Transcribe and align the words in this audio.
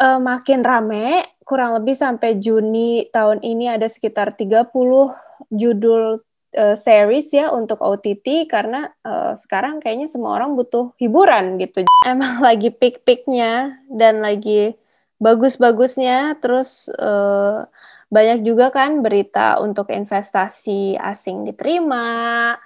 uh, 0.00 0.18
makin 0.18 0.64
rame, 0.64 1.28
kurang 1.44 1.76
lebih 1.76 1.92
sampai 1.92 2.40
Juni 2.40 3.06
tahun 3.12 3.44
ini 3.44 3.76
ada 3.76 3.86
sekitar 3.86 4.32
30 4.32 4.72
judul 5.52 6.18
uh, 6.56 6.76
series 6.76 7.28
ya 7.30 7.52
untuk 7.52 7.84
OTT 7.84 8.48
karena 8.48 8.88
uh, 9.04 9.36
sekarang 9.36 9.78
kayaknya 9.78 10.08
semua 10.08 10.40
orang 10.40 10.56
butuh 10.56 10.96
hiburan 10.96 11.60
gitu. 11.60 11.84
Emang 12.08 12.40
lagi 12.40 12.72
peak-peaknya 12.72 13.84
dan 13.92 14.24
lagi 14.24 14.74
bagus-bagusnya, 15.20 16.40
terus 16.40 16.88
uh, 16.96 17.68
banyak 18.08 18.42
juga 18.42 18.72
kan 18.72 19.04
berita 19.04 19.60
untuk 19.60 19.92
investasi 19.92 20.96
asing 20.96 21.44
diterima, 21.44 22.56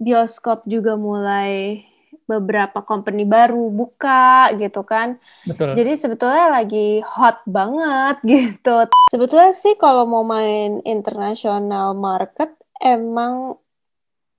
bioskop 0.00 0.64
juga 0.64 0.96
mulai 0.96 1.84
beberapa 2.30 2.78
company 2.86 3.26
baru 3.26 3.74
buka 3.74 4.54
gitu 4.54 4.86
kan. 4.86 5.18
Betul. 5.42 5.74
Jadi 5.74 5.92
sebetulnya 5.98 6.46
lagi 6.62 7.02
hot 7.02 7.42
banget 7.50 8.16
gitu. 8.32 8.86
Sebetulnya 9.10 9.50
sih 9.50 9.74
kalau 9.74 10.06
mau 10.06 10.22
main 10.22 10.78
international 10.86 11.98
market 11.98 12.54
emang 12.78 13.58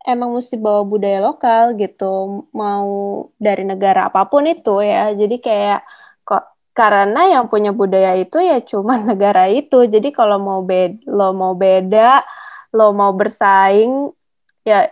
emang 0.07 0.33
mesti 0.33 0.55
bawa 0.55 0.87
budaya 0.87 1.19
lokal 1.19 1.75
gitu. 1.75 2.47
Mau 2.55 2.89
dari 3.35 3.67
negara 3.67 4.07
apa 4.07 4.23
pun 4.31 4.47
itu 4.47 4.79
ya. 4.79 5.11
Jadi 5.11 5.43
kayak 5.43 5.83
kok 6.23 6.55
karena 6.71 7.37
yang 7.37 7.51
punya 7.51 7.75
budaya 7.75 8.15
itu 8.15 8.39
ya 8.39 8.63
cuma 8.63 8.95
negara 9.11 9.51
itu. 9.51 9.83
Jadi 9.83 10.15
kalau 10.15 10.39
mau 10.39 10.61
beda, 10.63 11.03
lo 11.11 11.35
mau 11.35 11.53
beda, 11.53 12.23
lo 12.71 12.95
mau 12.95 13.11
bersaing 13.11 14.15
ya 14.61 14.87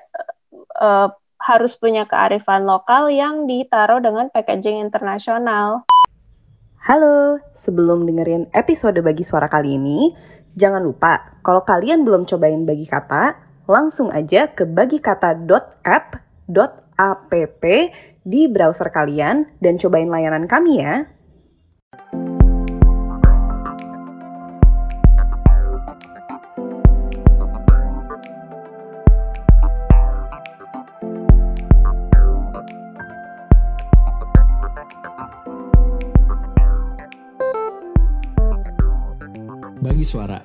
uh, 0.81 1.07
harus 1.49 1.73
punya 1.73 2.05
kearifan 2.05 2.69
lokal 2.69 3.09
yang 3.09 3.49
ditaruh 3.49 3.97
dengan 3.97 4.29
packaging 4.29 4.85
internasional. 4.85 5.81
Halo, 6.85 7.41
sebelum 7.57 8.05
dengerin 8.05 8.53
episode 8.53 9.01
bagi 9.01 9.25
suara 9.25 9.49
kali 9.49 9.81
ini, 9.81 10.13
jangan 10.53 10.85
lupa 10.85 11.41
kalau 11.41 11.65
kalian 11.65 12.05
belum 12.05 12.29
cobain 12.29 12.69
bagi 12.69 12.85
kata, 12.85 13.33
langsung 13.65 14.13
aja 14.13 14.45
ke 14.53 14.69
bagikata.app.app 14.69 16.13
di 18.29 18.41
browser 18.45 18.93
kalian 18.93 19.49
dan 19.57 19.81
cobain 19.81 20.13
layanan 20.13 20.45
kami 20.45 20.85
ya. 20.85 21.09
Suara. 40.09 40.41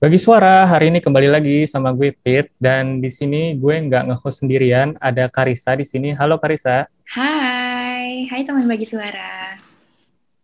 Bagi 0.00 0.16
Suara, 0.16 0.64
hari 0.64 0.88
ini 0.88 1.04
kembali 1.04 1.28
lagi 1.28 1.68
sama 1.68 1.92
gue 1.92 2.16
Pit 2.16 2.48
dan 2.56 3.04
di 3.04 3.12
sini 3.12 3.52
gue 3.60 3.76
nggak 3.84 4.08
nge-host 4.08 4.40
sendirian, 4.40 4.96
ada 5.04 5.28
Karisa 5.28 5.76
di 5.76 5.84
sini. 5.84 6.16
Halo 6.16 6.40
Karisa. 6.40 6.88
Hai, 7.12 8.24
hai 8.24 8.40
teman 8.48 8.64
Bagi 8.64 8.88
Suara. 8.88 9.60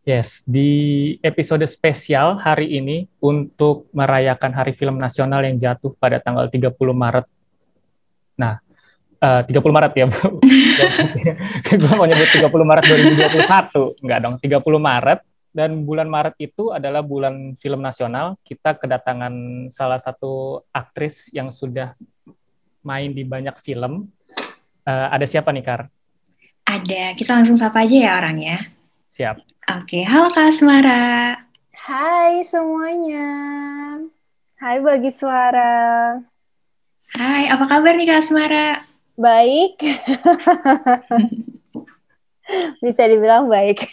Yes, 0.05 0.44
di 0.44 1.16
episode 1.24 1.64
spesial 1.64 2.36
hari 2.36 2.77
ini 2.77 3.08
untuk 3.17 3.89
merayakan 3.96 4.52
Hari 4.52 4.77
Film 4.77 5.00
Nasional 5.00 5.48
yang 5.48 5.56
jatuh 5.56 5.96
pada 5.96 6.20
tanggal 6.20 6.44
30 6.52 6.77
Maret. 6.92 7.24
Nah, 8.36 8.61
uh, 9.22 9.42
30 9.46 9.54
Maret 9.62 9.92
ya, 9.94 10.06
Bu. 10.10 10.42
gue 11.80 11.92
mau 11.94 12.06
nyebut 12.06 12.28
30 12.28 12.50
Maret 12.50 12.84
2021. 12.90 14.02
Enggak 14.02 14.18
dong, 14.20 14.34
30 14.42 14.58
Maret. 14.82 15.20
Dan 15.52 15.84
bulan 15.84 16.08
Maret 16.08 16.34
itu 16.40 16.72
adalah 16.72 17.04
bulan 17.04 17.54
film 17.60 17.84
nasional. 17.84 18.40
Kita 18.42 18.74
kedatangan 18.74 19.68
salah 19.68 20.00
satu 20.00 20.64
aktris 20.72 21.28
yang 21.30 21.52
sudah 21.52 21.92
main 22.82 23.12
di 23.12 23.22
banyak 23.22 23.55
film. 23.61 24.08
Uh, 24.82 25.08
ada 25.12 25.28
siapa 25.28 25.55
nih, 25.55 25.62
Kar? 25.62 25.80
Ada. 26.66 27.14
Kita 27.14 27.36
langsung 27.36 27.61
sapa 27.61 27.84
aja 27.84 27.94
ya 27.94 28.12
orangnya. 28.18 28.72
Siap. 29.12 29.44
Oke, 29.77 30.02
halo 30.02 30.32
Kak 30.32 30.50
Asmara. 30.50 31.36
Hai 31.77 32.42
semuanya. 32.48 33.28
Hai 34.56 34.80
Bagi 34.80 35.12
Suara. 35.12 36.16
Hai, 37.12 37.44
apa 37.52 37.68
kabar 37.68 37.92
nih 37.92 38.08
Kak 38.08 38.24
Asmara? 38.24 38.92
Baik. 39.17 39.80
Bisa 42.84 43.02
dibilang 43.08 43.48
baik. 43.48 43.89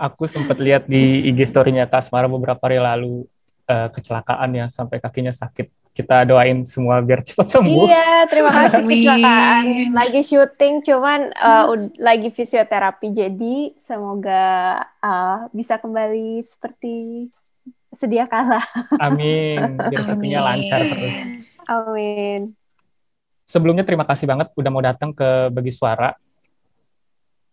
Aku 0.00 0.24
sempat 0.24 0.56
lihat 0.56 0.88
di 0.88 1.28
IG 1.28 1.50
story-nya 1.50 1.84
Kasmara 1.84 2.24
beberapa 2.24 2.62
hari 2.64 2.80
lalu 2.80 3.28
uh, 3.68 3.88
kecelakaan 3.92 4.56
ya 4.56 4.66
sampai 4.72 4.96
kakinya 4.96 5.34
sakit. 5.34 5.68
Kita 5.90 6.22
doain 6.22 6.62
semua 6.64 7.02
biar 7.02 7.20
cepat 7.20 7.50
sembuh. 7.50 7.84
Iya, 7.90 8.30
terima 8.30 8.50
kasih 8.54 8.80
Amin. 8.80 8.90
kecelakaan. 8.96 9.64
Lagi 9.92 10.20
syuting 10.22 10.74
cuman 10.86 11.20
uh, 11.34 11.64
lagi 11.98 12.30
fisioterapi 12.30 13.10
jadi 13.10 13.56
semoga 13.76 14.78
uh, 15.02 15.50
bisa 15.50 15.82
kembali 15.82 16.46
seperti 16.46 17.26
sedia 17.90 18.24
kala. 18.24 18.62
Amin. 19.02 19.76
Biar 19.76 20.02
syutingnya 20.06 20.40
lancar 20.46 20.80
terus. 20.86 21.58
Amin. 21.66 22.54
Sebelumnya 23.50 23.82
terima 23.82 24.06
kasih 24.06 24.30
banget 24.30 24.54
udah 24.54 24.70
mau 24.70 24.78
datang 24.78 25.10
ke 25.10 25.50
Bagi 25.50 25.74
Suara. 25.74 26.14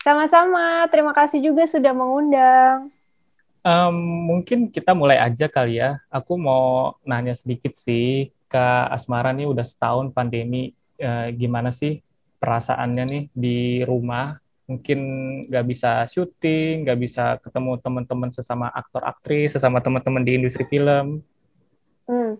Sama-sama, 0.05 0.85
terima 0.93 1.09
kasih 1.09 1.41
juga 1.41 1.65
sudah 1.65 1.89
mengundang. 1.89 2.93
Um, 3.65 3.97
mungkin 4.29 4.69
kita 4.69 4.93
mulai 4.93 5.17
aja 5.17 5.49
kali 5.49 5.81
ya. 5.81 5.97
Aku 6.13 6.37
mau 6.37 6.93
nanya 7.01 7.33
sedikit 7.33 7.73
sih, 7.73 8.29
Kak 8.45 8.93
Asmara 8.93 9.33
nih 9.33 9.49
udah 9.49 9.65
setahun 9.65 10.13
pandemi, 10.13 10.77
eh, 11.01 11.33
gimana 11.33 11.73
sih 11.73 11.97
perasaannya 12.37 13.03
nih 13.09 13.23
di 13.33 13.57
rumah? 13.81 14.37
Mungkin 14.69 14.99
nggak 15.49 15.65
bisa 15.65 16.05
syuting, 16.05 16.85
nggak 16.85 16.99
bisa 17.01 17.41
ketemu 17.41 17.81
teman-teman 17.81 18.29
sesama 18.29 18.69
aktor 18.69 19.01
aktris, 19.01 19.57
sesama 19.57 19.81
teman-teman 19.81 20.21
di 20.21 20.37
industri 20.37 20.61
film. 20.69 21.25
Hmm. 22.05 22.37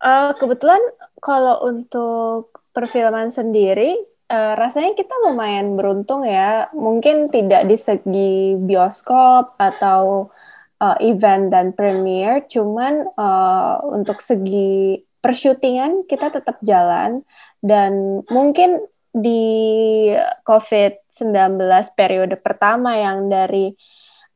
Uh, 0.00 0.32
kebetulan 0.40 0.80
kalau 1.20 1.60
untuk 1.68 2.59
perfilman 2.70 3.34
sendiri, 3.34 3.98
uh, 4.30 4.54
rasanya 4.54 4.94
kita 4.94 5.12
lumayan 5.26 5.74
beruntung 5.74 6.22
ya. 6.24 6.70
Mungkin 6.74 7.28
tidak 7.28 7.66
di 7.66 7.76
segi 7.76 8.56
bioskop 8.58 9.58
atau 9.58 10.30
uh, 10.80 10.96
event 11.02 11.50
dan 11.52 11.74
premiere, 11.76 12.46
cuman 12.46 13.04
uh, 13.18 13.82
untuk 13.90 14.22
segi 14.22 14.98
persyutingan 15.20 16.08
kita 16.08 16.32
tetap 16.32 16.56
jalan 16.64 17.20
dan 17.60 18.24
mungkin 18.32 18.80
di 19.10 20.08
COVID-19 20.46 21.58
periode 21.98 22.38
pertama 22.40 22.94
yang 22.96 23.26
dari 23.28 23.74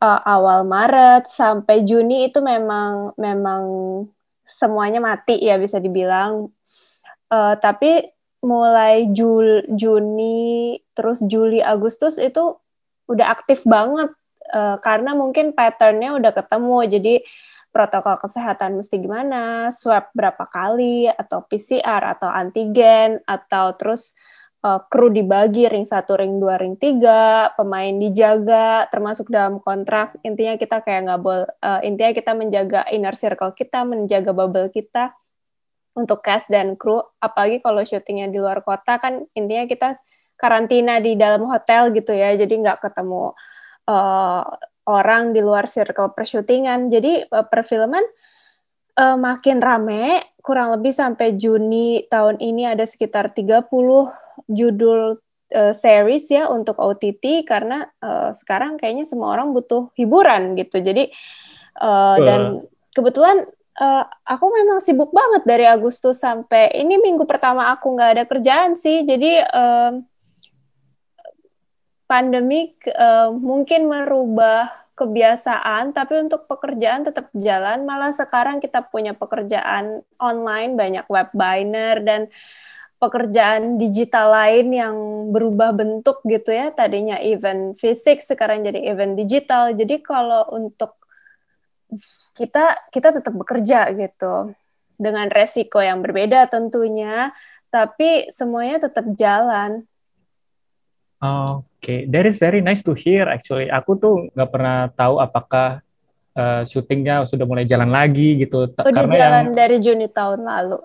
uh, 0.03 0.21
awal 0.27 0.67
Maret 0.67 1.31
sampai 1.31 1.87
Juni 1.87 2.29
itu 2.29 2.43
memang 2.43 3.15
memang 3.17 3.63
semuanya 4.45 5.01
mati 5.01 5.41
ya 5.41 5.57
bisa 5.57 5.81
dibilang. 5.81 6.51
Uh, 7.33 7.57
tapi 7.59 8.14
mulai 8.45 9.09
Jul, 9.17 9.65
Juni 9.73 10.77
terus 10.93 11.19
Juli 11.25 11.65
Agustus 11.65 12.21
itu 12.21 12.61
udah 13.09 13.27
aktif 13.33 13.65
banget 13.65 14.13
uh, 14.53 14.77
karena 14.85 15.17
mungkin 15.17 15.57
patternnya 15.57 16.15
udah 16.21 16.33
ketemu 16.37 16.77
jadi 16.89 17.15
protokol 17.75 18.15
kesehatan 18.23 18.79
mesti 18.79 19.03
gimana, 19.03 19.75
swab 19.75 20.15
berapa 20.15 20.47
kali 20.47 21.11
atau 21.11 21.43
PCR 21.43 22.15
atau 22.15 22.31
antigen 22.31 23.19
atau 23.27 23.75
terus 23.75 24.15
uh, 24.63 24.79
kru 24.87 25.11
dibagi 25.11 25.67
ring 25.67 25.83
satu, 25.83 26.15
ring 26.15 26.39
dua, 26.39 26.55
ring 26.55 26.79
tiga, 26.79 27.51
pemain 27.59 27.91
dijaga, 27.91 28.87
termasuk 28.95 29.27
dalam 29.27 29.59
kontrak. 29.59 30.15
Intinya 30.23 30.55
kita 30.55 30.87
kayak 30.87 31.01
nggak 31.11 31.21
boleh, 31.27 31.51
uh, 31.67 31.83
intinya 31.83 32.15
kita 32.15 32.33
menjaga 32.39 32.81
inner 32.95 33.19
circle 33.19 33.51
kita, 33.51 33.83
menjaga 33.83 34.31
bubble 34.31 34.71
kita 34.71 35.11
untuk 35.95 36.21
cast 36.21 36.51
dan 36.51 36.75
kru. 36.75 37.01
Apalagi 37.23 37.63
kalau 37.63 37.83
syutingnya 37.87 38.29
di 38.29 38.39
luar 38.43 38.61
kota 38.67 38.99
kan 38.99 39.25
intinya 39.33 39.65
kita 39.65 39.89
karantina 40.35 40.99
di 40.99 41.15
dalam 41.15 41.47
hotel 41.47 41.95
gitu 41.95 42.11
ya, 42.11 42.35
jadi 42.35 42.51
nggak 42.51 42.83
ketemu 42.83 43.33
uh, 43.87 44.43
orang 44.85 45.33
di 45.33 45.41
luar 45.41 45.71
circle 45.71 46.13
persyutingan. 46.13 46.91
Jadi 46.93 47.25
uh, 47.31 47.47
perfilman 47.47 48.05
uh, 48.99 49.17
makin 49.17 49.63
rame, 49.63 50.35
kurang 50.43 50.75
lebih 50.77 50.93
sampai 50.93 51.39
Juni 51.39 52.05
tahun 52.11 52.39
ini 52.43 52.69
ada 52.69 52.85
sekitar 52.85 53.33
30 53.33 53.71
judul 54.51 55.17
uh, 55.55 55.73
series 55.73 56.27
ya 56.29 56.51
untuk 56.51 56.77
OTT 56.79 57.47
karena 57.47 57.87
uh, 58.03 58.35
sekarang 58.35 58.77
kayaknya 58.77 59.07
semua 59.07 59.35
orang 59.35 59.55
butuh 59.55 59.89
hiburan 59.97 60.59
gitu. 60.59 60.83
Jadi 60.83 61.11
uh, 61.81 61.87
uh. 61.87 62.17
dan 62.21 62.41
kebetulan 62.95 63.47
uh, 63.81 64.05
aku 64.27 64.47
memang 64.55 64.79
sibuk 64.79 65.11
banget 65.11 65.43
dari 65.47 65.67
Agustus 65.67 66.23
sampai 66.23 66.71
ini 66.79 66.99
minggu 66.99 67.27
pertama 67.27 67.71
aku 67.75 67.95
nggak 67.95 68.11
ada 68.19 68.25
kerjaan 68.27 68.79
sih. 68.79 69.03
Jadi 69.03 69.43
uh, 69.43 69.99
pandemi 72.05 72.71
uh, 72.95 73.33
mungkin 73.35 73.91
merubah 73.91 74.71
kebiasaan, 74.95 75.91
tapi 75.91 76.23
untuk 76.23 76.47
pekerjaan 76.47 77.03
tetap 77.03 77.27
jalan. 77.35 77.83
Malah 77.83 78.15
sekarang 78.15 78.63
kita 78.63 78.87
punya 78.87 79.11
pekerjaan 79.13 80.07
online, 80.23 80.79
banyak 80.79 81.07
web 81.11 81.35
biner 81.35 81.99
dan 82.07 82.31
pekerjaan 83.03 83.77
digital 83.77 84.31
lain 84.31 84.71
yang 84.71 84.97
berubah 85.35 85.75
bentuk 85.75 86.23
gitu 86.25 86.55
ya. 86.55 86.71
Tadinya 86.71 87.19
event 87.19 87.75
fisik, 87.83 88.23
sekarang 88.23 88.63
jadi 88.63 88.95
event 88.95 89.19
digital. 89.19 89.75
Jadi 89.75 89.99
kalau 89.99 90.47
untuk 90.55 90.95
kita 92.35 92.91
kita 92.91 93.09
tetap 93.21 93.35
bekerja 93.35 93.91
gitu 93.95 94.55
dengan 94.95 95.27
resiko 95.31 95.83
yang 95.83 96.01
berbeda 96.01 96.47
tentunya, 96.47 97.35
tapi 97.71 98.31
semuanya 98.31 98.87
tetap 98.87 99.05
jalan. 99.19 99.83
Oke, 101.25 101.65
okay. 101.81 102.01
that 102.13 102.29
is 102.29 102.37
very 102.37 102.61
nice 102.61 102.85
to 102.85 102.93
hear 102.93 103.25
actually. 103.27 103.73
Aku 103.73 103.97
tuh 103.97 104.29
nggak 104.37 104.51
pernah 104.53 104.93
tahu 104.93 105.19
apakah 105.19 105.81
uh, 106.37 106.63
syutingnya 106.69 107.25
sudah 107.25 107.49
mulai 107.49 107.65
jalan 107.65 107.89
lagi 107.89 108.37
gitu. 108.45 108.69
Udah 108.69 108.93
Karena 108.93 109.15
jalan 109.15 109.47
yang... 109.51 109.57
dari 109.57 109.77
Juni 109.81 110.07
tahun 110.11 110.45
lalu. 110.45 110.79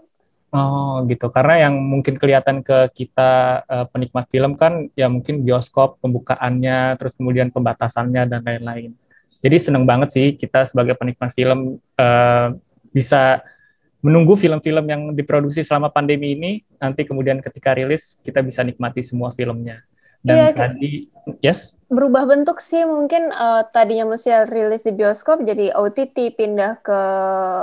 Oh 0.49 1.05
gitu, 1.05 1.29
karena 1.29 1.69
yang 1.69 1.77
mungkin 1.77 2.17
kelihatan 2.17 2.65
ke 2.65 2.89
kita 2.97 3.61
uh, 3.69 3.85
penikmat 3.85 4.25
film 4.33 4.57
kan 4.57 4.89
ya 4.97 5.05
mungkin 5.05 5.45
bioskop 5.45 6.01
pembukaannya, 6.01 6.97
terus 6.97 7.13
kemudian 7.13 7.53
pembatasannya 7.53 8.25
dan 8.25 8.41
lain-lain. 8.41 8.97
Jadi 9.39 9.55
seneng 9.57 9.87
banget 9.87 10.09
sih 10.11 10.27
kita 10.35 10.67
sebagai 10.67 10.99
penikmat 10.99 11.31
film 11.31 11.79
uh, 11.95 12.51
bisa 12.91 13.39
menunggu 13.99 14.39
film-film 14.39 14.85
yang 14.87 15.01
diproduksi 15.11 15.59
selama 15.63 15.91
pandemi 15.91 16.35
ini, 16.35 16.51
nanti 16.79 17.03
kemudian 17.03 17.43
ketika 17.43 17.75
rilis 17.75 18.15
kita 18.23 18.39
bisa 18.39 18.63
nikmati 18.63 19.03
semua 19.03 19.35
filmnya. 19.35 19.83
Dan 20.19 20.35
iya, 20.35 20.47
tadi, 20.51 21.07
yes? 21.39 21.75
Berubah 21.87 22.27
bentuk 22.27 22.59
sih 22.59 22.83
mungkin 22.83 23.31
uh, 23.31 23.63
tadinya 23.71 24.11
mesti 24.11 24.51
rilis 24.51 24.83
di 24.83 24.91
bioskop 24.91 25.47
jadi 25.47 25.71
OTT 25.71 26.35
pindah 26.35 26.83
ke 26.83 27.01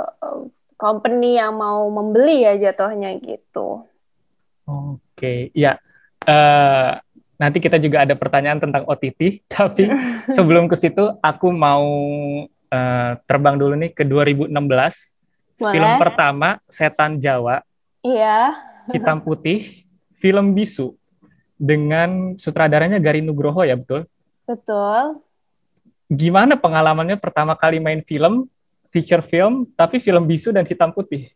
uh, 0.09 0.41
company 0.77 1.37
yang 1.37 1.57
mau 1.57 1.85
membeli 1.89 2.45
ya 2.45 2.57
jatuhnya 2.57 3.17
gitu. 3.21 3.85
Oke, 4.65 5.01
okay. 5.13 5.39
ya. 5.53 5.77
Uh, 6.27 6.97
nanti 7.37 7.61
kita 7.61 7.77
juga 7.77 8.03
ada 8.03 8.17
pertanyaan 8.17 8.57
tentang 8.57 8.83
OTT, 8.89 9.41
tapi 9.53 9.87
sebelum 10.35 10.65
ke 10.65 10.75
situ 10.75 11.05
aku 11.21 11.53
mau 11.53 11.85
uh, 12.49 13.11
terbang 13.23 13.55
dulu 13.55 13.73
nih 13.77 13.93
ke 13.93 14.03
2016. 14.03 14.51
Boleh. 15.57 15.73
Film 15.73 15.91
pertama 15.97 16.61
Setan 16.69 17.17
Jawa. 17.17 17.65
Iya. 18.05 18.53
Hitam 18.93 19.21
putih, 19.25 19.85
film 20.17 20.53
bisu 20.53 20.93
dengan 21.57 22.37
sutradaranya 22.37 23.01
Gari 23.01 23.25
Nugroho 23.25 23.65
ya, 23.65 23.73
betul? 23.73 24.05
Betul. 24.45 25.21
Gimana 26.07 26.53
pengalamannya 26.55 27.17
pertama 27.17 27.57
kali 27.57 27.81
main 27.81 28.05
film, 28.05 28.45
feature 28.93 29.25
film, 29.25 29.65
tapi 29.73 29.97
film 29.97 30.29
bisu 30.29 30.53
dan 30.53 30.63
hitam 30.63 30.93
putih? 30.93 31.27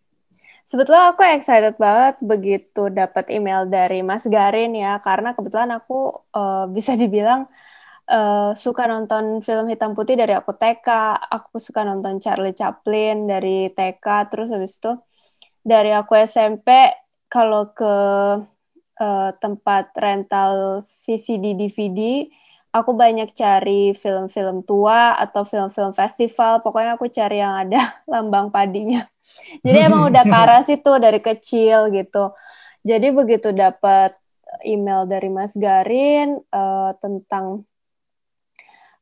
Sebetulnya 0.71 1.11
aku 1.11 1.21
excited 1.27 1.75
banget 1.75 2.15
begitu 2.23 2.87
dapat 2.87 3.27
email 3.27 3.67
dari 3.67 3.99
Mas 3.99 4.23
Garin 4.23 4.71
ya, 4.71 5.03
karena 5.03 5.35
kebetulan 5.35 5.67
aku 5.75 6.15
uh, 6.31 6.63
bisa 6.71 6.95
dibilang 6.95 7.43
uh, 8.07 8.55
suka 8.55 8.87
nonton 8.87 9.43
film 9.43 9.67
hitam 9.67 9.91
putih 9.99 10.15
dari 10.15 10.31
aku 10.31 10.55
TK, 10.55 10.87
aku 11.27 11.59
suka 11.59 11.83
nonton 11.83 12.23
Charlie 12.23 12.55
Chaplin 12.55 13.27
dari 13.27 13.67
TK, 13.75 14.31
terus 14.31 14.47
habis 14.47 14.79
itu 14.79 14.95
dari 15.59 15.91
aku 15.91 16.15
SMP 16.23 16.95
kalau 17.27 17.75
ke 17.75 17.95
uh, 19.03 19.29
tempat 19.43 19.91
rental 19.99 20.87
VCD 21.03 21.51
DVD, 21.59 22.31
aku 22.71 22.91
banyak 22.95 23.35
cari 23.35 23.91
film-film 23.91 24.63
tua 24.63 25.15
atau 25.19 25.43
film-film 25.43 25.91
festival. 25.91 26.63
Pokoknya 26.63 26.95
aku 26.95 27.11
cari 27.11 27.43
yang 27.43 27.67
ada 27.67 27.81
lambang 28.11 28.49
padinya. 28.49 29.03
Jadi 29.63 29.77
emang 29.77 30.11
udah 30.11 30.23
karas 30.27 30.67
itu 30.71 30.91
dari 30.97 31.19
kecil 31.19 31.91
gitu. 31.91 32.31
Jadi 32.81 33.07
begitu 33.13 33.53
dapat 33.53 34.15
email 34.65 35.07
dari 35.07 35.29
Mas 35.31 35.53
Garin 35.55 36.41
uh, 36.51 36.91
tentang 36.99 37.63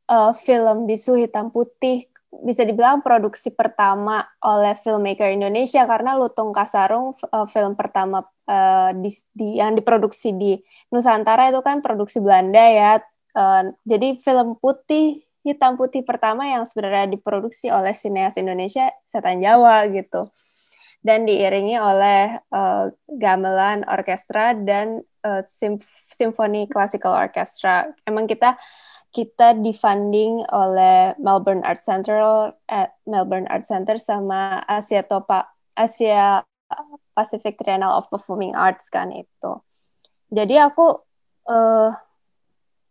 uh, 0.06 0.32
film 0.36 0.86
bisu 0.86 1.18
hitam 1.18 1.50
putih 1.50 2.06
bisa 2.30 2.62
dibilang 2.62 3.02
produksi 3.02 3.50
pertama 3.50 4.22
oleh 4.38 4.78
filmmaker 4.78 5.34
Indonesia 5.34 5.82
karena 5.82 6.14
Lutung 6.14 6.54
Kasarung 6.54 7.18
uh, 7.34 7.46
film 7.50 7.74
pertama 7.74 8.22
uh, 8.46 8.94
di, 8.94 9.10
di, 9.34 9.58
yang 9.58 9.74
diproduksi 9.74 10.30
di 10.30 10.54
Nusantara 10.94 11.50
itu 11.50 11.58
kan 11.66 11.82
produksi 11.82 12.22
Belanda 12.22 12.62
ya. 12.62 13.02
Uh, 13.34 13.70
jadi 13.86 14.18
film 14.18 14.58
putih 14.58 15.22
hitam 15.40 15.80
putih 15.80 16.04
pertama 16.04 16.44
yang 16.44 16.68
sebenarnya 16.68 17.08
diproduksi 17.16 17.72
oleh 17.72 17.96
sineas 17.96 18.36
Indonesia 18.36 18.92
Setan 19.08 19.40
Jawa 19.40 19.88
gitu. 19.88 20.28
Dan 21.00 21.24
diiringi 21.24 21.80
oleh 21.80 22.36
uh, 22.52 22.92
gamelan 23.16 23.88
orkestra 23.88 24.52
dan 24.52 25.00
uh, 25.24 25.40
simfoni 26.12 26.68
classical 26.68 27.16
orchestra. 27.16 27.88
Emang 28.04 28.28
kita 28.28 28.60
kita 29.10 29.58
difunding 29.58 30.46
oleh 30.54 31.18
Melbourne 31.18 31.66
Art 31.66 31.82
Center 31.82 32.54
at 32.70 32.94
eh, 32.94 33.10
Melbourne 33.10 33.50
Art 33.50 33.66
Center 33.66 33.98
sama 33.98 34.62
Asia 34.70 35.02
Topa 35.02 35.50
Asia 35.74 36.46
Pacific 37.14 37.58
Triennial 37.58 37.98
of 37.98 38.06
Performing 38.06 38.54
Arts 38.54 38.86
kan 38.86 39.10
itu. 39.10 39.52
Jadi 40.30 40.54
aku 40.62 40.94
uh, 41.50 41.90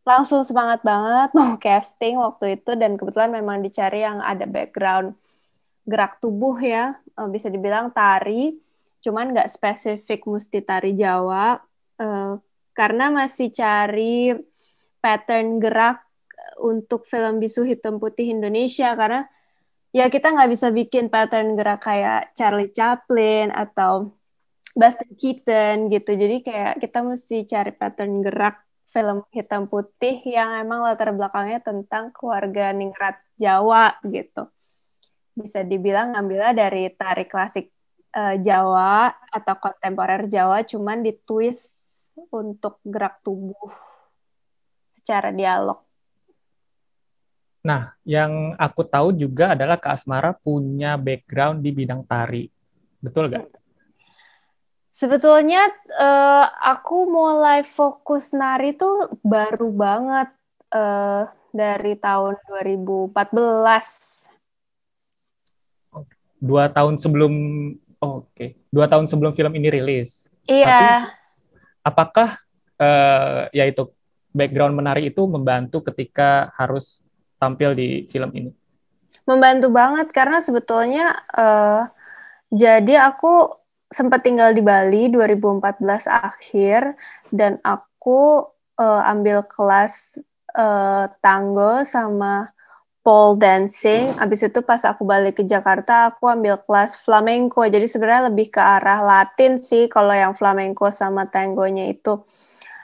langsung 0.09 0.41
semangat 0.41 0.81
banget 0.81 1.29
mau 1.37 1.53
casting 1.63 2.17
waktu 2.17 2.57
itu 2.57 2.73
dan 2.73 2.97
kebetulan 2.97 3.29
memang 3.29 3.61
dicari 3.61 4.01
yang 4.01 4.17
ada 4.25 4.49
background 4.49 5.13
gerak 5.85 6.17
tubuh 6.17 6.57
ya 6.57 6.97
uh, 7.17 7.29
bisa 7.29 7.49
dibilang 7.49 7.93
tari, 7.93 8.57
cuman 9.05 9.33
nggak 9.37 9.49
spesifik 9.49 10.25
mesti 10.25 10.65
tari 10.65 10.97
Jawa 10.97 11.57
uh, 12.01 12.33
karena 12.73 13.05
masih 13.13 13.53
cari 13.53 14.33
pattern 14.97 15.61
gerak 15.61 16.01
untuk 16.59 17.07
film 17.07 17.39
bisu 17.39 17.63
hitam 17.63 17.97
putih 17.97 18.35
Indonesia 18.35 18.91
karena 18.93 19.25
ya 19.95 20.11
kita 20.11 20.29
nggak 20.35 20.49
bisa 20.51 20.67
bikin 20.69 21.07
pattern 21.07 21.55
gerak 21.57 21.81
kayak 21.81 22.35
Charlie 22.35 22.69
Chaplin 22.69 23.49
atau 23.49 24.13
Buster 24.77 25.09
Keaton 25.17 25.89
gitu. 25.89 26.13
Jadi 26.13 26.45
kayak 26.45 26.77
kita 26.83 27.01
mesti 27.01 27.43
cari 27.47 27.71
pattern 27.73 28.21
gerak 28.21 28.68
film 28.89 29.21
hitam 29.29 29.69
putih 29.69 30.21
yang 30.25 30.65
emang 30.65 30.81
latar 30.81 31.13
belakangnya 31.13 31.61
tentang 31.61 32.09
keluarga 32.09 32.73
ningrat 32.73 33.21
Jawa 33.37 33.97
gitu 34.05 34.49
bisa 35.37 35.63
dibilang 35.63 36.17
ngambilnya 36.17 36.51
dari 36.51 36.89
tari 36.91 37.29
klasik 37.29 37.69
uh, 38.17 38.35
Jawa 38.41 39.13
atau 39.29 39.55
kontemporer 39.61 40.25
Jawa 40.27 40.65
cuman 40.65 41.05
ditwist 41.05 41.71
untuk 42.33 42.81
gerak 42.83 43.21
tubuh 43.23 43.71
secara 44.89 45.31
dialog 45.31 45.85
Nah, 47.59 47.91
yang 48.07 48.55
aku 48.55 48.87
tahu 48.87 49.11
juga 49.11 49.51
adalah 49.51 49.75
Kak 49.75 49.99
Asmara 49.99 50.31
punya 50.31 50.95
background 50.95 51.59
di 51.59 51.75
bidang 51.75 52.07
tari. 52.07 52.47
Betul 53.03 53.35
nggak? 53.35 53.45
Sebetulnya 54.99 55.63
uh, 55.95 56.43
aku 56.59 57.07
mulai 57.07 57.63
fokus 57.63 58.35
nari 58.35 58.75
tuh 58.75 59.07
baru 59.23 59.71
banget 59.71 60.27
uh, 60.75 61.23
dari 61.55 61.95
tahun 61.95 62.35
2014. 62.43 63.15
Dua 66.43 66.67
tahun 66.67 66.99
sebelum, 66.99 67.31
oh, 68.03 68.27
oke, 68.27 68.35
okay. 68.35 68.59
dua 68.67 68.91
tahun 68.91 69.07
sebelum 69.07 69.31
film 69.39 69.55
ini 69.55 69.71
rilis. 69.71 70.27
Iya. 70.43 70.67
Tapi, 70.67 71.15
apakah 71.87 72.35
uh, 72.75 73.47
ya 73.55 73.71
itu 73.71 73.87
background 74.35 74.75
menari 74.75 75.15
itu 75.15 75.23
membantu 75.31 75.79
ketika 75.79 76.51
harus 76.59 76.99
tampil 77.39 77.71
di 77.71 78.03
film 78.11 78.35
ini? 78.35 78.51
Membantu 79.23 79.71
banget 79.71 80.11
karena 80.11 80.43
sebetulnya 80.43 81.23
uh, 81.31 81.87
jadi 82.51 82.99
aku 83.13 83.58
sempat 83.89 84.21
tinggal 84.21 84.53
di 84.53 84.61
Bali 84.61 85.09
2014 85.09 86.05
akhir 86.05 86.93
dan 87.33 87.57
aku 87.65 88.45
uh, 88.77 89.01
ambil 89.09 89.41
kelas 89.49 90.21
uh, 90.53 91.09
tango 91.21 91.81
sama 91.85 92.53
pole 93.01 93.41
dancing. 93.41 94.13
Abis 94.21 94.45
itu 94.45 94.61
pas 94.61 94.85
aku 94.85 95.01
balik 95.01 95.41
ke 95.41 95.43
Jakarta, 95.45 96.13
aku 96.13 96.29
ambil 96.29 96.61
kelas 96.61 97.01
flamenco. 97.01 97.65
Jadi 97.65 97.89
sebenarnya 97.89 98.29
lebih 98.29 98.53
ke 98.53 98.61
arah 98.61 99.01
Latin 99.01 99.57
sih 99.57 99.89
kalau 99.89 100.13
yang 100.13 100.37
flamenco 100.37 100.93
sama 100.93 101.25
tangonya 101.25 101.89
itu. 101.89 102.21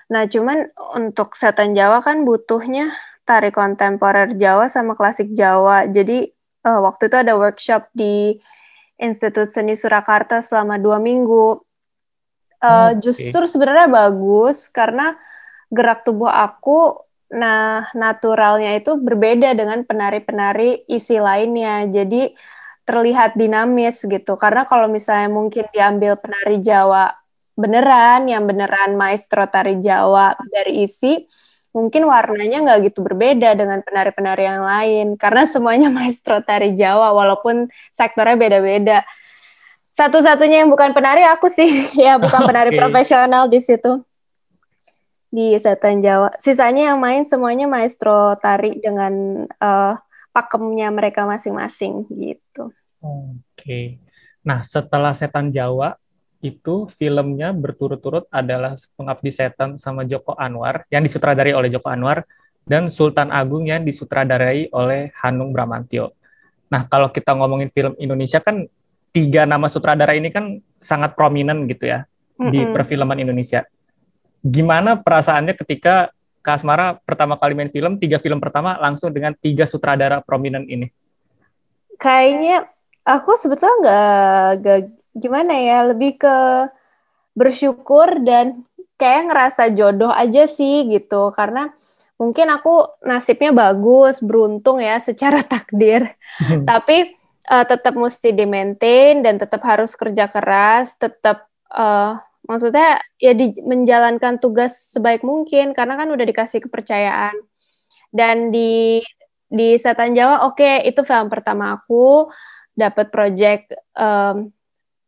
Nah, 0.10 0.26
cuman 0.30 0.70
untuk 0.98 1.34
setan 1.38 1.74
Jawa 1.74 2.02
kan 2.02 2.26
butuhnya 2.26 2.94
tari 3.26 3.50
kontemporer 3.50 4.38
Jawa 4.38 4.70
sama 4.70 4.94
klasik 4.98 5.34
Jawa. 5.34 5.90
Jadi 5.90 6.30
uh, 6.66 6.82
waktu 6.82 7.10
itu 7.10 7.18
ada 7.18 7.34
workshop 7.38 7.90
di 7.94 8.38
Institut 8.96 9.48
Seni 9.52 9.76
Surakarta 9.76 10.40
selama 10.40 10.80
dua 10.80 10.98
minggu. 11.02 11.60
Uh, 12.64 12.96
okay. 12.96 13.04
Justru 13.04 13.44
sebenarnya 13.46 13.92
bagus 13.92 14.72
karena 14.72 15.16
gerak 15.70 16.08
tubuh 16.08 16.32
aku 16.32 17.00
nah 17.26 17.90
naturalnya 17.98 18.78
itu 18.78 18.96
berbeda 19.02 19.58
dengan 19.58 19.84
penari-penari 19.84 20.88
isi 20.88 21.20
lainnya. 21.20 21.84
Jadi 21.92 22.32
terlihat 22.86 23.34
dinamis 23.36 24.06
gitu. 24.06 24.38
Karena 24.38 24.64
kalau 24.70 24.86
misalnya 24.88 25.28
mungkin 25.28 25.66
diambil 25.74 26.16
penari 26.22 26.62
Jawa 26.62 27.12
beneran, 27.58 28.30
yang 28.30 28.46
beneran 28.46 28.94
maestro 28.94 29.48
tari 29.50 29.82
Jawa 29.82 30.38
dari 30.52 30.86
isi, 30.86 31.26
mungkin 31.76 32.08
warnanya 32.08 32.64
nggak 32.64 32.80
gitu 32.88 33.04
berbeda 33.04 33.52
dengan 33.52 33.84
penari-penari 33.84 34.48
yang 34.48 34.64
lain. 34.64 35.08
Karena 35.20 35.44
semuanya 35.44 35.92
maestro 35.98 36.40
tari 36.40 36.72
Jawa, 36.72 37.12
walaupun 37.12 37.68
sektornya 37.92 38.40
beda-beda. 38.40 39.04
Satu-satunya 39.92 40.64
yang 40.64 40.72
bukan 40.72 40.96
penari 40.96 41.28
aku 41.28 41.52
sih, 41.52 41.68
ya 42.08 42.16
bukan 42.16 42.42
penari 42.50 42.72
okay. 42.72 42.80
profesional 42.80 43.52
di 43.52 43.60
situ 43.60 44.00
di 45.36 45.60
Setan 45.60 46.00
Jawa. 46.00 46.32
Sisanya 46.40 46.96
yang 46.96 46.98
main 47.04 47.28
semuanya 47.28 47.68
maestro 47.68 48.40
tari 48.40 48.80
dengan 48.80 49.44
uh, 49.60 50.00
pakemnya 50.32 50.88
mereka 50.96 51.28
masing-masing 51.28 52.08
gitu. 52.16 52.72
Oke. 53.04 53.44
Okay. 53.60 53.86
Nah, 54.48 54.64
setelah 54.64 55.12
Setan 55.12 55.52
Jawa 55.52 56.00
itu 56.46 56.86
filmnya 56.94 57.50
berturut-turut 57.50 58.30
adalah 58.30 58.78
Pengabdi 58.94 59.34
Setan 59.34 59.82
sama 59.82 60.06
Joko 60.06 60.38
Anwar 60.38 60.86
yang 60.94 61.02
disutradarai 61.02 61.58
oleh 61.58 61.74
Joko 61.74 61.90
Anwar 61.90 62.22
dan 62.62 62.94
Sultan 62.94 63.34
Agung 63.34 63.66
yang 63.66 63.82
disutradarai 63.82 64.70
oleh 64.70 65.10
Hanung 65.26 65.50
Bramantio. 65.50 66.14
Nah, 66.70 66.86
kalau 66.86 67.10
kita 67.10 67.34
ngomongin 67.34 67.74
film 67.74 67.98
Indonesia 67.98 68.38
kan 68.38 68.70
tiga 69.10 69.50
nama 69.50 69.66
sutradara 69.66 70.14
ini 70.14 70.30
kan 70.30 70.62
sangat 70.78 71.18
prominent 71.18 71.66
gitu 71.66 71.90
ya 71.90 72.06
mm 72.06 72.42
-hmm. 72.42 72.52
di 72.52 72.60
perfilman 72.70 73.18
Indonesia 73.18 73.66
gimana 74.46 75.02
perasaannya 75.02 75.58
ketika 75.58 76.14
Kak 76.46 76.62
Asmara 76.62 77.02
pertama 77.02 77.34
kali 77.42 77.58
main 77.58 77.74
film, 77.74 77.98
tiga 77.98 78.22
film 78.22 78.38
pertama 78.38 78.78
langsung 78.78 79.10
dengan 79.10 79.34
tiga 79.34 79.66
sutradara 79.66 80.22
prominent 80.22 80.70
ini? 80.70 80.94
Kayaknya 81.98 82.70
aku 83.02 83.34
sebetulnya 83.34 83.74
nggak, 84.62 84.94
gimana 85.16 85.56
ya, 85.56 85.88
lebih 85.90 86.20
ke 86.20 86.38
bersyukur 87.34 88.22
dan 88.24 88.68
kayak 89.00 89.32
ngerasa 89.32 89.72
jodoh 89.76 90.12
aja 90.12 90.48
sih 90.48 90.88
gitu, 90.92 91.32
karena 91.32 91.72
mungkin 92.16 92.48
aku 92.52 93.00
nasibnya 93.04 93.52
bagus, 93.52 94.24
beruntung 94.24 94.80
ya 94.80 95.00
secara 95.00 95.44
takdir, 95.52 96.16
tapi 96.64 97.16
uh, 97.50 97.66
tetap 97.66 97.96
mesti 97.96 98.32
di 98.32 98.46
maintain 98.48 99.20
dan 99.20 99.40
tetap 99.40 99.62
harus 99.64 99.94
kerja 99.96 100.28
keras, 100.32 100.96
tetap 100.96 101.48
uh, 101.72 102.20
maksudnya 102.46 103.02
ya 103.18 103.34
di, 103.34 103.58
menjalankan 103.62 104.38
tugas 104.38 104.94
sebaik 104.94 105.26
mungkin 105.26 105.74
karena 105.74 105.98
kan 105.98 106.08
udah 106.14 106.26
dikasih 106.26 106.62
kepercayaan. 106.66 107.36
Dan 108.16 108.48
di 108.54 109.04
di 109.52 109.76
Setan 109.76 110.16
Jawa 110.16 110.48
oke 110.48 110.58
okay, 110.58 110.76
itu 110.88 111.04
film 111.04 111.28
pertama 111.28 111.76
aku 111.76 112.32
dapat 112.74 113.12
project 113.12 113.76
um, 113.94 114.50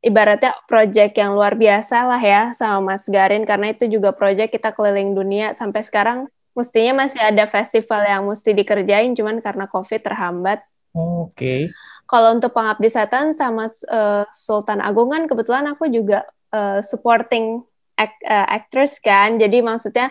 ibaratnya 0.02 0.54
project 0.70 1.18
yang 1.18 1.34
luar 1.34 1.58
biasa 1.58 2.06
lah 2.06 2.22
ya 2.22 2.44
sama 2.54 2.94
Mas 2.94 3.06
Garin 3.10 3.44
karena 3.44 3.74
itu 3.74 3.90
juga 3.90 4.14
project 4.14 4.54
kita 4.54 4.72
keliling 4.72 5.18
dunia 5.18 5.58
sampai 5.58 5.82
sekarang 5.82 6.30
mestinya 6.54 7.06
masih 7.06 7.22
ada 7.22 7.46
festival 7.50 8.02
yang 8.06 8.26
mesti 8.26 8.54
dikerjain 8.54 9.14
cuman 9.14 9.42
karena 9.42 9.70
COVID 9.70 10.02
terhambat. 10.02 10.66
Oke. 10.94 11.34
Okay. 11.34 11.62
Kalau 12.08 12.40
untuk 12.40 12.56
Pengabdi 12.56 12.88
Setan 12.88 13.36
sama 13.36 13.68
uh, 13.68 14.24
Sultan 14.32 14.80
Agung 14.80 15.12
kan 15.12 15.28
kebetulan 15.28 15.68
aku 15.68 15.92
juga 15.92 16.24
uh, 16.56 16.80
supporting 16.80 17.62
act, 18.00 18.18
uh, 18.24 18.48
actress 18.48 19.04
kan 19.04 19.36
jadi 19.36 19.60
maksudnya 19.60 20.08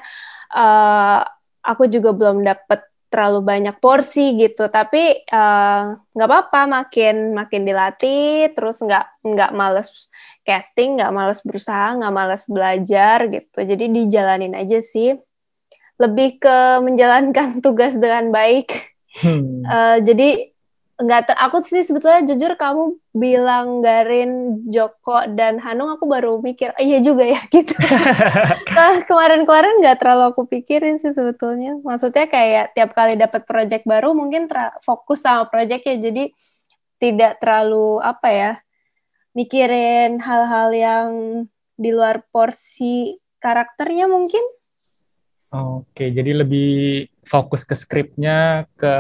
uh, 0.53 1.25
aku 1.65 1.89
juga 1.89 2.13
belum 2.13 2.45
dapet 2.45 2.85
terlalu 3.13 3.41
banyak 3.45 3.77
porsi 3.79 4.35
gitu. 4.41 4.67
Tapi 4.67 5.27
nggak 6.13 6.27
uh, 6.27 6.31
apa-apa 6.31 6.67
makin 6.67 7.37
makin 7.37 7.63
dilatih 7.63 8.51
terus 8.57 8.83
nggak 8.83 9.23
nggak 9.23 9.51
males 9.55 10.11
casting 10.43 10.99
nggak 10.99 11.13
males 11.15 11.41
berusaha 11.43 11.97
nggak 12.01 12.15
males 12.15 12.43
belajar 12.49 13.19
gitu. 13.31 13.59
Jadi 13.63 13.85
dijalanin 13.93 14.55
aja 14.57 14.83
sih. 14.83 15.15
Lebih 15.97 16.41
ke 16.43 16.59
menjalankan 16.83 17.59
tugas 17.65 17.95
dengan 17.97 18.33
baik. 18.35 18.97
Hmm. 19.17 19.65
uh, 19.65 19.97
jadi 20.05 20.56
nggak 20.97 21.23
ter 21.29 21.37
aku 21.37 21.61
sih 21.61 21.85
sebetulnya 21.85 22.25
jujur 22.25 22.57
kamu 22.57 22.97
bilang 23.13 23.85
Garin 23.85 24.65
Joko 24.65 25.29
dan 25.29 25.61
Hanung 25.61 25.93
aku 25.93 26.09
baru 26.09 26.41
mikir 26.41 26.73
oh, 26.73 26.81
iya 26.81 27.05
juga 27.05 27.29
ya 27.29 27.41
gitu. 27.55 27.77
Nah, 28.77 29.05
kemarin-kemarin 29.05 29.85
nggak 29.85 30.01
terlalu 30.01 30.25
aku 30.33 30.49
pikirin 30.49 30.97
sih 30.97 31.13
sebetulnya. 31.13 31.77
Maksudnya 31.85 32.29
kayak 32.29 32.73
tiap 32.73 32.97
kali 32.97 33.17
dapat 33.17 33.45
project 33.45 33.85
baru 33.85 34.17
mungkin 34.17 34.49
fokus 34.81 35.25
sama 35.25 35.49
projectnya 35.49 36.01
jadi 36.01 36.25
tidak 36.97 37.45
terlalu 37.45 38.01
apa 38.01 38.29
ya 38.33 38.53
mikirin 39.37 40.17
hal-hal 40.25 40.69
yang 40.73 41.09
di 41.77 41.93
luar 41.93 42.25
porsi 42.33 43.21
karakternya 43.37 44.09
mungkin. 44.09 44.41
Oke, 45.53 46.09
jadi 46.09 46.43
lebih 46.43 47.07
fokus 47.23 47.63
ke 47.63 47.77
skripnya, 47.77 48.65
ke 48.75 48.93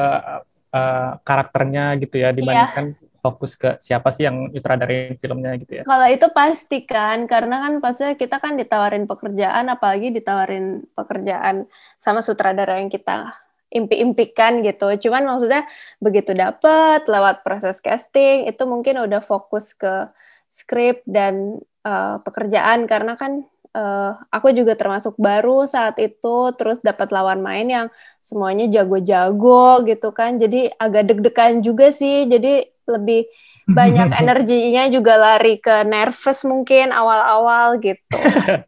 uh, 0.76 1.10
karakternya 1.24 1.96
gitu 1.96 2.20
ya 2.20 2.36
dibandingkan 2.36 2.92
yeah. 2.92 3.20
fokus 3.24 3.56
ke 3.56 3.80
siapa 3.80 4.12
sih 4.12 4.28
yang 4.28 4.52
nyutradarin 4.52 5.16
filmnya 5.16 5.56
gitu 5.56 5.72
ya. 5.80 5.82
Kalau 5.82 6.06
itu 6.06 6.26
pasti 6.30 6.84
kan 6.84 7.24
karena 7.24 7.64
kan 7.64 7.72
pastinya 7.80 8.14
kita 8.14 8.36
kan 8.38 8.54
ditawarin 8.54 9.08
pekerjaan 9.08 9.66
apalagi 9.72 10.12
ditawarin 10.12 10.84
pekerjaan 10.94 11.66
sama 11.98 12.20
sutradara 12.22 12.78
yang 12.78 12.92
kita 12.92 13.34
impi-impikan 13.72 14.62
gitu. 14.62 14.86
Cuman 15.08 15.26
maksudnya 15.26 15.66
begitu 15.98 16.36
dapet 16.36 17.02
lewat 17.10 17.42
proses 17.42 17.82
casting 17.82 18.46
itu 18.46 18.62
mungkin 18.62 19.02
udah 19.02 19.18
fokus 19.24 19.74
ke 19.74 20.06
skrip 20.46 21.02
dan 21.04 21.60
uh, 21.84 22.22
pekerjaan 22.22 22.88
karena 22.88 23.18
kan 23.18 23.44
uh, 23.76 24.16
aku 24.32 24.56
juga 24.56 24.72
termasuk 24.72 25.20
baru 25.20 25.68
saat 25.68 26.00
itu 26.00 26.56
terus 26.56 26.80
dapat 26.80 27.12
lawan 27.12 27.44
main 27.44 27.68
yang 27.68 27.86
semuanya 28.24 28.64
jago-jago 28.72 29.84
gitu 29.84 30.08
kan 30.16 30.40
jadi 30.40 30.72
agak 30.80 31.12
deg-degan 31.12 31.60
juga 31.60 31.92
sih 31.92 32.24
jadi 32.24 32.72
lebih 32.88 33.28
banyak 33.78 34.08
energinya 34.16 34.88
juga 34.88 35.20
lari 35.20 35.60
ke 35.60 35.84
nervous 35.84 36.46
mungkin 36.46 36.94
awal-awal 36.94 37.76
gitu. 37.82 38.16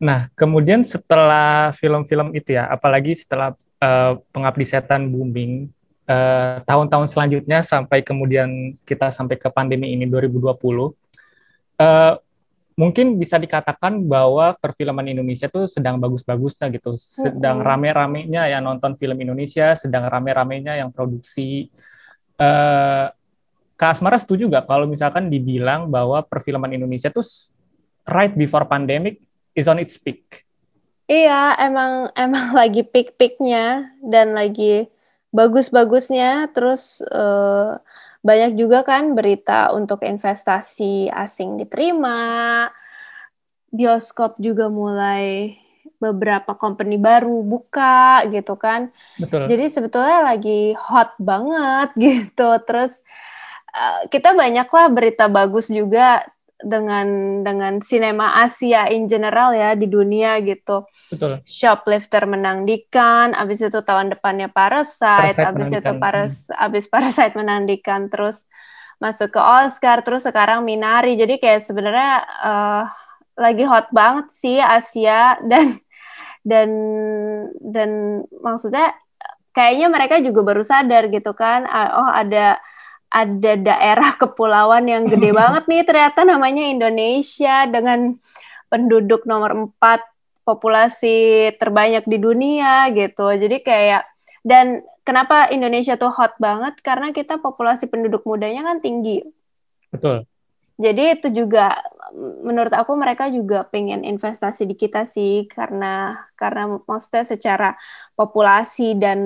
Nah, 0.00 0.32
kemudian 0.32 0.80
setelah 0.80 1.76
film-film 1.76 2.32
itu 2.32 2.56
ya, 2.56 2.64
apalagi 2.72 3.12
setelah 3.12 3.52
uh, 3.84 4.16
Pengabdi 4.32 4.64
Setan 4.64 5.12
booming, 5.12 5.68
uh, 6.08 6.64
tahun-tahun 6.64 7.12
selanjutnya 7.12 7.60
sampai 7.60 8.00
kemudian 8.00 8.72
kita 8.88 9.12
sampai 9.12 9.36
ke 9.36 9.52
pandemi 9.52 9.92
ini 9.92 10.08
2020, 10.08 10.56
uh, 10.56 12.16
mungkin 12.80 13.20
bisa 13.20 13.36
dikatakan 13.36 14.00
bahwa 14.08 14.56
perfilman 14.56 15.04
Indonesia 15.12 15.52
tuh 15.52 15.68
sedang 15.68 16.00
bagus-bagusnya 16.00 16.72
gitu, 16.72 16.96
sedang 16.96 17.60
rame-ramenya 17.60 18.48
yang 18.48 18.64
nonton 18.64 18.96
film 18.96 19.20
Indonesia, 19.20 19.76
sedang 19.76 20.08
rame-ramenya 20.08 20.80
yang 20.80 20.88
produksi. 20.88 21.68
Uh, 22.40 23.12
Kak 23.76 24.00
Asmara 24.00 24.16
setuju 24.16 24.48
nggak 24.48 24.64
kalau 24.64 24.88
misalkan 24.88 25.28
dibilang 25.28 25.92
bahwa 25.92 26.24
perfilman 26.24 26.72
Indonesia 26.72 27.12
tuh 27.12 27.24
right 28.08 28.32
before 28.32 28.64
pandemic 28.64 29.20
is 29.52 29.68
on 29.68 29.76
its 29.76 30.00
peak? 30.00 30.48
Iya, 31.04 31.60
emang 31.60 32.08
emang 32.16 32.54
lagi 32.64 32.80
peak-peaknya 32.80 33.92
dan 34.00 34.32
lagi 34.32 34.88
bagus-bagusnya. 35.36 36.48
Terus 36.56 37.04
uh, 37.12 37.76
banyak 38.20 38.52
juga 38.56 38.84
kan 38.84 39.16
berita 39.16 39.72
untuk 39.72 40.04
investasi 40.04 41.08
asing 41.08 41.56
diterima, 41.56 42.68
bioskop 43.72 44.36
juga 44.36 44.68
mulai 44.68 45.56
beberapa 46.00 46.56
company 46.56 46.96
baru 46.96 47.44
buka 47.44 48.24
gitu 48.32 48.56
kan. 48.56 48.92
Betul. 49.20 49.48
Jadi 49.48 49.64
sebetulnya 49.68 50.24
lagi 50.24 50.72
hot 50.76 51.16
banget 51.20 51.88
gitu. 52.08 52.48
Terus 52.64 52.92
uh, 53.72 54.08
kita 54.08 54.36
banyaklah 54.36 54.88
berita 54.92 55.28
bagus 55.28 55.68
juga 55.68 56.24
dengan 56.60 57.40
dengan 57.40 57.80
sinema 57.80 58.40
Asia 58.44 58.88
in 58.92 59.08
general 59.08 59.56
ya 59.56 59.72
di 59.72 59.88
dunia 59.88 60.40
gitu. 60.44 60.84
Betul. 61.08 61.40
Shoplifter 61.48 62.28
menang 62.28 62.68
di 62.68 62.84
Cannes, 62.92 63.36
abis 63.36 63.64
itu 63.64 63.80
tahun 63.80 64.12
depannya 64.12 64.52
Parasite, 64.52 65.40
Parasite 65.40 65.48
abis 65.48 65.68
itu 65.72 65.92
Paras 65.96 66.34
hmm. 66.44 66.66
abis 66.66 66.84
Parasite 66.86 67.34
menang 67.36 67.64
di 67.64 67.80
Cannes, 67.80 68.12
terus 68.12 68.36
masuk 69.00 69.32
ke 69.32 69.40
Oscar, 69.40 70.04
terus 70.04 70.28
sekarang 70.28 70.62
Minari. 70.68 71.16
Jadi 71.16 71.40
kayak 71.40 71.64
sebenarnya 71.64 72.12
uh, 72.44 72.84
lagi 73.40 73.64
hot 73.64 73.88
banget 73.90 74.28
sih 74.36 74.60
Asia 74.60 75.40
dan 75.50 75.80
dan 76.44 76.68
dan 77.60 77.90
maksudnya 78.40 78.92
kayaknya 79.52 79.88
mereka 79.92 80.16
juga 80.22 80.40
baru 80.46 80.62
sadar 80.62 81.10
gitu 81.10 81.32
kan, 81.36 81.66
oh 81.68 82.10
ada 82.12 82.60
ada 83.10 83.52
daerah 83.58 84.14
kepulauan 84.22 84.86
yang 84.86 85.10
gede 85.10 85.34
banget 85.40 85.66
nih 85.66 85.82
ternyata 85.84 86.22
namanya 86.22 86.64
Indonesia 86.64 87.66
dengan 87.66 88.14
penduduk 88.70 89.26
nomor 89.26 89.74
4 89.76 90.46
populasi 90.46 91.50
terbanyak 91.58 92.06
di 92.06 92.18
dunia 92.18 92.88
gitu. 92.94 93.26
Jadi 93.28 93.62
kayak 93.62 94.06
dan 94.40 94.82
kenapa 95.04 95.52
Indonesia 95.52 95.98
tuh 96.00 96.10
hot 96.10 96.38
banget 96.40 96.78
karena 96.80 97.12
kita 97.12 97.38
populasi 97.38 97.90
penduduk 97.90 98.24
mudanya 98.24 98.66
kan 98.66 98.78
tinggi. 98.80 99.20
Betul. 99.90 100.24
Jadi 100.80 101.20
itu 101.20 101.28
juga 101.28 101.76
menurut 102.42 102.72
aku 102.72 102.96
mereka 102.96 103.28
juga 103.28 103.68
pengen 103.68 104.02
investasi 104.02 104.64
di 104.64 104.74
kita 104.74 105.04
sih 105.04 105.44
karena 105.46 106.24
karena 106.34 106.80
maksudnya 106.88 107.28
secara 107.28 107.70
populasi 108.16 108.96
dan 108.96 109.20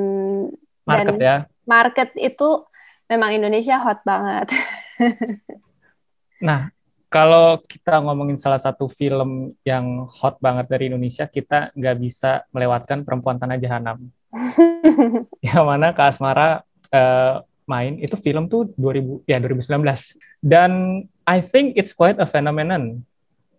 market 0.83 1.17
dan 1.17 1.23
ya. 1.23 1.37
Market 1.65 2.13
itu 2.19 2.67
memang 3.09 3.31
Indonesia 3.37 3.77
hot 3.81 4.01
banget. 4.03 4.53
nah, 6.47 6.73
kalau 7.13 7.63
kita 7.63 8.03
ngomongin 8.03 8.35
salah 8.35 8.59
satu 8.59 8.91
film 8.91 9.55
yang 9.63 10.09
hot 10.11 10.41
banget 10.43 10.67
dari 10.67 10.91
Indonesia, 10.91 11.31
kita 11.31 11.71
nggak 11.75 11.97
bisa 12.03 12.43
melewatkan 12.51 13.07
Perempuan 13.07 13.39
Tanah 13.39 13.61
Jahanam. 13.61 14.11
yang 15.47 15.65
mana 15.65 15.95
Kak 15.95 16.19
Asmara 16.19 16.67
uh, 16.91 17.43
main 17.65 17.97
itu 18.01 18.15
film 18.21 18.51
tuh 18.51 18.69
2000 18.77 19.25
ya 19.25 19.41
2019 19.41 20.45
dan 20.45 21.03
I 21.25 21.41
think 21.41 21.79
it's 21.81 21.97
quite 21.97 22.21
a 22.21 22.29
phenomenon 22.29 23.01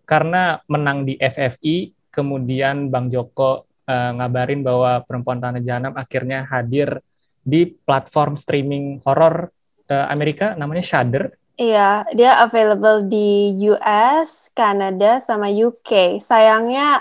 karena 0.06 0.62
menang 0.70 1.02
di 1.02 1.18
FFI 1.18 1.90
kemudian 2.14 2.86
Bang 2.86 3.10
Joko 3.10 3.66
uh, 3.90 4.10
ngabarin 4.14 4.62
bahwa 4.62 5.02
Perempuan 5.02 5.42
Tanah 5.42 5.58
Jahanam 5.58 5.98
akhirnya 5.98 6.46
hadir 6.46 7.02
di 7.46 7.70
platform 7.86 8.34
streaming 8.34 8.98
horor 9.06 9.54
uh, 9.86 10.06
Amerika 10.10 10.58
namanya 10.58 10.82
Shudder 10.82 11.30
Iya, 11.56 12.04
dia 12.12 12.36
available 12.44 13.08
di 13.08 13.56
US, 13.72 14.52
Kanada, 14.52 15.24
sama 15.24 15.48
UK. 15.48 16.20
Sayangnya 16.20 17.00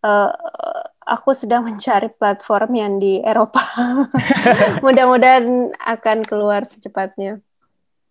uh, 0.00 0.32
aku 1.04 1.36
sedang 1.36 1.68
mencari 1.68 2.08
platform 2.08 2.72
yang 2.72 2.96
di 2.96 3.20
Eropa. 3.20 3.60
Mudah-mudahan 4.84 5.76
akan 5.76 6.18
keluar 6.24 6.64
secepatnya. 6.64 7.44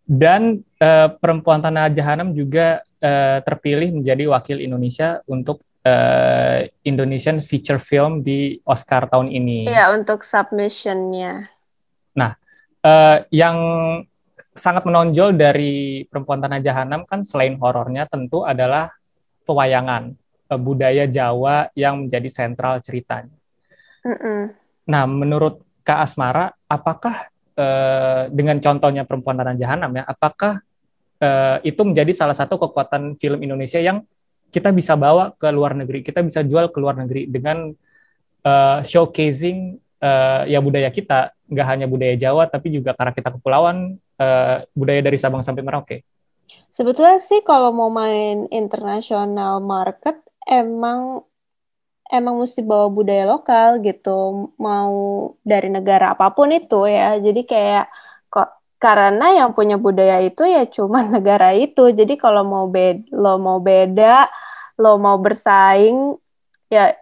Dan 0.05 0.61
uh, 0.77 1.17
perempuan 1.17 1.65
tanah 1.65 1.89
jahanam 1.89 2.29
juga 2.29 2.85
uh, 3.01 3.41
terpilih 3.41 3.89
menjadi 3.89 4.29
wakil 4.29 4.61
Indonesia 4.61 5.25
untuk 5.25 5.65
uh, 5.81 6.61
Indonesian 6.85 7.41
feature 7.41 7.81
film 7.81 8.21
di 8.21 8.61
Oscar 8.69 9.09
tahun 9.09 9.33
ini. 9.33 9.65
Iya, 9.65 9.97
untuk 9.97 10.21
submissionnya. 10.21 11.49
Uh, 12.81 13.21
yang 13.29 13.57
sangat 14.51 14.83
menonjol 14.83 15.37
dari 15.37 16.03
Perempuan 16.07 16.43
Tanah 16.43 16.59
Jahanam 16.59 17.07
kan 17.07 17.23
selain 17.23 17.55
horornya 17.55 18.09
tentu 18.09 18.43
adalah 18.43 18.91
pewayangan 19.47 20.11
eh, 20.51 20.59
budaya 20.59 21.07
Jawa 21.07 21.71
yang 21.73 22.07
menjadi 22.07 22.29
sentral 22.29 22.83
ceritanya. 22.83 23.35
Mm 24.03 24.17
-mm. 24.17 24.41
Nah, 24.91 25.03
menurut 25.07 25.63
Kak 25.87 26.03
Asmara, 26.03 26.51
apakah 26.67 27.31
eh, 27.55 28.23
dengan 28.29 28.59
contohnya 28.59 29.07
Perempuan 29.07 29.39
Tanah 29.39 29.55
Jahanam 29.55 29.91
ya, 29.95 30.03
apakah 30.03 30.59
eh, 31.23 31.57
itu 31.63 31.81
menjadi 31.87 32.11
salah 32.11 32.35
satu 32.35 32.59
kekuatan 32.59 33.15
film 33.15 33.39
Indonesia 33.39 33.79
yang 33.79 34.03
kita 34.51 34.67
bisa 34.75 34.99
bawa 34.99 35.31
ke 35.39 35.47
luar 35.47 35.79
negeri, 35.79 36.03
kita 36.03 36.19
bisa 36.19 36.43
jual 36.43 36.67
ke 36.67 36.75
luar 36.75 36.99
negeri 36.99 37.23
dengan 37.23 37.71
uh, 38.43 38.83
showcasing 38.83 39.79
uh, 40.01 40.43
ya 40.49 40.59
budaya 40.59 40.89
kita, 40.89 41.31
nggak 41.47 41.67
hanya 41.69 41.85
budaya 41.87 42.17
Jawa, 42.17 42.49
tapi 42.49 42.73
juga 42.73 42.97
karena 42.97 43.13
kita 43.13 43.29
kepulauan, 43.37 44.01
uh, 44.17 44.65
budaya 44.73 45.01
dari 45.05 45.17
Sabang 45.21 45.45
sampai 45.45 45.61
Merauke? 45.61 45.97
Sebetulnya 46.71 47.21
sih 47.21 47.43
kalau 47.45 47.71
mau 47.71 47.87
main 47.87 48.47
international 48.51 49.63
market 49.63 50.19
emang 50.47 51.23
emang 52.11 52.43
mesti 52.43 52.59
bawa 52.63 52.91
budaya 52.91 53.23
lokal 53.27 53.79
gitu. 53.83 54.51
Mau 54.59 54.95
dari 55.43 55.71
negara 55.71 56.15
apa 56.15 56.31
pun 56.35 56.51
itu 56.51 56.87
ya. 56.87 57.19
Jadi 57.19 57.47
kayak 57.47 57.87
kok 58.27 58.51
karena 58.79 59.43
yang 59.43 59.55
punya 59.55 59.79
budaya 59.79 60.19
itu 60.19 60.43
ya 60.43 60.67
cuma 60.67 61.03
negara 61.15 61.55
itu. 61.55 61.91
Jadi 61.91 62.19
kalau 62.19 62.43
mau 62.43 62.65
beda 62.67 63.03
lo 63.15 63.39
mau 63.39 63.59
beda 63.63 64.27
lo 64.79 64.99
mau 64.99 65.19
bersaing 65.19 66.15
ya 66.71 66.95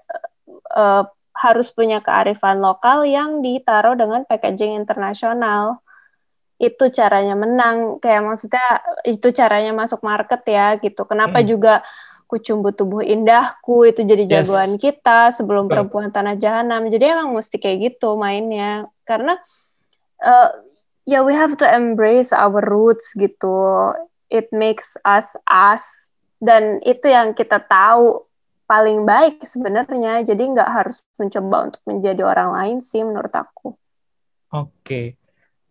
uh, 0.73 1.05
harus 1.39 1.71
punya 1.71 2.03
kearifan 2.03 2.59
lokal 2.59 3.07
yang 3.07 3.39
ditaruh 3.39 3.95
dengan 3.95 4.27
packaging 4.27 4.75
internasional. 4.75 5.79
Itu 6.59 6.91
caranya 6.91 7.39
menang. 7.39 8.03
Kayak 8.03 8.27
maksudnya 8.27 8.67
itu 9.07 9.31
caranya 9.31 9.71
masuk 9.71 10.03
market 10.03 10.43
ya 10.43 10.75
gitu. 10.83 11.07
Kenapa 11.07 11.39
hmm. 11.39 11.47
juga 11.47 11.73
kucumbu 12.27 12.75
tubuh 12.75 12.99
indahku? 12.99 13.87
Itu 13.87 14.03
jadi 14.03 14.27
jagoan 14.27 14.75
yes. 14.75 14.83
kita 14.83 15.31
sebelum 15.31 15.71
perempuan 15.71 16.11
tanah 16.11 16.35
jahanam. 16.35 16.91
Jadi 16.91 17.07
emang 17.07 17.31
mesti 17.31 17.55
kayak 17.55 17.95
gitu 17.95 18.19
mainnya. 18.19 18.91
Karena 19.07 19.39
uh, 20.19 20.51
ya 21.07 21.19
yeah, 21.19 21.21
we 21.23 21.31
have 21.31 21.55
to 21.55 21.63
embrace 21.63 22.35
our 22.35 22.59
roots 22.59 23.15
gitu. 23.15 23.95
It 24.27 24.51
makes 24.51 24.99
us 25.07 25.39
us. 25.47 26.11
Dan 26.43 26.83
itu 26.83 27.07
yang 27.07 27.31
kita 27.31 27.63
tahu 27.63 28.27
paling 28.69 29.01
baik 29.01 29.41
sebenarnya. 29.41 30.21
Jadi 30.21 30.43
nggak 30.53 30.69
harus 30.69 31.01
mencoba 31.17 31.73
untuk 31.73 31.81
menjadi 31.89 32.21
orang 32.21 32.49
lain 32.53 32.77
sih 32.85 33.01
menurut 33.01 33.33
aku. 33.33 33.73
Oke. 34.53 34.69
Okay. 34.85 35.05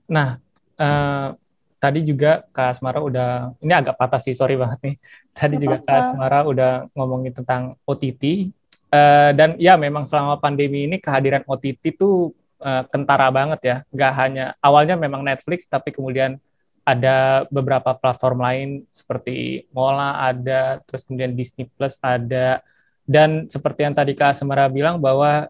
nah 0.09 0.41
uh, 0.81 1.37
tadi 1.79 2.01
juga 2.03 2.43
Kak 2.51 2.81
Asmara 2.81 2.99
udah 2.99 3.55
ini 3.63 3.71
agak 3.77 3.95
patah 3.95 4.19
sih 4.19 4.35
sorry 4.35 4.59
banget 4.59 4.79
nih. 4.83 4.97
Tadi 5.39 5.55
Gak 5.55 5.63
juga 5.63 5.77
apa. 5.79 5.87
Kak 5.87 5.99
Asmara 6.03 6.41
udah 6.43 6.73
ngomongin 6.99 7.33
tentang 7.37 7.79
OTT 7.87 8.51
uh, 8.91 8.99
eh, 8.99 9.31
dan 9.39 9.55
ya 9.63 9.79
memang 9.79 10.03
selama 10.03 10.43
pandemi 10.43 10.91
ini 10.91 10.99
kehadiran 10.99 11.47
OTT 11.47 11.95
tuh 11.95 12.35
uh, 12.59 12.83
kentara 12.91 13.31
banget 13.31 13.61
ya. 13.63 13.77
Nggak 13.95 14.13
hanya 14.19 14.45
awalnya 14.59 14.99
memang 14.99 15.23
Netflix 15.23 15.71
tapi 15.71 15.95
kemudian 15.95 16.43
ada 16.89 17.45
beberapa 17.53 17.93
platform 17.93 18.39
lain 18.41 18.69
seperti 18.89 19.69
Mola 19.77 20.25
ada 20.25 20.81
terus 20.89 21.05
kemudian 21.05 21.37
Disney 21.37 21.69
Plus 21.69 22.01
ada 22.01 22.65
dan 23.09 23.49
seperti 23.49 23.89
yang 23.89 23.97
tadi 23.97 24.13
Kak 24.13 24.37
Semara 24.37 24.69
bilang 24.69 25.01
bahwa 25.01 25.49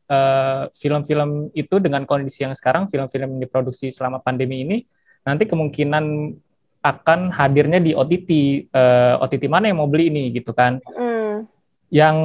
film-film 0.79 1.51
uh, 1.51 1.59
itu 1.59 1.83
dengan 1.83 2.07
kondisi 2.07 2.47
yang 2.47 2.55
sekarang 2.55 2.87
film-film 2.87 3.35
yang 3.35 3.43
diproduksi 3.43 3.91
selama 3.91 4.23
pandemi 4.23 4.63
ini 4.63 4.87
nanti 5.27 5.45
kemungkinan 5.51 6.05
akan 6.79 7.35
hadirnya 7.35 7.83
di 7.83 7.93
OTT 7.93 8.31
uh, 8.71 9.19
eh, 9.19 9.25
OTT 9.27 9.51
mana 9.51 9.67
yang 9.67 9.83
mau 9.83 9.91
beli 9.91 10.15
ini 10.15 10.31
gitu 10.31 10.55
kan 10.55 10.79
mm. 10.79 11.45
yang 11.91 12.17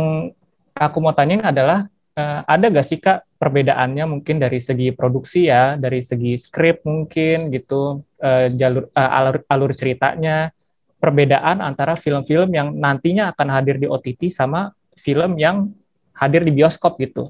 aku 0.77 0.97
mau 1.01 1.17
tanyain 1.17 1.41
adalah 1.41 1.89
uh, 2.13 2.41
ada 2.45 2.69
gak 2.69 2.85
sih 2.85 3.01
kak 3.01 3.25
perbedaannya 3.41 4.05
mungkin 4.05 4.37
dari 4.37 4.61
segi 4.61 4.93
produksi 4.93 5.49
ya 5.49 5.73
dari 5.75 6.05
segi 6.05 6.37
skrip 6.37 6.85
mungkin 6.85 7.49
gitu 7.49 8.05
uh, 8.21 8.47
jalur 8.53 8.93
uh, 8.93 9.17
alur 9.17 9.41
alur 9.49 9.71
ceritanya 9.73 10.53
perbedaan 11.01 11.59
antara 11.59 11.97
film-film 11.97 12.53
yang 12.53 12.71
nantinya 12.77 13.33
akan 13.33 13.47
hadir 13.51 13.81
di 13.81 13.89
OTT 13.89 14.29
sama 14.29 14.71
film 14.97 15.37
yang 15.39 15.71
hadir 16.13 16.45
di 16.45 16.53
bioskop 16.53 16.97
gitu 17.01 17.29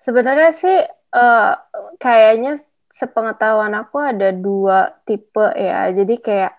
sebenarnya 0.00 0.52
sih 0.52 0.78
uh, 1.16 1.52
kayaknya 1.96 2.60
sepengetahuan 2.96 3.76
aku 3.76 4.00
ada 4.00 4.32
dua 4.32 4.96
tipe 5.04 5.52
ya. 5.52 5.92
Jadi 5.92 6.16
kayak 6.16 6.52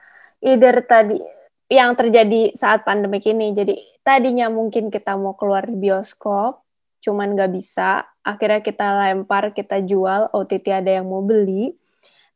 either 0.45 0.85
tadi 0.85 1.17
yang 1.67 1.97
terjadi 1.97 2.53
saat 2.53 2.85
pandemi 2.85 3.17
ini. 3.25 3.57
Jadi 3.57 3.73
tadinya 4.05 4.47
mungkin 4.53 4.93
kita 4.93 5.17
mau 5.17 5.33
keluar 5.33 5.65
di 5.65 5.73
bioskop, 5.73 6.61
cuman 7.01 7.33
nggak 7.33 7.51
bisa. 7.57 8.05
Akhirnya 8.21 8.61
kita 8.61 8.85
lempar, 9.01 9.49
kita 9.57 9.81
jual, 9.81 10.29
OTT 10.29 10.65
ada 10.69 11.01
yang 11.01 11.09
mau 11.09 11.25
beli. 11.25 11.73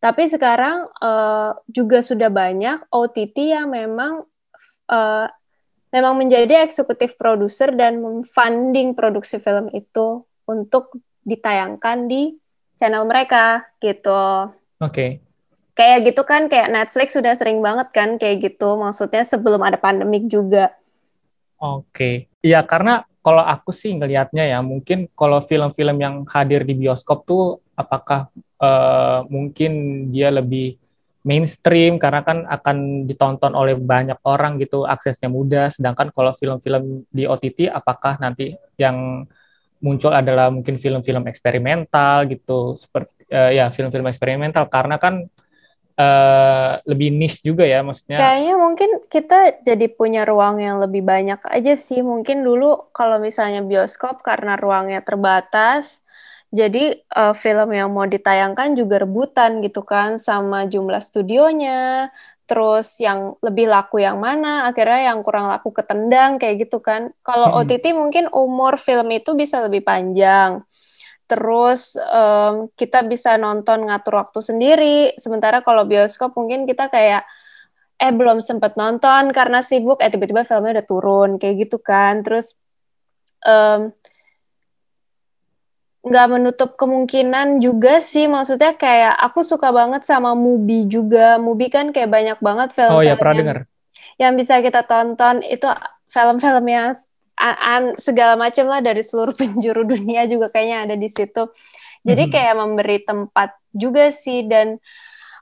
Tapi 0.01 0.25
sekarang 0.25 0.89
uh, 0.97 1.53
juga 1.69 2.01
sudah 2.01 2.33
banyak 2.33 2.89
OTT 2.89 3.53
yang 3.53 3.69
memang 3.69 4.25
uh, 4.89 5.29
memang 5.91 6.17
menjadi 6.17 6.63
eksekutif 6.63 7.19
produser 7.19 7.75
dan 7.75 7.99
memfunding 7.99 8.95
produksi 8.95 9.37
film 9.37 9.67
itu 9.75 10.23
untuk 10.47 10.95
ditayangkan 11.27 12.09
di 12.09 12.35
channel 12.79 13.05
mereka 13.05 13.67
gitu. 13.77 14.49
Oke. 14.81 14.89
Okay. 14.89 15.09
Kayak 15.71 16.11
gitu 16.11 16.21
kan, 16.27 16.51
kayak 16.51 16.71
Netflix 16.73 17.15
sudah 17.15 17.31
sering 17.37 17.63
banget 17.63 17.93
kan 17.95 18.19
kayak 18.19 18.43
gitu. 18.43 18.75
Maksudnya 18.75 19.23
sebelum 19.23 19.61
ada 19.61 19.77
pandemik 19.77 20.27
juga. 20.27 20.73
Oke. 21.61 21.93
Okay. 21.93 22.15
Iya, 22.41 22.65
karena 22.65 23.05
kalau 23.21 23.45
aku 23.45 23.69
sih 23.69 23.93
ngelihatnya 23.93 24.49
ya, 24.49 24.59
mungkin 24.65 25.05
kalau 25.13 25.45
film-film 25.45 25.97
yang 26.01 26.15
hadir 26.25 26.65
di 26.65 26.73
bioskop 26.73 27.23
tuh 27.29 27.61
apakah 27.77 28.33
uh, 28.57 29.21
mungkin 29.29 30.05
dia 30.09 30.33
lebih 30.33 30.80
mainstream 31.21 32.01
karena 32.01 32.25
kan 32.25 32.49
akan 32.49 33.05
ditonton 33.05 33.53
oleh 33.53 33.77
banyak 33.77 34.17
orang 34.25 34.57
gitu, 34.57 34.85
aksesnya 34.89 35.29
mudah. 35.29 35.69
Sedangkan 35.69 36.09
kalau 36.09 36.33
film-film 36.33 37.05
di 37.09 37.29
OTT 37.29 37.69
apakah 37.69 38.17
nanti 38.17 38.57
yang 38.77 39.25
muncul 39.81 40.13
adalah 40.13 40.53
mungkin 40.53 40.77
film-film 40.77 41.25
eksperimental 41.25 42.29
gitu 42.29 42.77
seperti 42.77 43.21
uh, 43.33 43.49
ya 43.49 43.73
film-film 43.73 44.05
eksperimental 44.05 44.69
karena 44.69 45.01
kan 45.01 45.25
uh, 45.97 46.71
lebih 46.85 47.09
niche 47.13 47.41
juga 47.41 47.65
ya 47.65 47.81
maksudnya. 47.81 48.17
Kayaknya 48.21 48.55
mungkin 48.61 48.89
kita 49.09 49.39
jadi 49.65 49.87
punya 49.89 50.21
ruang 50.25 50.61
yang 50.61 50.77
lebih 50.77 51.01
banyak 51.01 51.41
aja 51.49 51.73
sih. 51.73 52.05
Mungkin 52.05 52.45
dulu 52.45 52.93
kalau 52.93 53.17
misalnya 53.17 53.65
bioskop 53.65 54.21
karena 54.21 54.55
ruangnya 54.57 55.01
terbatas, 55.01 56.00
jadi 56.51 56.99
uh, 57.15 57.31
film 57.31 57.71
yang 57.71 57.95
mau 57.95 58.03
ditayangkan 58.03 58.75
juga 58.75 58.99
rebutan 58.99 59.63
gitu 59.63 59.87
kan 59.87 60.19
sama 60.19 60.67
jumlah 60.67 60.99
studionya, 60.99 62.11
terus 62.43 62.99
yang 62.99 63.39
lebih 63.39 63.71
laku 63.71 64.03
yang 64.03 64.19
mana, 64.19 64.67
akhirnya 64.67 65.15
yang 65.15 65.23
kurang 65.23 65.47
laku 65.47 65.71
ketendang 65.71 66.35
kayak 66.35 66.67
gitu 66.67 66.83
kan. 66.83 67.15
Kalau 67.23 67.55
hmm. 67.55 67.57
OTT 67.63 67.85
mungkin 67.95 68.27
umur 68.35 68.75
film 68.75 69.07
itu 69.15 69.31
bisa 69.39 69.63
lebih 69.63 69.79
panjang. 69.87 70.59
Terus 71.31 71.95
um, 71.95 72.67
kita 72.75 73.07
bisa 73.07 73.39
nonton 73.39 73.87
ngatur 73.87 74.19
waktu 74.19 74.43
sendiri. 74.43 75.15
Sementara 75.23 75.63
kalau 75.63 75.87
bioskop 75.87 76.35
mungkin 76.35 76.67
kita 76.67 76.91
kayak 76.91 77.23
eh 77.95 78.11
belum 78.11 78.43
sempat 78.43 78.75
nonton 78.75 79.31
karena 79.31 79.63
sibuk, 79.63 80.03
eh 80.03 80.11
tiba-tiba 80.11 80.43
filmnya 80.43 80.83
udah 80.83 80.87
turun 80.91 81.29
kayak 81.39 81.55
gitu 81.63 81.79
kan. 81.79 82.19
Terus 82.27 82.51
um, 83.47 83.95
nggak 86.01 86.27
menutup 86.33 86.69
kemungkinan 86.77 87.61
juga 87.61 88.01
sih. 88.01 88.25
Maksudnya 88.25 88.73
kayak 88.73 89.13
aku 89.21 89.45
suka 89.45 89.69
banget 89.69 90.05
sama 90.05 90.33
Mubi 90.33 90.89
juga. 90.89 91.37
Mubi 91.37 91.69
kan 91.69 91.93
kayak 91.93 92.09
banyak 92.09 92.37
banget 92.41 92.69
film 92.73 92.93
oh 92.97 93.05
ya 93.05 93.13
pernah 93.13 93.35
dengar. 93.37 93.57
yang 94.17 94.33
bisa 94.33 94.57
kita 94.59 94.81
tonton. 94.85 95.45
Itu 95.45 95.69
film-film 96.09 96.65
yang 96.67 96.97
an, 97.37 97.95
segala 98.01 98.33
macam 98.33 98.65
lah 98.69 98.81
dari 98.81 99.05
seluruh 99.05 99.33
penjuru 99.39 99.85
dunia 99.85 100.25
juga 100.25 100.49
kayaknya 100.49 100.89
ada 100.89 100.95
di 100.97 101.09
situ. 101.09 101.53
Jadi 102.01 102.23
hmm. 102.27 102.31
kayak 102.33 102.55
memberi 102.57 102.97
tempat 103.05 103.53
juga 103.69 104.09
sih. 104.09 104.41
Dan 104.49 104.81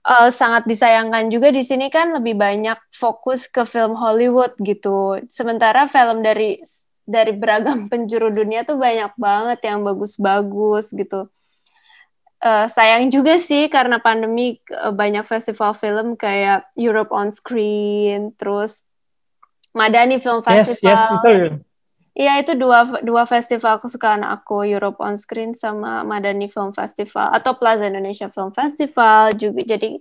uh, 0.04 0.28
sangat 0.28 0.68
disayangkan 0.68 1.32
juga 1.32 1.56
di 1.56 1.64
sini 1.64 1.88
kan 1.88 2.12
lebih 2.12 2.36
banyak 2.36 2.76
fokus 2.92 3.48
ke 3.48 3.64
film 3.64 3.96
Hollywood 3.96 4.60
gitu. 4.60 5.24
Sementara 5.32 5.88
film 5.88 6.20
dari 6.20 6.60
dari 7.10 7.34
beragam 7.34 7.86
penjuru 7.92 8.30
dunia 8.30 8.62
tuh 8.62 8.78
banyak 8.78 9.10
banget 9.18 9.60
yang 9.66 9.82
bagus-bagus 9.82 10.94
gitu. 10.94 11.26
Uh, 12.40 12.72
sayang 12.72 13.12
juga 13.12 13.36
sih 13.36 13.68
karena 13.68 14.00
pandemi 14.00 14.64
uh, 14.72 14.96
banyak 14.96 15.28
festival 15.28 15.76
film 15.76 16.16
kayak 16.16 16.72
Europe 16.78 17.12
on 17.12 17.36
Screen, 17.36 18.32
terus 18.40 18.88
Madani 19.76 20.24
Film 20.24 20.40
Festival. 20.40 20.96
Yes, 20.96 21.04
yes, 21.04 21.14
betul. 21.20 21.42
Iya 22.20 22.44
itu 22.44 22.52
dua 22.60 22.84
dua 23.00 23.24
festival 23.24 23.80
kesukaan 23.80 24.28
aku 24.28 24.68
Europe 24.68 25.00
on 25.00 25.16
Screen 25.16 25.56
sama 25.56 26.04
Madani 26.04 26.52
Film 26.52 26.76
Festival 26.76 27.32
atau 27.32 27.56
Plaza 27.56 27.88
Indonesia 27.88 28.28
Film 28.28 28.52
Festival 28.52 29.32
juga 29.40 29.64
jadi 29.64 30.00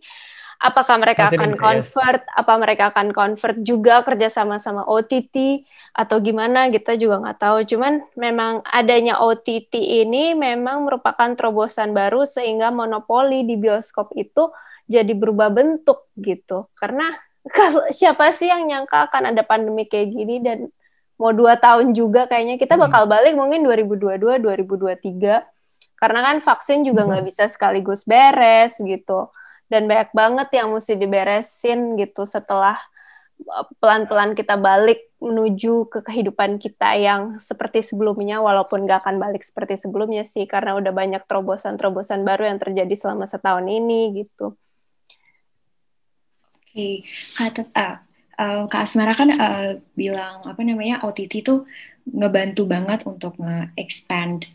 apakah 0.58 0.98
mereka 0.98 1.30
akan 1.30 1.54
convert? 1.54 2.22
Apa 2.34 2.54
mereka 2.58 2.90
akan 2.90 3.14
convert 3.14 3.56
juga 3.62 4.02
kerja 4.02 4.28
sama 4.28 4.58
sama 4.58 4.82
OTT 4.84 5.62
atau 5.94 6.18
gimana? 6.18 6.68
Kita 6.68 6.98
juga 6.98 7.22
nggak 7.22 7.38
tahu. 7.38 7.58
Cuman 7.64 8.02
memang 8.18 8.60
adanya 8.66 9.22
OTT 9.22 9.78
ini 10.04 10.34
memang 10.34 10.84
merupakan 10.84 11.30
terobosan 11.38 11.94
baru 11.94 12.26
sehingga 12.26 12.74
monopoli 12.74 13.46
di 13.46 13.54
bioskop 13.54 14.12
itu 14.18 14.50
jadi 14.90 15.14
berubah 15.14 15.54
bentuk 15.54 16.10
gitu. 16.18 16.66
Karena 16.74 17.14
kalau 17.56 17.86
siapa 17.94 18.34
sih 18.34 18.50
yang 18.50 18.66
nyangka 18.66 19.08
akan 19.08 19.32
ada 19.32 19.46
pandemi 19.46 19.86
kayak 19.86 20.10
gini 20.10 20.42
dan 20.42 20.68
mau 21.18 21.34
dua 21.34 21.58
tahun 21.58 21.98
juga 21.98 22.30
kayaknya 22.30 22.62
kita 22.62 22.78
bakal 22.78 23.10
balik 23.10 23.34
mungkin 23.34 23.66
2022 23.66 24.38
2023 24.38 25.42
karena 25.98 26.20
kan 26.22 26.36
vaksin 26.38 26.86
juga 26.86 27.10
nggak 27.10 27.26
bisa 27.26 27.50
sekaligus 27.50 28.06
beres 28.06 28.78
gitu 28.78 29.26
dan 29.68 29.84
banyak 29.84 30.10
banget 30.16 30.48
yang 30.56 30.72
mesti 30.72 30.96
diberesin 30.96 31.96
gitu 32.00 32.24
setelah 32.24 32.76
uh, 33.48 33.64
pelan-pelan 33.80 34.32
kita 34.32 34.56
balik 34.56 35.08
menuju 35.18 35.90
ke 35.92 36.00
kehidupan 36.02 36.62
kita 36.62 36.94
yang 36.96 37.36
seperti 37.42 37.82
sebelumnya 37.82 38.38
walaupun 38.40 38.86
gak 38.88 39.04
akan 39.04 39.18
balik 39.18 39.42
seperti 39.42 39.76
sebelumnya 39.76 40.22
sih 40.22 40.48
karena 40.48 40.78
udah 40.78 40.90
banyak 40.94 41.22
terobosan-terobosan 41.26 42.22
baru 42.22 42.48
yang 42.48 42.58
terjadi 42.58 42.94
selama 42.94 43.26
setahun 43.26 43.66
ini 43.66 44.24
gitu. 44.24 44.54
Oke, 46.68 47.02
kata 47.34 47.66
uh, 47.74 47.96
uh, 48.38 48.62
Kak 48.70 48.86
Asmara 48.86 49.12
kan 49.18 49.28
uh, 49.34 49.82
bilang 49.98 50.46
apa 50.46 50.62
namanya 50.62 51.02
OTT 51.02 51.42
itu 51.42 51.66
ngebantu 52.08 52.64
banget 52.64 53.04
untuk 53.04 53.36
nge-expand 53.36 54.46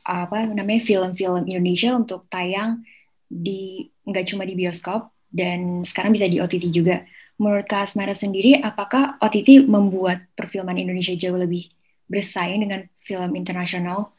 apa 0.00 0.48
namanya 0.48 0.82
film-film 0.82 1.44
Indonesia 1.46 1.94
untuk 1.94 2.26
tayang 2.32 2.82
di 3.30 3.86
nggak 4.02 4.26
cuma 4.34 4.42
di 4.42 4.58
bioskop 4.58 5.14
dan 5.30 5.86
sekarang 5.86 6.10
bisa 6.10 6.26
di 6.26 6.42
OTT 6.42 6.66
juga. 6.74 7.06
Menurut 7.40 7.64
Kak 7.64 7.88
Asmara 7.88 8.12
sendiri, 8.12 8.58
apakah 8.60 9.16
OTT 9.22 9.64
membuat 9.64 10.28
perfilman 10.36 10.76
Indonesia 10.76 11.16
jauh 11.16 11.38
lebih 11.38 11.72
bersaing 12.10 12.60
dengan 12.60 12.84
film 13.00 13.32
internasional? 13.38 14.12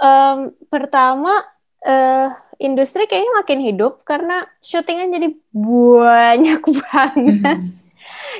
Um, 0.00 0.56
pertama, 0.72 1.42
uh, 1.84 2.32
industri 2.56 3.04
kayaknya 3.10 3.34
makin 3.44 3.60
hidup 3.60 4.06
karena 4.08 4.46
syutingnya 4.64 5.20
jadi 5.20 5.28
banyak 5.52 6.62
banget. 6.80 7.58
Mm 7.60 7.60
-hmm. 7.60 7.70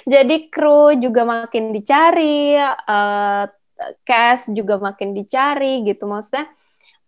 jadi 0.08 0.36
kru 0.48 0.96
juga 0.96 1.28
makin 1.28 1.76
dicari, 1.76 2.56
uh, 2.56 3.44
cast 4.06 4.54
juga 4.54 4.78
makin 4.78 5.12
dicari 5.12 5.84
gitu. 5.84 6.08
Maksudnya 6.08 6.48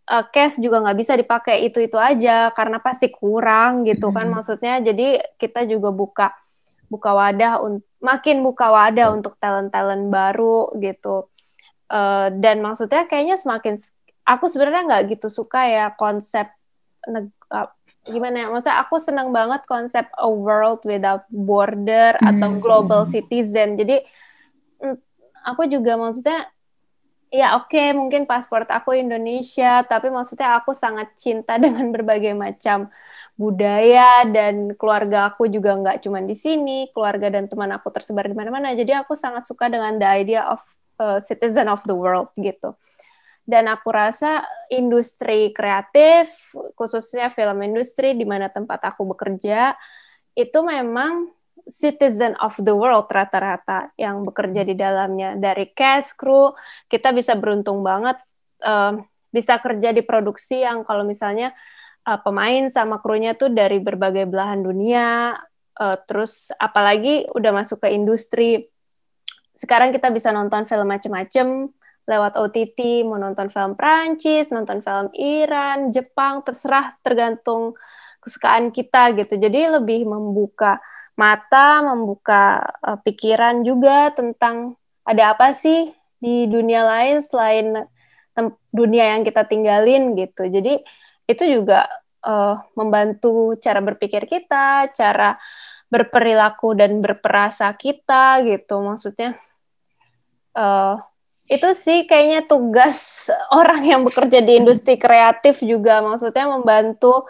uh, 0.09 0.25
cash 0.29 0.61
juga 0.61 0.85
nggak 0.85 0.99
bisa 0.99 1.12
dipakai 1.17 1.64
itu 1.69 1.81
itu 1.81 1.97
aja 1.97 2.53
karena 2.53 2.79
pasti 2.81 3.09
kurang 3.09 3.88
gitu 3.88 4.12
kan 4.12 4.29
hmm. 4.29 4.35
maksudnya 4.40 4.81
jadi 4.85 5.23
kita 5.40 5.64
juga 5.69 5.90
buka 5.95 6.27
buka 6.93 7.11
wadah 7.17 7.61
makin 8.05 8.45
buka 8.45 8.69
wadah 8.69 9.07
hmm. 9.11 9.17
untuk 9.21 9.35
talent 9.40 9.73
talent 9.73 10.12
baru 10.12 10.69
gitu 10.79 11.29
uh, 11.88 12.29
dan 12.31 12.61
maksudnya 12.61 13.09
kayaknya 13.09 13.40
semakin 13.40 13.81
aku 14.25 14.49
sebenarnya 14.49 14.83
nggak 14.88 15.05
gitu 15.17 15.29
suka 15.33 15.69
ya 15.69 15.87
konsep 15.97 16.49
uh, 17.09 17.69
gimana 18.05 18.45
ya 18.45 18.47
maksudnya 18.53 18.79
aku 18.85 19.01
senang 19.01 19.33
banget 19.33 19.64
konsep 19.64 20.05
a 20.21 20.29
world 20.29 20.85
without 20.85 21.25
border 21.33 22.12
hmm. 22.21 22.29
atau 22.37 22.49
global 22.61 23.09
citizen 23.09 23.81
jadi 23.81 24.05
aku 25.45 25.69
juga 25.69 25.97
maksudnya 25.97 26.49
ya 27.35 27.59
oke 27.59 27.75
okay, 27.75 27.90
mungkin 27.90 28.31
paspor 28.31 28.62
aku 28.62 28.94
Indonesia 28.94 29.83
tapi 29.83 30.07
maksudnya 30.14 30.62
aku 30.62 30.70
sangat 30.70 31.18
cinta 31.18 31.59
dengan 31.64 31.90
berbagai 31.90 32.38
macam 32.38 32.94
budaya 33.35 34.23
dan 34.31 34.79
keluarga 34.79 35.35
aku 35.35 35.51
juga 35.51 35.75
nggak 35.75 36.07
cuma 36.07 36.23
di 36.23 36.38
sini 36.38 36.87
keluarga 36.94 37.35
dan 37.35 37.51
teman 37.51 37.70
aku 37.75 37.90
tersebar 37.90 38.31
di 38.31 38.37
mana-mana. 38.37 38.70
Jadi 38.79 38.94
aku 38.94 39.18
sangat 39.18 39.42
suka 39.51 39.66
dengan 39.66 39.99
the 39.99 40.07
idea 40.07 40.47
of 40.47 40.62
uh, 41.03 41.18
citizen 41.18 41.66
of 41.66 41.83
the 41.83 41.97
world 41.97 42.31
gitu. 42.38 42.79
Dan 43.44 43.68
aku 43.68 43.92
rasa 43.92 44.47
industri 44.73 45.53
kreatif 45.53 46.49
khususnya 46.79 47.29
film 47.29 47.61
industri 47.66 48.16
di 48.16 48.25
mana 48.25 48.49
tempat 48.49 48.81
aku 48.88 49.05
bekerja 49.12 49.77
itu 50.33 50.59
memang 50.64 51.29
citizen 51.68 52.37
of 52.40 52.55
the 52.61 52.72
world 52.72 53.09
rata-rata 53.09 53.92
yang 53.96 54.24
bekerja 54.24 54.62
di 54.64 54.77
dalamnya 54.77 55.37
dari 55.37 55.72
cast 55.72 56.16
crew 56.16 56.53
kita 56.88 57.11
bisa 57.16 57.35
beruntung 57.37 57.81
banget 57.81 58.20
uh, 58.64 59.00
bisa 59.33 59.59
kerja 59.59 59.90
di 59.90 60.05
produksi 60.05 60.62
yang 60.62 60.85
kalau 60.87 61.03
misalnya 61.03 61.57
uh, 62.05 62.20
pemain 62.20 62.68
sama 62.70 63.00
krunya 63.00 63.35
tuh 63.35 63.50
dari 63.50 63.81
berbagai 63.81 64.29
belahan 64.29 64.61
dunia 64.61 65.38
uh, 65.81 65.96
terus 66.05 66.53
apalagi 66.61 67.27
udah 67.33 67.53
masuk 67.53 67.83
ke 67.83 67.88
industri 67.92 68.68
sekarang 69.55 69.94
kita 69.94 70.11
bisa 70.11 70.35
nonton 70.35 70.66
film 70.66 70.90
macem-macem 70.90 71.70
lewat 72.05 72.37
OTT, 72.37 73.07
mau 73.09 73.16
nonton 73.16 73.48
film 73.48 73.72
Prancis, 73.79 74.53
nonton 74.53 74.85
film 74.85 75.09
Iran, 75.16 75.88
Jepang, 75.88 76.44
terserah 76.44 76.92
tergantung 77.00 77.72
kesukaan 78.20 78.68
kita 78.72 79.16
gitu. 79.16 79.40
Jadi 79.40 79.68
lebih 79.72 80.05
membuka 80.05 80.81
mata, 81.14 81.83
membuka 81.83 82.62
uh, 82.83 82.98
pikiran 83.03 83.62
juga 83.62 84.11
tentang 84.11 84.74
ada 85.07 85.37
apa 85.37 85.55
sih 85.55 85.94
di 86.18 86.48
dunia 86.48 86.83
lain 86.83 87.20
selain 87.20 87.87
dunia 88.74 89.14
yang 89.14 89.22
kita 89.22 89.46
tinggalin 89.46 90.18
gitu. 90.18 90.50
Jadi 90.50 90.83
itu 91.31 91.44
juga 91.46 91.87
uh, 92.27 92.59
membantu 92.74 93.55
cara 93.62 93.79
berpikir 93.79 94.27
kita, 94.27 94.90
cara 94.90 95.38
berperilaku 95.87 96.74
dan 96.74 96.98
berperasa 96.98 97.70
kita 97.79 98.42
gitu. 98.42 98.83
Maksudnya 98.83 99.38
uh, 100.59 100.98
itu 101.44 101.68
sih 101.77 102.09
kayaknya 102.09 102.48
tugas 102.48 103.29
orang 103.61 103.85
yang 103.85 104.00
bekerja 104.03 104.40
di 104.40 104.59
industri 104.59 104.96
kreatif 104.96 105.61
juga 105.61 106.00
maksudnya 106.00 106.48
membantu 106.48 107.29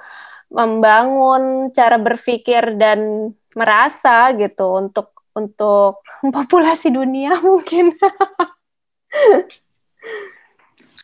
membangun 0.55 1.75
cara 1.75 1.99
berpikir 1.99 2.79
dan 2.79 3.31
merasa 3.59 4.31
gitu 4.39 4.79
untuk 4.79 5.11
untuk 5.35 6.07
populasi 6.37 6.95
dunia 6.95 7.35
mungkin. 7.47 7.91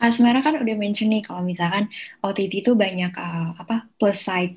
Kak 0.01 0.11
Semara 0.17 0.41
kan 0.41 0.57
udah 0.57 0.77
mention 0.81 1.13
nih 1.13 1.21
kalau 1.21 1.45
misalkan 1.45 1.91
OTT 2.25 2.65
itu 2.65 2.73
banyak 2.73 3.13
uh, 3.13 3.53
apa 3.61 3.91
plus 4.01 4.17
side 4.23 4.57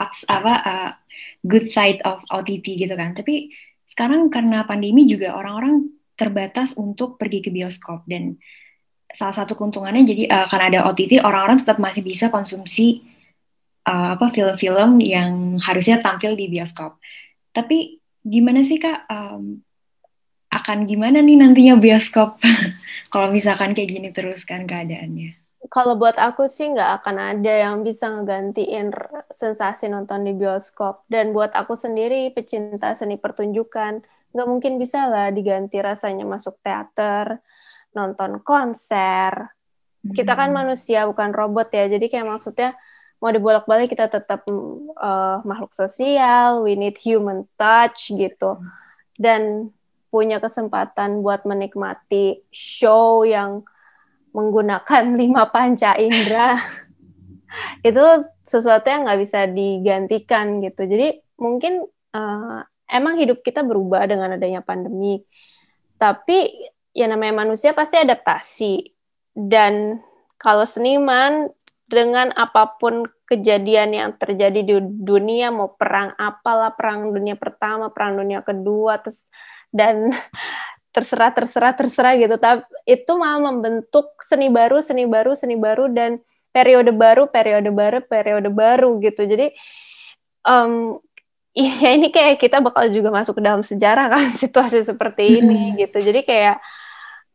ups, 0.00 0.24
apa 0.24 0.54
uh, 0.64 0.90
good 1.44 1.68
side 1.68 2.00
of 2.08 2.24
OTT 2.32 2.86
gitu 2.86 2.94
kan. 2.96 3.12
Tapi 3.12 3.52
sekarang 3.84 4.32
karena 4.32 4.64
pandemi 4.64 5.04
juga 5.04 5.36
orang-orang 5.36 5.84
terbatas 6.16 6.72
untuk 6.80 7.20
pergi 7.20 7.44
ke 7.44 7.50
bioskop 7.52 8.06
dan 8.08 8.38
salah 9.12 9.36
satu 9.36 9.54
keuntungannya 9.54 10.02
jadi 10.06 10.22
uh, 10.30 10.46
karena 10.48 10.66
ada 10.72 10.80
OTT 10.90 11.20
orang-orang 11.20 11.60
tetap 11.60 11.78
masih 11.78 12.00
bisa 12.00 12.32
konsumsi 12.32 13.04
uh, 13.84 14.08
apa 14.18 14.26
film-film 14.32 15.00
yang 15.04 15.60
harusnya 15.60 16.00
tampil 16.00 16.34
di 16.34 16.48
bioskop. 16.48 16.96
Tapi 17.54 18.00
gimana 18.24 18.64
sih 18.64 18.80
kak 18.80 19.06
um, 19.08 19.60
akan 20.48 20.78
gimana 20.88 21.20
nih 21.20 21.36
nantinya 21.38 21.76
bioskop 21.76 22.40
kalau 23.12 23.28
misalkan 23.28 23.76
kayak 23.76 23.90
gini 23.90 24.08
terus 24.10 24.42
kan 24.48 24.64
keadaannya? 24.64 25.36
Kalau 25.72 25.96
buat 25.96 26.20
aku 26.20 26.44
sih 26.46 26.76
nggak 26.76 27.00
akan 27.00 27.16
ada 27.16 27.52
yang 27.68 27.80
bisa 27.80 28.12
ngegantiin 28.12 28.92
sensasi 29.32 29.88
nonton 29.88 30.28
di 30.28 30.36
bioskop. 30.36 31.08
Dan 31.08 31.32
buat 31.32 31.56
aku 31.56 31.72
sendiri 31.72 32.28
pecinta 32.36 32.92
seni 32.92 33.16
pertunjukan, 33.16 34.04
nggak 34.36 34.48
mungkin 34.48 34.76
bisa 34.76 35.08
lah 35.08 35.32
diganti 35.32 35.80
rasanya 35.80 36.28
masuk 36.28 36.60
teater, 36.60 37.40
nonton 37.96 38.44
konser. 38.44 39.48
Kita 40.04 40.36
kan 40.36 40.52
hmm. 40.52 40.58
manusia 40.60 41.08
bukan 41.08 41.32
robot 41.32 41.72
ya, 41.72 41.88
jadi 41.88 42.12
kayak 42.12 42.28
maksudnya 42.28 42.76
mau 43.24 43.32
dibolak-balik 43.32 43.88
kita 43.88 44.12
tetap 44.12 44.44
uh, 45.00 45.40
makhluk 45.48 45.72
sosial, 45.72 46.60
we 46.60 46.76
need 46.76 46.92
human 47.00 47.48
touch 47.56 48.12
gitu. 48.12 48.60
Dan 49.16 49.72
punya 50.12 50.44
kesempatan 50.44 51.24
buat 51.24 51.48
menikmati 51.48 52.44
show 52.52 53.24
yang 53.24 53.64
menggunakan 54.36 55.08
lima 55.24 55.48
panca 55.48 55.96
indera 55.96 56.60
itu 57.88 58.04
sesuatu 58.44 58.92
yang 58.92 59.08
nggak 59.08 59.20
bisa 59.24 59.48
digantikan 59.48 60.60
gitu. 60.60 60.84
Jadi 60.84 61.24
mungkin 61.40 61.80
uh, 62.12 62.60
emang 62.92 63.16
hidup 63.16 63.40
kita 63.40 63.64
berubah 63.64 64.04
dengan 64.04 64.36
adanya 64.36 64.60
pandemi, 64.60 65.24
tapi 65.96 66.68
ya 66.92 67.08
namanya 67.08 67.40
manusia 67.40 67.72
pasti 67.72 67.96
adaptasi 67.96 68.74
dan 69.32 70.04
kalau 70.36 70.68
seniman 70.68 71.48
dengan 71.88 72.32
apa 72.36 72.76
pun 72.78 73.06
kejadian 73.34 73.90
yang 73.90 74.10
terjadi 74.14 74.60
di 74.62 74.74
dunia 74.80 75.50
mau 75.50 75.74
perang 75.74 76.14
apalah 76.14 76.70
perang 76.72 77.10
dunia 77.10 77.34
pertama 77.34 77.90
perang 77.90 78.14
dunia 78.14 78.40
kedua 78.46 79.02
terus 79.02 79.26
dan 79.74 80.14
terserah 80.94 81.34
terserah 81.34 81.74
terserah 81.74 82.14
gitu. 82.14 82.38
Tapi 82.38 82.62
itu 82.86 83.12
malah 83.18 83.50
membentuk 83.50 84.14
seni 84.22 84.46
baru 84.46 84.78
seni 84.78 85.04
baru 85.10 85.34
seni 85.34 85.58
baru 85.58 85.90
dan 85.90 86.22
periode 86.54 86.94
baru 86.94 87.26
periode 87.26 87.70
baru 87.74 87.98
periode 88.06 88.50
baru 88.54 89.02
gitu. 89.02 89.26
Jadi 89.26 89.50
um, 90.46 91.02
ya 91.58 91.94
ini 91.94 92.14
kayak 92.14 92.38
kita 92.38 92.62
bakal 92.62 92.86
juga 92.90 93.10
masuk 93.10 93.38
ke 93.38 93.42
dalam 93.42 93.62
sejarah 93.66 94.06
kan 94.10 94.24
situasi 94.42 94.86
seperti 94.86 95.42
ini 95.42 95.74
gitu. 95.82 95.98
Jadi 95.98 96.22
kayak 96.22 96.62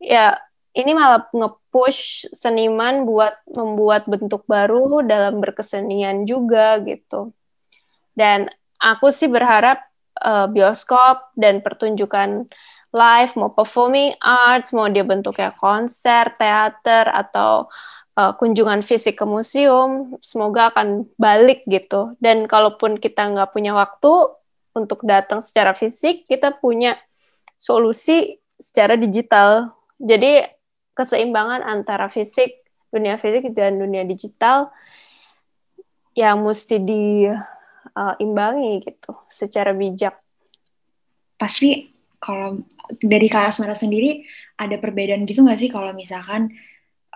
ya 0.00 0.40
ini 0.80 0.96
malah 0.96 1.28
nge-push 1.30 2.32
seniman 2.32 3.04
buat 3.04 3.36
membuat 3.52 4.08
bentuk 4.08 4.48
baru 4.48 5.04
dalam 5.04 5.38
berkesenian 5.38 6.24
juga 6.24 6.80
gitu 6.82 7.30
dan 8.16 8.50
aku 8.80 9.12
sih 9.12 9.28
berharap 9.28 9.80
uh, 10.20 10.48
bioskop 10.48 11.32
dan 11.36 11.60
pertunjukan 11.60 12.48
live, 12.90 13.32
mau 13.38 13.54
performing 13.54 14.18
arts, 14.18 14.74
mau 14.74 14.90
dia 14.90 15.06
bentuknya 15.06 15.54
konser, 15.54 16.34
teater, 16.34 17.06
atau 17.06 17.70
uh, 18.18 18.32
kunjungan 18.34 18.82
fisik 18.82 19.22
ke 19.22 19.26
museum, 19.26 20.18
semoga 20.18 20.74
akan 20.74 21.06
balik 21.14 21.62
gitu. 21.70 22.18
Dan 22.18 22.50
kalaupun 22.50 22.98
kita 22.98 23.30
nggak 23.30 23.54
punya 23.54 23.72
waktu 23.78 24.34
untuk 24.74 25.06
datang 25.06 25.40
secara 25.40 25.72
fisik, 25.74 26.26
kita 26.26 26.50
punya 26.58 26.98
solusi 27.54 28.42
secara 28.58 28.98
digital. 28.98 29.70
Jadi 30.02 30.42
keseimbangan 31.00 31.64
antara 31.64 32.12
fisik, 32.12 32.60
dunia 32.92 33.16
fisik 33.16 33.56
dan 33.56 33.80
dunia 33.80 34.04
digital 34.04 34.68
yang 36.12 36.44
mesti 36.44 36.76
diimbangi 36.76 38.72
uh, 38.76 38.84
gitu 38.84 39.16
secara 39.32 39.72
bijak. 39.72 40.20
Pasti 41.40 41.88
kalau 42.20 42.60
dari 43.00 43.32
Kak 43.32 43.48
Asmara 43.48 43.72
sendiri 43.72 44.28
ada 44.60 44.76
perbedaan 44.76 45.24
gitu 45.24 45.40
nggak 45.40 45.56
sih 45.56 45.72
kalau 45.72 45.96
misalkan 45.96 46.52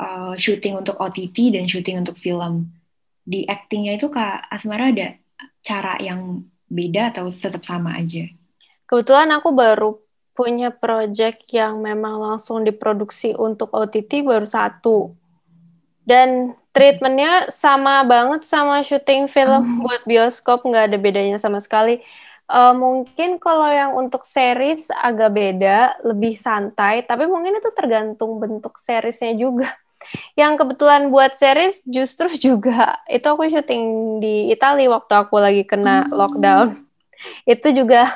uh, 0.00 0.32
syuting 0.40 0.80
untuk 0.80 0.96
OTT 0.96 1.52
dan 1.52 1.68
syuting 1.68 2.00
untuk 2.00 2.16
film 2.16 2.72
di 3.20 3.44
actingnya 3.44 4.00
itu 4.00 4.08
Kak 4.08 4.48
Asmara 4.48 4.88
ada 4.88 5.12
cara 5.60 6.00
yang 6.00 6.48
beda 6.72 7.12
atau 7.12 7.28
tetap 7.28 7.60
sama 7.60 8.00
aja? 8.00 8.24
Kebetulan 8.88 9.28
aku 9.36 9.52
baru 9.52 9.96
punya 10.34 10.74
project 10.74 11.46
yang 11.54 11.78
memang 11.80 12.18
langsung 12.18 12.66
diproduksi 12.66 13.32
untuk 13.38 13.70
OTT 13.70 14.26
baru 14.26 14.44
satu 14.44 15.14
dan 16.04 16.58
treatmentnya 16.74 17.48
sama 17.48 18.02
banget 18.04 18.44
sama 18.44 18.82
syuting 18.82 19.30
film 19.30 19.62
hmm. 19.62 19.80
buat 19.86 20.02
bioskop 20.04 20.66
nggak 20.66 20.92
ada 20.92 20.98
bedanya 20.98 21.38
sama 21.38 21.62
sekali 21.62 22.02
Uh, 22.44 22.76
mungkin 22.76 23.40
kalau 23.40 23.64
yang 23.72 23.96
untuk 23.96 24.28
series 24.28 24.92
agak 24.92 25.32
beda, 25.32 25.96
lebih 26.04 26.36
santai, 26.36 27.00
tapi 27.00 27.24
mungkin 27.24 27.56
itu 27.56 27.72
tergantung 27.72 28.36
bentuk 28.36 28.76
seriesnya 28.76 29.32
juga. 29.32 29.72
Yang 30.40 30.60
kebetulan 30.60 31.08
buat 31.08 31.32
series 31.32 31.80
justru 31.88 32.28
juga 32.52 33.00
itu 33.08 33.24
aku 33.24 33.48
syuting 33.48 33.84
di 34.20 34.52
Italia 34.52 34.92
waktu 34.92 35.12
aku 35.24 35.40
lagi 35.40 35.64
kena 35.64 36.04
hmm. 36.04 36.12
lockdown. 36.12 36.68
Itu 37.48 37.72
juga 37.72 38.12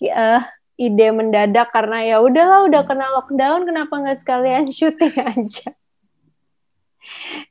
uh, 0.00 0.40
ide 0.82 1.08
mendadak 1.14 1.70
karena 1.70 2.02
ya 2.02 2.16
udahlah 2.18 2.66
udah 2.66 2.82
kena 2.82 3.06
lockdown, 3.14 3.62
kenapa 3.62 3.94
nggak 4.02 4.18
sekalian 4.18 4.66
syuting 4.76 5.14
aja. 5.14 5.70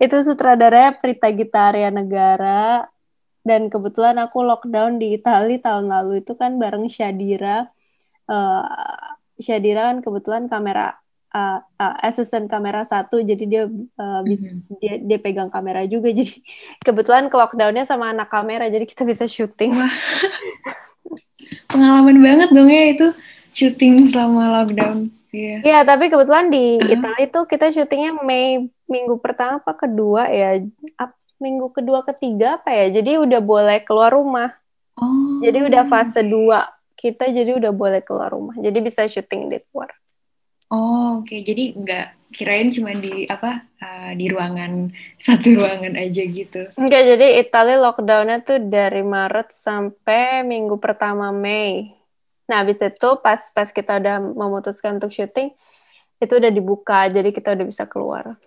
itu 0.01 0.17
sutradaranya 0.25 0.97
Prita 0.99 1.29
Gitaria 1.31 1.87
Negara. 1.93 2.87
Dan 3.41 3.73
kebetulan 3.73 4.21
aku 4.21 4.45
lockdown 4.45 5.01
di 5.01 5.17
Italia 5.17 5.57
tahun 5.57 5.89
lalu. 5.89 6.21
Itu 6.21 6.37
kan 6.37 6.61
bareng 6.61 6.85
Shadira. 6.89 7.65
Uh, 8.29 8.61
Shadira 9.41 9.89
kan 9.89 10.05
kebetulan 10.05 10.45
kamera 10.45 11.01
uh, 11.33 11.59
uh, 11.63 11.95
asisten 12.05 12.45
kamera 12.45 12.85
satu. 12.85 13.17
Jadi 13.17 13.43
dia 13.49 13.65
uh, 13.97 14.21
bis, 14.21 14.45
mm-hmm. 14.45 14.77
dia 14.77 14.93
dia 15.01 15.17
pegang 15.17 15.49
kamera 15.49 15.81
juga. 15.89 16.13
Jadi 16.17 16.37
kebetulan 16.85 17.33
ke 17.33 17.35
lockdownnya 17.35 17.89
sama 17.89 18.13
anak 18.13 18.29
kamera. 18.29 18.69
Jadi 18.69 18.85
kita 18.85 19.03
bisa 19.07 19.25
syuting 19.25 19.73
pengalaman 21.67 22.17
banget 22.19 22.49
dong 22.51 22.69
ya 22.71 22.83
itu 22.91 23.07
syuting 23.51 24.07
selama 24.07 24.61
lockdown 24.61 25.11
Iya, 25.31 25.63
yeah. 25.63 25.81
tapi 25.87 26.11
kebetulan 26.11 26.51
di 26.51 26.75
uh-huh. 26.75 26.91
Italia 26.91 27.23
itu 27.23 27.39
kita 27.47 27.71
syutingnya 27.71 28.19
Mei 28.19 28.67
minggu 28.91 29.15
pertama 29.23 29.63
apa 29.63 29.71
kedua 29.79 30.27
ya 30.27 30.59
minggu 31.39 31.71
kedua 31.71 32.03
ketiga 32.03 32.59
apa 32.59 32.69
ya 32.75 33.01
jadi 33.01 33.17
udah 33.23 33.39
boleh 33.39 33.79
keluar 33.87 34.11
rumah 34.11 34.51
oh. 34.99 35.39
jadi 35.39 35.63
udah 35.63 35.87
fase 35.87 36.21
dua 36.21 36.67
kita 36.99 37.31
jadi 37.31 37.57
udah 37.57 37.71
boleh 37.73 38.03
keluar 38.03 38.29
rumah 38.29 38.53
jadi 38.59 38.77
bisa 38.83 39.07
syuting 39.07 39.47
di 39.47 39.57
luar 39.71 39.89
oh 40.69 41.23
oke 41.23 41.31
okay. 41.31 41.41
jadi 41.41 41.73
nggak 41.79 42.07
kirain 42.31 42.71
cuma 42.71 42.95
di 42.95 43.27
apa 43.27 43.67
uh, 43.83 44.11
di 44.15 44.31
ruangan 44.31 44.89
satu 45.25 45.59
ruangan 45.59 45.99
aja 45.99 46.23
gitu. 46.25 46.71
Enggak 46.79 47.03
jadi 47.15 47.27
Italia 47.43 47.77
lockdownnya 47.77 48.41
tuh 48.41 48.59
dari 48.63 49.03
Maret 49.03 49.51
sampai 49.51 50.41
minggu 50.47 50.79
pertama 50.79 51.29
Mei. 51.29 51.91
Nah 52.47 52.63
habis 52.63 52.79
itu 52.79 53.09
pas 53.19 53.39
pas 53.51 53.69
kita 53.69 53.99
udah 53.99 54.17
memutuskan 54.19 54.97
untuk 54.97 55.11
syuting 55.11 55.51
itu 56.21 56.33
udah 56.37 56.51
dibuka 56.53 57.07
jadi 57.11 57.29
kita 57.29 57.53
udah 57.53 57.65
bisa 57.67 57.83
keluar. 57.85 58.39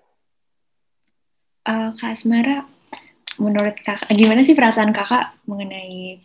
Uh, 1.64 1.96
Kak 1.96 2.12
Asmara 2.12 2.68
menurut 3.40 3.74
kakak 3.82 4.12
gimana 4.14 4.46
sih 4.46 4.54
perasaan 4.54 4.94
kakak 4.94 5.34
mengenai 5.48 6.22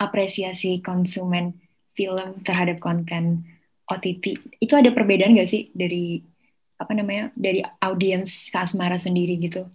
apresiasi 0.00 0.82
konsumen 0.82 1.54
film 1.94 2.42
terhadap 2.42 2.82
konten 2.82 3.46
OTT 3.86 4.24
itu 4.58 4.72
ada 4.74 4.90
perbedaan 4.90 5.36
gak 5.36 5.46
sih 5.46 5.70
dari 5.76 6.18
apa 6.78 6.92
namanya 6.92 7.30
dari 7.38 7.62
audiens 7.80 8.50
Kasmara 8.50 8.98
sendiri 8.98 9.38
gitu? 9.38 9.66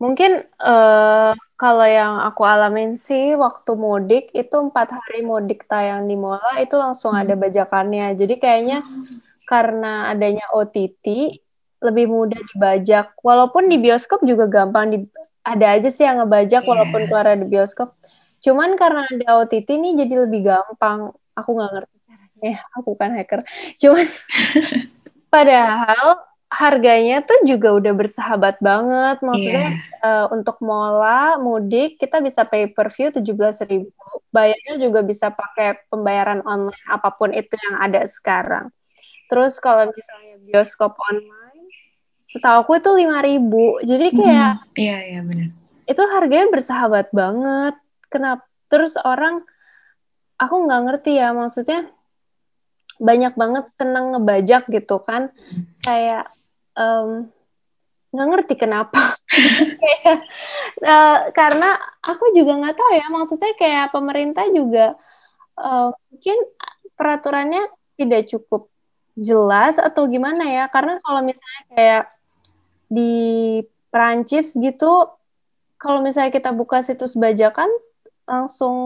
Mungkin 0.00 0.48
uh, 0.64 1.36
kalau 1.60 1.84
yang 1.84 2.24
aku 2.24 2.40
alamin 2.48 2.96
sih 2.96 3.36
waktu 3.36 3.76
mudik 3.76 4.32
itu 4.32 4.56
empat 4.56 4.96
hari 4.96 5.20
mudik 5.20 5.68
tayang 5.68 6.08
di 6.08 6.16
Mola 6.16 6.56
itu 6.56 6.72
langsung 6.72 7.12
hmm. 7.12 7.20
ada 7.20 7.34
bajakannya. 7.36 8.16
Jadi 8.16 8.40
kayaknya 8.40 8.80
hmm. 8.80 9.20
karena 9.44 10.08
adanya 10.08 10.48
OTT 10.56 11.36
lebih 11.84 12.06
mudah 12.08 12.40
dibajak. 12.56 13.12
Walaupun 13.20 13.68
di 13.68 13.76
bioskop 13.76 14.24
juga 14.24 14.48
gampang 14.48 14.88
di, 14.88 14.98
ada 15.44 15.76
aja 15.76 15.92
sih 15.92 16.08
yang 16.08 16.24
ngebajak 16.24 16.64
yeah. 16.64 16.70
walaupun 16.72 17.00
keluar 17.04 17.36
di 17.36 17.44
bioskop. 17.44 17.92
Cuman 18.40 18.80
karena 18.80 19.04
ada 19.04 19.44
OTT 19.44 19.68
nih 19.68 19.92
jadi 20.00 20.24
lebih 20.24 20.48
gampang. 20.48 21.12
Aku 21.36 21.60
nggak 21.60 21.70
ngerti 21.76 21.96
caranya. 22.08 22.52
Aku 22.80 22.96
kan 22.96 23.12
hacker. 23.12 23.44
Cuman 23.76 24.08
padahal 25.30 26.26
harganya 26.50 27.22
tuh 27.22 27.46
juga 27.46 27.70
udah 27.70 27.94
bersahabat 27.94 28.58
banget. 28.58 29.22
Maksudnya 29.22 29.68
yeah. 29.78 30.02
uh, 30.02 30.26
untuk 30.34 30.58
mola, 30.58 31.38
mudik, 31.38 31.94
kita 31.96 32.18
bisa 32.18 32.42
pay 32.42 32.66
per 32.66 32.90
view 32.90 33.14
tujuh 33.14 33.34
belas 33.38 33.62
ribu. 33.62 33.94
Bayarnya 34.34 34.82
juga 34.82 35.00
bisa 35.06 35.30
pakai 35.30 35.86
pembayaran 35.86 36.42
online, 36.42 36.74
apa 36.90 37.14
pun 37.14 37.30
itu 37.30 37.54
yang 37.54 37.78
ada 37.78 38.02
sekarang. 38.10 38.74
Terus 39.30 39.62
kalau 39.62 39.94
misalnya 39.94 40.42
bioskop 40.42 40.98
online, 40.98 41.70
setahu 42.26 42.66
aku 42.66 42.82
itu 42.82 42.90
lima 42.98 43.22
ribu. 43.22 43.78
Jadi 43.86 44.10
kayak, 44.10 44.74
iya 44.74 44.74
mm, 44.74 44.74
yeah, 44.74 45.00
iya 45.06 45.12
yeah, 45.14 45.22
benar. 45.22 45.48
Itu 45.86 46.02
harganya 46.10 46.46
bersahabat 46.50 47.06
banget. 47.14 47.74
Kenapa? 48.10 48.42
Terus 48.66 48.98
orang, 48.98 49.46
aku 50.34 50.54
nggak 50.66 50.82
ngerti 50.82 51.22
ya, 51.22 51.30
maksudnya 51.30 51.90
banyak 53.00 53.34
banget 53.34 53.64
senang 53.72 54.12
ngebajak 54.14 54.68
gitu 54.68 55.00
kan. 55.00 55.32
Kayak 55.80 56.30
nggak 58.10 58.26
um, 58.26 58.30
ngerti 58.36 58.54
kenapa 58.54 59.18
kayak, 59.82 60.18
uh, 60.84 61.18
karena 61.34 61.76
aku 62.00 62.32
juga 62.32 62.56
nggak 62.56 62.76
tahu 62.78 62.90
ya 62.94 63.06
maksudnya 63.10 63.52
kayak 63.58 63.86
pemerintah 63.90 64.46
juga 64.48 64.94
uh, 65.58 65.92
mungkin 66.08 66.38
peraturannya 66.96 67.68
tidak 68.00 68.30
cukup 68.32 68.70
jelas 69.18 69.76
atau 69.76 70.08
gimana 70.08 70.48
ya 70.48 70.64
karena 70.72 70.96
kalau 71.04 71.20
misalnya 71.20 71.62
kayak 71.74 72.04
di 72.88 73.12
Perancis 73.92 74.56
gitu 74.56 75.10
kalau 75.76 76.00
misalnya 76.00 76.32
kita 76.32 76.54
buka 76.54 76.80
situs 76.80 77.18
bajakan 77.18 77.68
langsung 78.24 78.76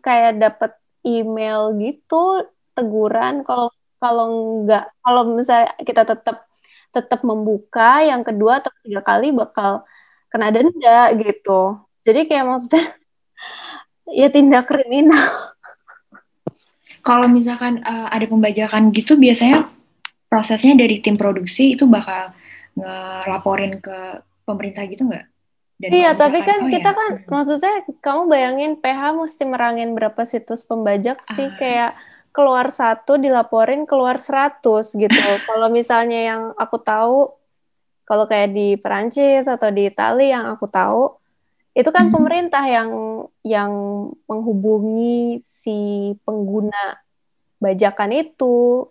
kayak 0.00 0.40
dapat 0.40 0.72
email 1.04 1.76
gitu 1.78 2.42
teguran 2.76 3.40
kalau 3.42 3.72
kalau 3.96 4.26
nggak 4.62 4.84
kalau 5.00 5.22
misalnya 5.32 5.72
kita 5.80 6.04
tetap 6.04 6.46
tetap 6.96 7.20
membuka, 7.28 8.00
yang 8.00 8.24
kedua 8.24 8.64
atau 8.64 8.72
ketiga 8.80 9.04
kali 9.04 9.28
bakal 9.36 9.84
kena 10.32 10.48
denda 10.48 11.12
gitu. 11.20 11.80
Jadi 12.00 12.24
kayak 12.24 12.44
maksudnya 12.48 12.84
ya 14.20 14.28
tindak 14.32 14.64
kriminal. 14.64 15.28
Kalau 17.04 17.28
misalkan 17.30 17.84
uh, 17.84 18.08
ada 18.10 18.24
pembajakan 18.26 18.90
gitu 18.90 19.14
biasanya 19.20 19.68
prosesnya 20.26 20.74
dari 20.74 20.98
tim 20.98 21.14
produksi 21.14 21.78
itu 21.78 21.86
bakal 21.86 22.34
ngelaporin 22.76 23.80
ke 23.80 24.20
pemerintah 24.44 24.84
gitu 24.84 25.08
nggak? 25.08 25.26
iya, 25.80 26.16
tapi 26.16 26.40
kan 26.40 26.66
oh 26.66 26.72
kita 26.72 26.90
ya. 26.92 26.96
kan 26.96 27.08
maksudnya 27.28 27.74
kamu 28.00 28.22
bayangin 28.32 28.72
PH 28.80 29.12
mesti 29.12 29.44
merangin 29.44 29.92
berapa 29.92 30.24
situs 30.24 30.64
pembajak 30.64 31.20
sih 31.36 31.52
ah. 31.52 31.56
kayak 31.56 31.90
keluar 32.36 32.68
satu 32.68 33.16
dilaporin 33.16 33.88
keluar 33.88 34.20
seratus 34.20 34.92
gitu. 34.92 35.16
kalau 35.48 35.72
misalnya 35.72 36.20
yang 36.20 36.42
aku 36.60 36.76
tahu, 36.76 37.32
kalau 38.04 38.28
kayak 38.28 38.52
di 38.52 38.76
Perancis 38.76 39.48
atau 39.48 39.72
di 39.72 39.88
Italia 39.88 40.36
yang 40.36 40.46
aku 40.52 40.68
tahu, 40.68 41.16
itu 41.72 41.88
kan 41.88 42.08
hmm. 42.08 42.14
pemerintah 42.14 42.64
yang 42.68 42.90
yang 43.40 43.72
menghubungi 44.28 45.40
si 45.40 46.12
pengguna 46.28 47.00
bajakan 47.56 48.12
itu. 48.12 48.84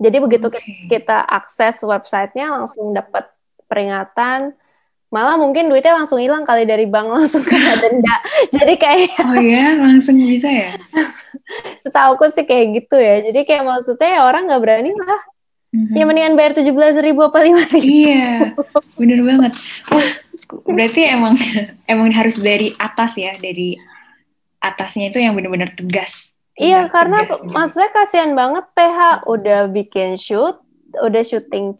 Jadi 0.00 0.16
begitu 0.16 0.48
okay. 0.48 0.88
kita 0.88 1.20
akses 1.28 1.84
websitenya 1.84 2.56
langsung 2.56 2.96
dapat 2.96 3.28
peringatan 3.68 4.56
malah 5.10 5.34
mungkin 5.34 5.66
duitnya 5.66 5.98
langsung 5.98 6.22
hilang 6.22 6.46
kali 6.46 6.64
dari 6.64 6.86
bank 6.86 7.10
langsung 7.18 7.42
kena 7.42 7.76
denda. 7.82 8.16
Jadi 8.54 8.74
kayak 8.78 9.18
oh 9.26 9.36
ya 9.36 9.76
langsung 9.76 10.16
bisa 10.16 10.48
ya? 10.48 10.72
Setahu 11.84 12.14
aku 12.14 12.30
sih 12.30 12.46
kayak 12.46 12.82
gitu 12.82 12.96
ya. 12.96 13.18
Jadi 13.20 13.42
kayak 13.42 13.66
maksudnya 13.66 14.08
ya 14.08 14.20
orang 14.24 14.46
nggak 14.46 14.62
berani 14.62 14.94
lah. 14.94 15.22
Mm-hmm. 15.70 15.94
ya 15.94 16.02
mendingan 16.02 16.34
bayar 16.34 16.52
tujuh 16.58 16.74
belas 16.74 16.98
ribu 16.98 17.22
apa 17.22 17.46
lima 17.46 17.62
ribu. 17.70 17.86
Iya 18.10 18.58
bener 18.98 19.22
banget. 19.22 19.52
Wah, 19.86 20.08
berarti 20.66 21.06
emang 21.06 21.38
emang 21.86 22.10
harus 22.10 22.34
dari 22.42 22.74
atas 22.74 23.14
ya 23.14 23.30
dari 23.38 23.78
atasnya 24.58 25.14
itu 25.14 25.22
yang 25.22 25.38
benar-benar 25.38 25.70
tegas. 25.78 26.34
Iya 26.58 26.90
karena 26.90 27.22
tegas, 27.22 27.38
gitu. 27.38 27.54
maksudnya 27.54 27.90
kasihan 27.94 28.32
banget 28.34 28.66
PH 28.74 28.98
udah 29.30 29.60
bikin 29.70 30.18
shoot 30.18 30.58
udah 30.98 31.22
syuting 31.22 31.78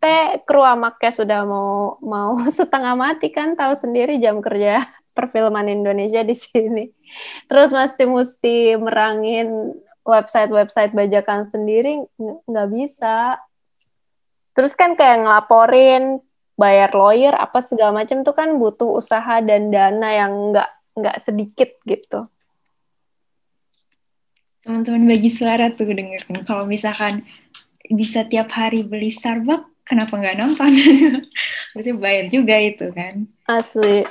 capek, 0.00 0.48
kru 0.48 0.64
amaknya 0.64 1.12
sudah 1.12 1.40
mau 1.44 2.00
mau 2.00 2.40
setengah 2.58 2.96
mati 2.96 3.28
kan, 3.28 3.52
tahu 3.52 3.76
sendiri 3.76 4.16
jam 4.16 4.40
kerja 4.40 4.80
perfilman 5.16 5.68
Indonesia 5.68 6.24
di 6.24 6.32
sini. 6.32 6.88
Terus 7.44 7.68
mesti 7.68 8.08
mesti 8.08 8.56
merangin 8.80 9.76
website-website 10.00 10.96
bajakan 10.96 11.52
sendiri 11.52 12.00
nggak 12.48 12.68
bisa. 12.72 13.36
Terus 14.56 14.72
kan 14.72 14.96
kayak 14.96 15.20
ngelaporin 15.20 16.24
bayar 16.56 16.96
lawyer 16.96 17.36
apa 17.36 17.60
segala 17.60 18.00
macam 18.00 18.24
tuh 18.24 18.32
kan 18.32 18.56
butuh 18.56 18.88
usaha 18.88 19.44
dan 19.44 19.68
dana 19.68 20.08
yang 20.16 20.32
nggak 20.52 20.70
nggak 20.96 21.16
sedikit 21.20 21.70
gitu. 21.84 22.24
Teman-teman 24.64 25.08
bagi 25.08 25.28
suara 25.28 25.72
tuh 25.72 25.88
dengerin 25.92 26.44
kalau 26.44 26.64
misalkan 26.64 27.24
bisa 27.90 28.28
tiap 28.28 28.52
hari 28.52 28.84
beli 28.84 29.08
Starbucks, 29.08 29.79
kenapa 29.90 30.14
nggak 30.14 30.38
nonton? 30.38 30.70
Berarti 31.74 31.90
bayar 31.98 32.26
juga 32.30 32.54
itu 32.62 32.86
kan. 32.94 33.26
Asli. 33.50 34.06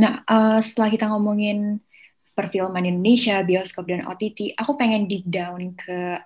Nah, 0.00 0.24
uh, 0.24 0.58
setelah 0.64 0.88
kita 0.88 1.12
ngomongin 1.12 1.84
perfilman 2.32 2.84
Indonesia, 2.84 3.44
bioskop 3.44 3.88
dan 3.88 4.08
OTT, 4.08 4.56
aku 4.56 4.76
pengen 4.76 5.04
deep 5.08 5.28
down 5.28 5.76
ke 5.76 6.20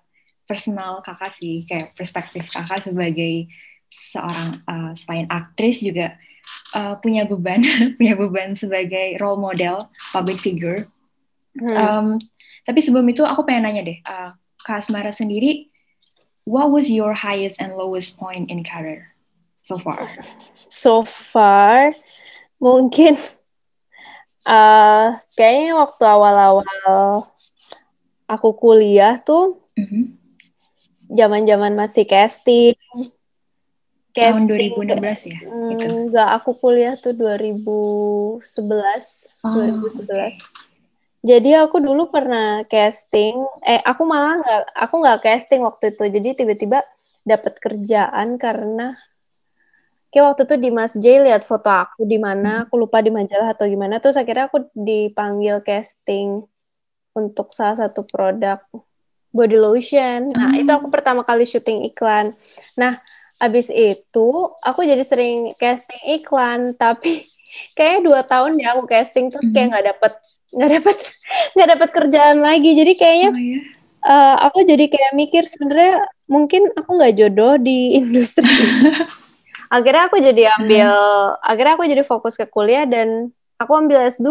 personal 0.47 1.03
kakak 1.03 1.35
sih, 1.35 1.63
kayak 1.67 1.95
perspektif 1.95 2.51
kakak 2.51 2.83
sebagai 2.83 3.47
seorang 3.91 4.59
uh, 4.67 4.91
selain 4.99 5.27
aktris 5.31 5.83
juga 5.83 6.19
uh, 6.75 6.99
punya 6.99 7.27
beban, 7.27 7.63
punya 7.99 8.15
beban 8.19 8.59
sebagai 8.59 9.19
role 9.23 9.39
model, 9.39 9.91
public 10.11 10.43
figure. 10.43 10.91
Hmm. 11.55 11.75
Um, 11.75 12.07
tapi 12.67 12.83
sebelum 12.83 13.07
itu 13.11 13.23
aku 13.23 13.47
pengen 13.47 13.71
nanya 13.71 13.83
deh, 13.87 13.99
uh, 14.03 14.35
Kak 14.67 14.83
Asmara 14.83 15.15
sendiri 15.15 15.70
what 16.51 16.75
was 16.75 16.91
your 16.91 17.15
highest 17.15 17.63
and 17.63 17.79
lowest 17.79 18.19
point 18.19 18.51
in 18.51 18.67
career 18.67 19.15
so 19.63 19.79
far? 19.79 20.03
So 20.67 21.07
far, 21.07 21.95
mungkin 22.59 23.15
uh, 24.43 25.15
kayaknya 25.39 25.79
waktu 25.79 26.03
awal-awal 26.03 27.31
aku 28.27 28.49
kuliah 28.59 29.15
tuh, 29.23 29.63
zaman-zaman 31.07 31.71
mm 31.71 31.79
-hmm. 31.79 31.87
masih 31.87 32.03
casting. 32.03 32.75
casting 34.11 34.51
Tahun 34.51 34.99
2016 34.99 35.31
ya? 35.31 35.39
Gitu. 35.47 35.87
Enggak, 35.87 36.29
aku 36.43 36.51
kuliah 36.59 36.99
tuh 36.99 37.15
2011. 37.15 38.43
Oh, 39.47 39.55
2011. 39.55 40.03
Okay 40.03 40.70
jadi 41.21 41.69
aku 41.69 41.85
dulu 41.85 42.09
pernah 42.09 42.65
casting, 42.65 43.37
eh 43.61 43.81
aku 43.85 44.09
malah 44.09 44.41
nggak, 44.41 44.63
aku 44.73 44.95
nggak 45.05 45.21
casting 45.21 45.61
waktu 45.61 45.93
itu. 45.93 46.05
Jadi 46.09 46.29
tiba-tiba 46.33 46.81
dapat 47.29 47.61
kerjaan 47.61 48.41
karena 48.41 48.97
kayak 50.09 50.25
waktu 50.33 50.43
itu 50.49 50.57
di 50.57 50.71
Mas 50.73 50.97
J 50.97 51.21
lihat 51.21 51.45
foto 51.45 51.69
aku 51.69 52.09
di 52.09 52.17
mana, 52.17 52.65
aku 52.65 52.81
lupa 52.81 53.05
di 53.05 53.13
majalah 53.13 53.53
atau 53.53 53.69
gimana. 53.69 54.01
Terus 54.01 54.17
akhirnya 54.17 54.49
aku 54.49 54.73
dipanggil 54.73 55.61
casting 55.61 56.41
untuk 57.13 57.53
salah 57.53 57.77
satu 57.85 58.01
produk 58.09 58.65
body 59.29 59.61
lotion. 59.61 60.33
Nah 60.33 60.57
hmm. 60.57 60.65
itu 60.65 60.71
aku 60.73 60.89
pertama 60.89 61.21
kali 61.21 61.45
syuting 61.45 61.85
iklan. 61.85 62.33
Nah 62.81 62.97
abis 63.37 63.69
itu 63.69 64.29
aku 64.65 64.89
jadi 64.89 65.05
sering 65.05 65.53
casting 65.61 66.01
iklan, 66.17 66.73
tapi 66.81 67.29
kayaknya 67.77 68.01
dua 68.09 68.21
tahun 68.25 68.57
ya 68.57 68.73
aku 68.73 68.89
casting 68.89 69.29
terus 69.29 69.53
kayak 69.53 69.69
hmm. 69.69 69.73
nggak 69.77 69.87
dapet 69.93 70.13
nggak 70.51 70.71
dapat 70.81 70.97
nggak 71.55 71.69
dapat 71.77 71.89
kerjaan 71.95 72.39
lagi 72.43 72.71
jadi 72.75 72.93
kayaknya 72.99 73.31
oh, 73.31 73.39
iya? 73.39 73.61
uh, 74.07 74.37
aku 74.51 74.67
jadi 74.67 74.85
kayak 74.91 75.13
mikir 75.15 75.43
sebenarnya 75.47 76.07
mungkin 76.27 76.71
aku 76.75 76.91
nggak 76.99 77.15
jodoh 77.17 77.55
di 77.59 77.91
industri 78.01 78.47
akhirnya 79.71 80.11
aku 80.11 80.19
jadi 80.19 80.43
ambil 80.59 80.91
hmm. 80.91 81.47
akhirnya 81.47 81.75
aku 81.79 81.85
jadi 81.87 82.05
fokus 82.07 82.35
ke 82.35 82.47
kuliah 82.51 82.85
dan 82.87 83.31
aku 83.59 83.73
ambil 83.79 84.03
S2 84.11 84.31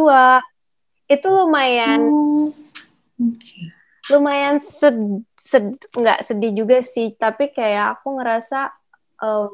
itu 1.09 1.27
lumayan 1.31 1.99
oh. 2.05 2.51
okay. 3.15 3.71
lumayan 4.11 4.59
sed, 4.59 5.23
sed 5.39 5.79
nggak 5.95 6.19
sedih 6.27 6.51
juga 6.51 6.83
sih 6.83 7.15
tapi 7.15 7.55
kayak 7.55 7.99
aku 7.99 8.19
ngerasa 8.19 8.75
um, 9.23 9.49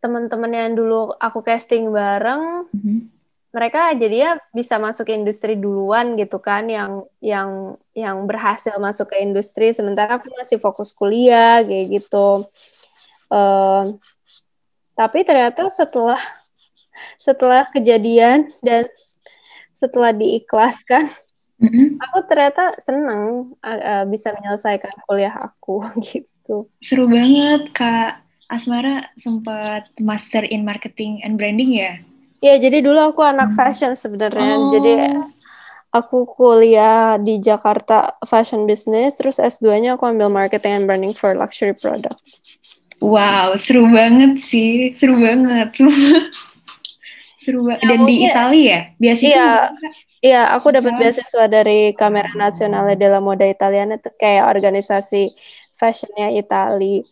teman-teman 0.00 0.50
yang 0.50 0.72
dulu 0.74 1.14
aku 1.14 1.44
casting 1.46 1.94
bareng 1.94 2.66
mm 2.74 2.80
-hmm 2.82 3.19
mereka 3.50 3.90
jadinya 3.98 4.38
bisa 4.54 4.78
masuk 4.78 5.10
ke 5.10 5.12
industri 5.14 5.58
duluan 5.58 6.14
gitu 6.14 6.38
kan 6.38 6.70
yang 6.70 7.02
yang 7.18 7.74
yang 7.92 8.22
berhasil 8.24 8.78
masuk 8.78 9.10
ke 9.10 9.22
industri 9.22 9.74
sementara 9.74 10.18
aku 10.22 10.30
masih 10.38 10.62
fokus 10.62 10.94
kuliah 10.94 11.62
kayak 11.66 12.00
gitu 12.00 12.46
uh, 13.34 13.84
tapi 14.94 15.26
ternyata 15.26 15.66
setelah 15.70 16.20
setelah 17.18 17.66
kejadian 17.74 18.50
dan 18.62 18.86
setelah 19.74 20.14
diikhlaskan 20.14 21.10
mm-hmm. 21.58 21.98
aku 21.98 22.18
ternyata 22.30 22.78
senang 22.78 23.56
uh, 23.66 24.04
bisa 24.06 24.30
menyelesaikan 24.30 24.94
kuliah 25.08 25.34
aku 25.34 25.90
gitu 26.06 26.30
gitu. 26.50 26.66
Seru 26.82 27.06
banget 27.06 27.70
Kak. 27.70 28.26
Asmara 28.50 29.06
sempat 29.14 29.86
master 30.02 30.42
in 30.42 30.66
marketing 30.66 31.22
and 31.22 31.38
branding 31.38 31.70
ya? 31.70 32.02
Iya, 32.40 32.56
jadi 32.56 32.80
dulu 32.80 33.12
aku 33.12 33.20
anak 33.20 33.52
fashion 33.52 33.92
sebenarnya. 33.92 34.56
Oh. 34.56 34.72
Jadi 34.72 34.92
aku 35.92 36.24
kuliah 36.24 37.20
di 37.20 37.36
Jakarta 37.36 38.16
fashion 38.24 38.64
business, 38.64 39.20
terus 39.20 39.36
S2-nya 39.36 40.00
aku 40.00 40.08
ambil 40.08 40.32
marketing 40.32 40.82
and 40.82 40.84
branding 40.88 41.12
for 41.12 41.36
luxury 41.36 41.76
product. 41.76 42.16
Wow, 43.00 43.56
seru 43.60 43.88
banget 43.88 44.40
sih, 44.40 44.96
seru 44.96 45.20
banget. 45.20 45.72
seru 47.44 47.60
banget. 47.64 47.80
Ya, 47.84 47.88
Dan 47.92 47.98
di 48.08 48.16
Italia 48.24 48.64
ya? 48.64 48.80
Beasiswa? 48.96 49.28
Iya, 49.28 49.50
iya 50.24 50.42
aku 50.56 50.72
dapat 50.72 50.96
beasiswa 50.96 51.44
dari 51.44 51.92
Camera 51.92 52.32
Nazionale 52.32 52.96
della 52.96 53.20
Moda 53.20 53.44
Italiana, 53.44 54.00
itu 54.00 54.08
kayak 54.16 54.48
organisasi 54.48 55.32
fashionnya 55.76 56.32
Italia 56.36 57.04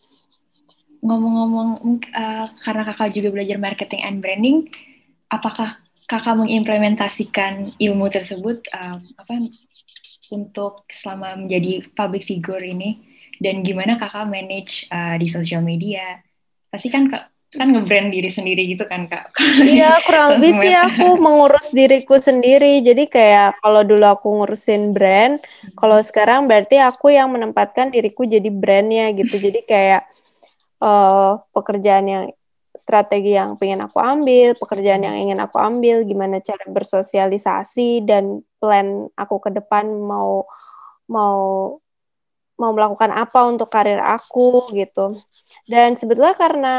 ngomong-ngomong 0.99 2.03
uh, 2.11 2.47
karena 2.59 2.83
kakak 2.83 3.14
juga 3.14 3.29
belajar 3.31 3.57
marketing 3.59 4.03
and 4.03 4.18
branding, 4.18 4.66
apakah 5.29 5.81
kakak 6.09 6.37
mengimplementasikan 6.41 7.76
ilmu 7.76 8.09
tersebut 8.09 8.64
um, 8.72 9.05
apa 9.20 9.33
untuk 10.33 10.89
selama 10.89 11.37
menjadi 11.37 11.85
public 11.93 12.24
figure 12.24 12.64
ini? 12.64 13.05
Dan 13.39 13.62
gimana 13.62 13.95
kakak 14.01 14.26
manage 14.26 14.89
uh, 14.91 15.14
di 15.14 15.31
sosial 15.31 15.62
media? 15.62 16.18
Pasti 16.72 16.91
kan 16.91 17.07
kak 17.07 17.31
kan 17.49 17.72
ngebrand 17.72 18.12
diri 18.12 18.29
sendiri 18.29 18.68
gitu 18.68 18.85
kan 18.85 19.09
kak? 19.09 19.33
Iya 19.64 19.97
kurang 20.05 20.37
lebih 20.37 20.53
sih 20.61 20.74
aku 20.76 21.16
mengurus 21.16 21.68
diriku 21.72 22.20
sendiri. 22.20 22.85
Jadi 22.85 23.09
kayak 23.09 23.62
kalau 23.64 23.81
dulu 23.87 24.05
aku 24.05 24.29
ngurusin 24.43 24.93
brand 24.93 25.41
kalau 25.79 25.97
sekarang 26.05 26.45
berarti 26.45 26.76
aku 26.76 27.09
yang 27.14 27.33
menempatkan 27.33 27.89
diriku 27.89 28.29
jadi 28.29 28.53
brandnya 28.53 29.09
gitu. 29.16 29.41
Jadi 29.41 29.64
kayak 29.64 30.05
uh, 30.85 31.41
pekerjaan 31.57 32.05
yang 32.05 32.24
strategi 32.79 33.35
yang 33.35 33.59
pengen 33.59 33.83
aku 33.85 33.99
ambil, 33.99 34.55
pekerjaan 34.55 35.03
yang 35.03 35.18
ingin 35.18 35.39
aku 35.43 35.59
ambil, 35.59 36.07
gimana 36.07 36.39
cara 36.39 36.62
bersosialisasi 36.70 38.07
dan 38.07 38.41
plan 38.62 39.11
aku 39.18 39.43
ke 39.43 39.51
depan 39.53 39.91
mau 39.91 40.47
mau 41.11 41.39
mau 42.59 42.70
melakukan 42.74 43.14
apa 43.14 43.41
untuk 43.47 43.70
karir 43.70 43.99
aku 44.03 44.70
gitu. 44.74 45.18
Dan 45.66 45.95
sebetulnya 45.95 46.35
karena 46.35 46.74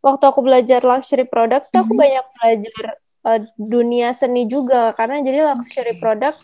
waktu 0.00 0.24
aku 0.28 0.40
belajar 0.44 0.80
luxury 0.84 1.24
product, 1.28 1.68
mm 1.68 1.72
-hmm. 1.72 1.82
aku 1.82 1.92
banyak 1.92 2.26
belajar 2.36 2.84
uh, 3.26 3.40
dunia 3.56 4.12
seni 4.12 4.46
juga 4.46 4.92
karena 4.94 5.22
jadi 5.22 5.38
luxury 5.52 5.96
product 5.98 6.38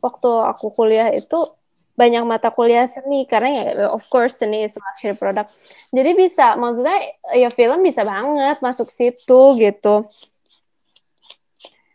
waktu 0.00 0.30
aku 0.48 0.72
kuliah 0.72 1.12
itu 1.12 1.59
banyak 1.98 2.22
mata 2.24 2.48
kuliah 2.48 2.88
seni 2.88 3.28
karena 3.28 3.48
ya 3.50 3.64
of 3.92 4.06
course 4.08 4.40
seni 4.40 4.64
is 4.64 4.76
luxury 4.76 5.12
product. 5.16 5.52
Jadi 5.92 6.10
bisa 6.16 6.56
maksudnya 6.56 6.96
ya 7.36 7.48
film 7.52 7.84
bisa 7.84 8.02
banget 8.06 8.56
masuk 8.64 8.88
situ 8.88 9.42
gitu. 9.60 10.08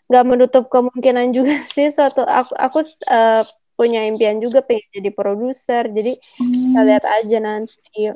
Gak 0.05 0.25
menutup 0.25 0.69
kemungkinan 0.69 1.33
juga 1.33 1.57
sih 1.75 1.89
suatu 1.89 2.21
aku 2.21 2.53
aku 2.53 2.79
uh, 3.09 3.43
punya 3.75 4.07
impian 4.07 4.39
juga 4.39 4.63
pengen 4.63 4.87
jadi 4.93 5.11
produser. 5.11 5.83
Jadi 5.91 6.15
hmm. 6.19 6.53
kita 6.71 6.81
lihat 6.85 7.05
aja 7.05 7.37
nanti. 7.43 8.13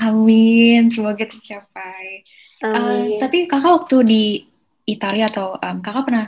Amin, 0.00 0.88
semoga 0.88 1.28
tercapai. 1.28 2.24
Eh, 2.62 2.64
Amin. 2.64 3.16
Uh, 3.16 3.20
tapi 3.20 3.44
kakak 3.44 3.84
waktu 3.84 3.96
di 4.08 4.24
Italia 4.88 5.28
atau 5.28 5.60
um, 5.60 5.78
kakak 5.84 6.08
pernah 6.08 6.26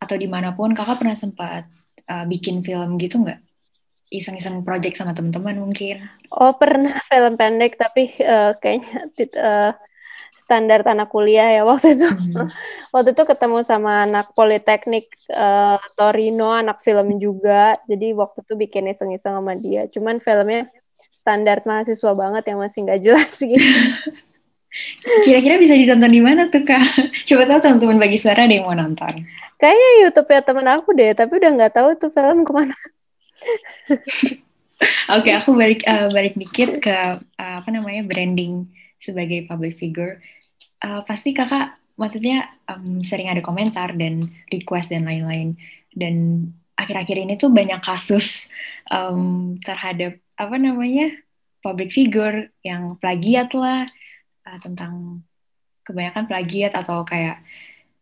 atau 0.00 0.16
di 0.16 0.28
mana 0.28 0.56
pun 0.56 0.72
kakak 0.72 1.04
pernah 1.04 1.16
sempat 1.16 1.68
uh, 2.08 2.24
bikin 2.24 2.64
film 2.64 2.96
gitu 2.96 3.20
nggak? 3.20 3.44
Iseng-iseng 4.20 4.62
project 4.62 5.00
sama 5.00 5.16
teman-teman 5.16 5.58
mungkin? 5.58 6.06
Oh 6.30 6.54
pernah 6.54 7.02
film 7.06 7.34
pendek 7.34 7.74
tapi 7.74 8.14
uh, 8.22 8.54
kayaknya 8.58 9.10
uh, 9.38 9.72
standar 10.34 10.84
anak 10.84 11.08
kuliah 11.08 11.48
ya 11.48 11.62
waktu 11.64 11.96
itu. 11.96 12.06
Hmm. 12.10 12.50
waktu 12.94 13.16
itu 13.16 13.22
ketemu 13.24 13.58
sama 13.64 14.04
anak 14.04 14.34
politeknik 14.36 15.08
uh, 15.32 15.80
Torino, 15.96 16.52
anak 16.52 16.84
film 16.84 17.16
juga. 17.16 17.80
Jadi 17.88 18.12
waktu 18.12 18.44
itu 18.44 18.54
bikin 18.58 18.90
iseng-iseng 18.90 19.38
sama 19.38 19.56
dia. 19.56 19.88
Cuman 19.88 20.20
filmnya 20.20 20.68
standar 21.10 21.62
mahasiswa 21.64 22.12
banget 22.12 22.44
yang 22.50 22.58
masih 22.60 22.78
nggak 22.84 23.00
jelas 23.00 23.34
gitu. 23.40 23.58
Kira-kira 25.22 25.54
bisa 25.54 25.78
ditonton 25.78 26.10
di 26.10 26.18
mana 26.18 26.50
tuh 26.50 26.66
kak? 26.66 26.82
Coba 27.22 27.46
tahu 27.46 27.58
teman-teman 27.62 27.98
bagi 28.02 28.18
suara 28.18 28.42
ada 28.42 28.50
yang 28.50 28.66
mau 28.66 28.74
nonton. 28.74 29.22
Kayaknya 29.54 29.90
YouTube 30.02 30.28
ya 30.34 30.40
teman 30.42 30.66
aku 30.66 30.90
deh, 30.98 31.14
tapi 31.14 31.32
udah 31.38 31.50
nggak 31.54 31.72
tahu 31.78 31.88
tuh 31.94 32.10
film 32.10 32.42
ke 32.42 32.50
mana. 32.50 32.74
Oke, 35.14 35.30
okay, 35.30 35.34
aku 35.38 35.54
balik 35.54 35.80
uh, 35.86 36.10
balik 36.10 36.34
dikit 36.34 36.82
ke 36.82 36.96
uh, 37.20 37.54
apa 37.62 37.68
namanya 37.70 38.02
branding 38.04 38.68
sebagai 38.98 39.46
public 39.46 39.78
figure. 39.78 40.20
Uh, 40.82 41.00
pasti 41.06 41.32
kakak 41.32 41.78
maksudnya 41.94 42.50
um, 42.66 43.00
sering 43.00 43.30
ada 43.30 43.40
komentar 43.40 43.94
dan 43.94 44.28
request 44.50 44.90
dan 44.90 45.06
lain-lain. 45.06 45.56
Dan 45.94 46.48
akhir-akhir 46.74 47.16
ini 47.22 47.34
tuh 47.38 47.54
banyak 47.54 47.78
kasus 47.80 48.50
um, 48.90 49.54
terhadap 49.62 50.18
apa 50.34 50.56
namanya 50.58 51.14
public 51.62 51.94
figure 51.94 52.50
yang 52.66 52.98
plagiat 52.98 53.54
lah 53.54 53.86
uh, 54.44 54.58
tentang 54.60 55.22
kebanyakan 55.86 56.26
plagiat 56.26 56.72
atau 56.74 57.06
kayak 57.06 57.40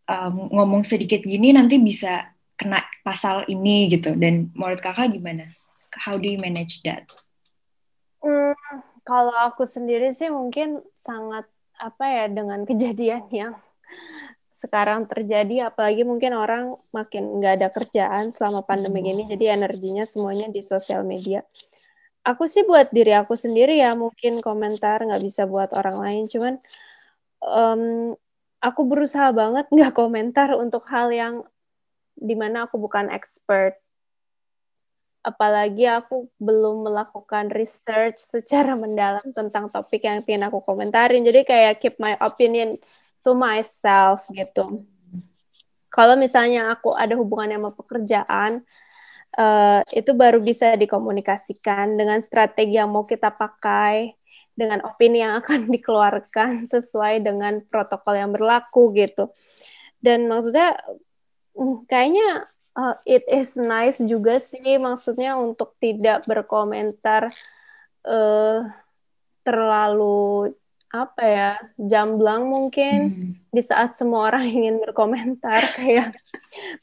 um, 0.09 0.49
ngomong 0.51 0.83
sedikit 0.83 1.20
gini 1.20 1.53
nanti 1.53 1.76
bisa 1.76 2.32
kena 2.57 2.84
pasal 3.03 3.44
ini 3.48 3.90
gitu 3.90 4.14
dan 4.16 4.53
menurut 4.55 4.80
kakak 4.80 5.12
gimana? 5.12 5.50
How 5.92 6.16
do 6.16 6.24
you 6.24 6.40
manage 6.40 6.80
that? 6.86 7.09
Hmm, 8.22 8.57
kalau 9.03 9.34
aku 9.34 9.66
sendiri 9.66 10.14
sih 10.14 10.30
mungkin 10.30 10.80
sangat 10.94 11.44
apa 11.76 12.05
ya 12.07 12.24
dengan 12.30 12.62
kejadian 12.68 13.26
yang 13.34 13.55
sekarang 14.55 15.11
terjadi 15.11 15.74
apalagi 15.74 16.07
mungkin 16.07 16.38
orang 16.38 16.78
makin 16.94 17.42
nggak 17.42 17.55
ada 17.59 17.68
kerjaan 17.74 18.30
selama 18.30 18.62
pandemi 18.62 19.03
hmm. 19.03 19.11
ini 19.11 19.22
jadi 19.26 19.59
energinya 19.59 20.07
semuanya 20.07 20.46
di 20.55 20.62
sosial 20.62 21.03
media 21.03 21.42
aku 22.22 22.46
sih 22.46 22.62
buat 22.62 22.94
diri 22.94 23.11
aku 23.18 23.34
sendiri 23.34 23.82
ya 23.82 23.98
mungkin 23.98 24.38
komentar 24.38 25.03
nggak 25.03 25.22
bisa 25.22 25.50
buat 25.50 25.74
orang 25.74 25.98
lain 25.98 26.24
cuman 26.30 26.55
um, 27.42 28.14
aku 28.62 28.80
berusaha 28.86 29.34
banget 29.34 29.66
nggak 29.68 29.92
komentar 30.00 30.55
untuk 30.55 30.86
hal 30.86 31.11
yang 31.11 31.42
di 32.16 32.34
mana 32.38 32.68
aku 32.68 32.78
bukan 32.78 33.08
expert. 33.12 33.76
Apalagi 35.22 35.86
aku 35.86 36.26
belum 36.42 36.82
melakukan 36.82 37.54
research 37.54 38.18
secara 38.18 38.74
mendalam 38.74 39.22
tentang 39.30 39.70
topik 39.70 40.02
yang 40.02 40.18
ingin 40.26 40.50
aku 40.50 40.58
komentarin. 40.66 41.22
Jadi 41.22 41.46
kayak 41.46 41.78
keep 41.78 41.94
my 42.02 42.18
opinion 42.18 42.74
to 43.22 43.32
myself 43.38 44.26
gitu. 44.34 44.82
Kalau 45.92 46.18
misalnya 46.18 46.72
aku 46.74 46.96
ada 46.96 47.14
hubungan 47.14 47.52
sama 47.52 47.70
pekerjaan 47.70 48.64
uh, 49.38 49.80
itu 49.92 50.10
baru 50.16 50.40
bisa 50.40 50.74
dikomunikasikan 50.76 51.96
dengan 51.96 52.18
strategi 52.24 52.80
yang 52.80 52.90
mau 52.90 53.04
kita 53.04 53.32
pakai 53.32 54.16
dengan 54.52 54.84
opini 54.84 55.24
yang 55.24 55.40
akan 55.40 55.68
dikeluarkan 55.74 56.68
sesuai 56.68 57.24
dengan 57.24 57.60
protokol 57.68 58.18
yang 58.18 58.30
berlaku 58.32 58.92
gitu. 58.96 59.32
Dan 60.02 60.26
maksudnya 60.26 60.74
kayaknya 61.88 62.48
uh, 62.76 62.96
it 63.05 63.24
is 63.28 63.57
nice 63.57 64.00
juga 64.00 64.40
sih 64.40 64.80
maksudnya 64.80 65.36
untuk 65.36 65.76
tidak 65.78 66.24
berkomentar 66.24 67.32
uh, 68.09 68.68
terlalu 69.42 70.55
apa 70.92 71.22
ya 71.24 71.50
jamblang 71.80 72.44
mungkin 72.53 72.98
hmm. 73.09 73.32
di 73.48 73.62
saat 73.64 73.96
semua 73.96 74.28
orang 74.28 74.44
ingin 74.57 74.76
berkomentar 74.80 75.72
kayak 75.76 76.12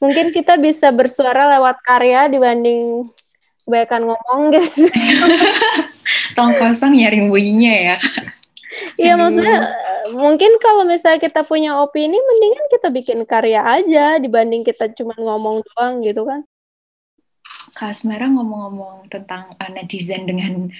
mungkin 0.02 0.34
kita 0.34 0.58
bisa 0.58 0.90
bersuara 0.90 1.46
lewat 1.58 1.78
karya 1.86 2.26
dibanding 2.26 3.06
kebanyakan 3.70 4.02
ngomong 4.10 4.42
gitu. 4.50 4.82
Tong 6.36 6.58
kosong 6.58 6.98
nyaring 6.98 7.30
bunyinya 7.30 7.94
ya. 7.94 7.96
Iya 8.98 9.14
maksudnya 9.14 9.70
mungkin 10.14 10.58
kalau 10.62 10.86
misalnya 10.86 11.20
kita 11.22 11.42
punya 11.46 11.78
opini 11.78 12.16
mendingan 12.16 12.66
kita 12.70 12.88
bikin 12.90 13.18
karya 13.26 13.62
aja 13.62 14.18
dibanding 14.18 14.62
kita 14.62 14.90
cuma 14.94 15.14
ngomong 15.18 15.62
doang 15.64 16.02
gitu 16.02 16.26
kan. 16.26 16.42
Kak 17.74 17.94
Asmara 17.94 18.26
ngomong-ngomong 18.26 19.10
tentang 19.10 19.54
uh, 19.58 19.70
netizen 19.70 20.26
dengan 20.26 20.70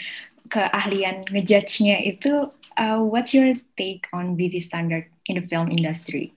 keahlian 0.51 1.23
ngejudge-nya 1.31 2.03
itu 2.03 2.51
uh, 2.77 2.99
what's 2.99 3.31
your 3.31 3.55
take 3.79 4.07
on 4.11 4.35
beauty 4.35 4.59
standard 4.59 5.07
in 5.31 5.39
the 5.39 5.45
film 5.47 5.71
industry? 5.71 6.35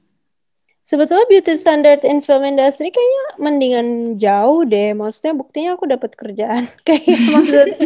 Sebetulnya 0.84 1.24
beauty 1.32 1.56
standard 1.56 2.04
in 2.04 2.20
film 2.20 2.44
industry 2.44 2.92
kayaknya 2.92 3.24
mendingan 3.40 3.88
jauh 4.20 4.68
deh. 4.68 4.92
Maksudnya 4.92 5.34
buktinya 5.34 5.80
aku 5.80 5.88
dapat 5.88 6.12
kerjaan. 6.14 6.68
Kayak 6.88 7.20
maksudnya 7.32 7.78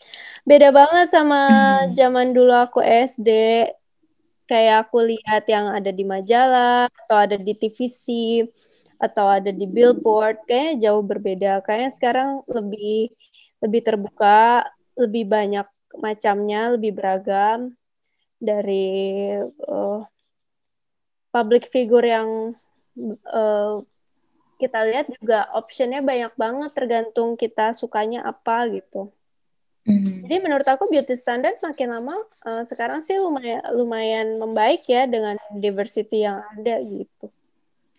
beda 0.50 0.68
banget 0.70 1.10
sama 1.10 1.40
hmm. 1.50 1.98
zaman 1.98 2.30
dulu 2.30 2.54
aku 2.54 2.78
SD 2.86 3.28
kayak 4.46 4.88
aku 4.88 5.14
lihat 5.14 5.44
yang 5.50 5.70
ada 5.74 5.90
di 5.90 6.04
majalah 6.06 6.88
atau 7.06 7.16
ada 7.18 7.36
di 7.36 7.52
TVC 7.52 8.06
atau 8.96 9.28
ada 9.28 9.52
di 9.52 9.68
billboard 9.68 10.46
kayaknya 10.48 10.88
jauh 10.88 11.04
berbeda 11.04 11.60
kayaknya 11.60 11.90
sekarang 11.92 12.30
lebih 12.48 13.12
lebih 13.60 13.80
terbuka 13.84 14.64
lebih 14.96 15.28
banyak 15.28 15.66
macamnya, 16.00 16.76
lebih 16.76 16.96
beragam 16.96 17.76
dari 18.40 19.32
uh, 19.68 20.00
public 21.32 21.68
figure 21.68 22.04
yang 22.04 22.56
uh, 23.28 23.84
kita 24.56 24.78
lihat 24.88 25.12
juga 25.12 25.52
optionnya 25.52 26.00
banyak 26.00 26.32
banget 26.32 26.70
tergantung 26.72 27.36
kita 27.36 27.76
sukanya 27.76 28.24
apa 28.24 28.68
gitu. 28.72 29.12
Mm. 29.86 30.26
Jadi 30.26 30.36
menurut 30.42 30.66
aku 30.66 30.90
beauty 30.90 31.14
standard 31.14 31.62
makin 31.62 31.94
lama 31.94 32.18
uh, 32.42 32.66
sekarang 32.66 33.06
sih 33.06 33.22
lumayan 33.22 33.62
lumayan 33.70 34.26
membaik 34.34 34.82
ya 34.90 35.06
dengan 35.06 35.38
diversity 35.54 36.26
yang 36.26 36.42
ada 36.42 36.82
gitu. 36.82 37.30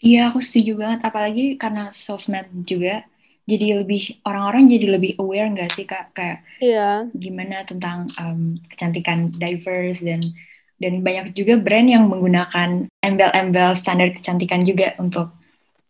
Iya 0.03 0.29
aku 0.29 0.43
setuju 0.43 0.77
banget 0.77 0.99
apalagi 1.07 1.55
karena 1.55 1.89
sosmed 1.95 2.45
juga 2.67 3.07
jadi 3.47 3.81
lebih 3.81 4.19
orang-orang 4.27 4.67
jadi 4.67 4.99
lebih 4.99 5.11
aware 5.23 5.47
nggak 5.47 5.71
sih 5.71 5.87
kak 5.87 6.11
kayak 6.11 6.43
iya. 6.59 7.07
gimana 7.15 7.63
tentang 7.63 8.11
um, 8.19 8.59
kecantikan 8.67 9.31
diverse 9.31 10.03
dan 10.03 10.35
dan 10.77 11.01
banyak 11.01 11.33
juga 11.33 11.57
brand 11.57 11.89
yang 11.89 12.05
menggunakan 12.11 12.85
embel-embel 13.01 13.73
standar 13.73 14.13
kecantikan 14.13 14.61
juga 14.61 14.93
untuk 15.01 15.33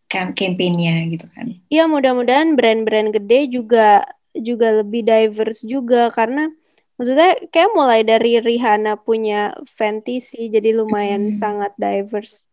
campaign-nya 0.07 1.11
gitu 1.11 1.27
kan. 1.35 1.59
Iya 1.67 1.83
mudah-mudahan 1.91 2.55
brand-brand 2.55 3.11
gede 3.11 3.51
juga 3.51 4.07
juga 4.41 4.73
lebih 4.81 5.05
diverse 5.05 5.63
juga 5.65 6.09
karena 6.13 6.49
maksudnya 6.97 7.37
kayak 7.53 7.71
mulai 7.77 8.01
dari 8.01 8.41
Rihanna 8.41 8.99
punya 9.01 9.53
fantasy 9.69 10.49
jadi 10.49 10.73
lumayan 10.73 11.33
hmm. 11.33 11.37
sangat 11.37 11.71
diverse. 11.77 12.47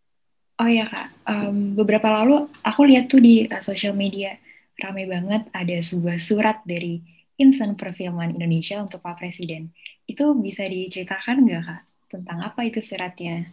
Oh 0.55 0.71
ya 0.71 0.87
kak, 0.87 1.11
um, 1.27 1.75
beberapa 1.75 2.07
lalu 2.07 2.47
aku 2.63 2.87
lihat 2.87 3.11
tuh 3.11 3.19
di 3.19 3.51
uh, 3.51 3.59
social 3.59 3.91
media 3.91 4.39
rame 4.79 5.07
banget 5.07 5.51
ada 5.51 5.77
sebuah 5.83 6.19
surat 6.23 6.63
dari 6.63 7.03
Insan 7.43 7.75
Perfilman 7.75 8.39
Indonesia 8.39 8.79
untuk 8.79 9.03
Pak 9.03 9.19
Presiden. 9.19 9.75
Itu 10.07 10.39
bisa 10.39 10.63
diceritakan 10.63 11.43
nggak 11.43 11.63
kak 11.67 11.83
tentang 12.07 12.39
apa 12.47 12.63
itu 12.63 12.79
suratnya? 12.79 13.51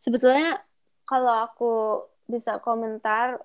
Sebetulnya 0.00 0.64
kalau 1.04 1.44
aku 1.44 1.72
bisa 2.24 2.56
komentar 2.64 3.40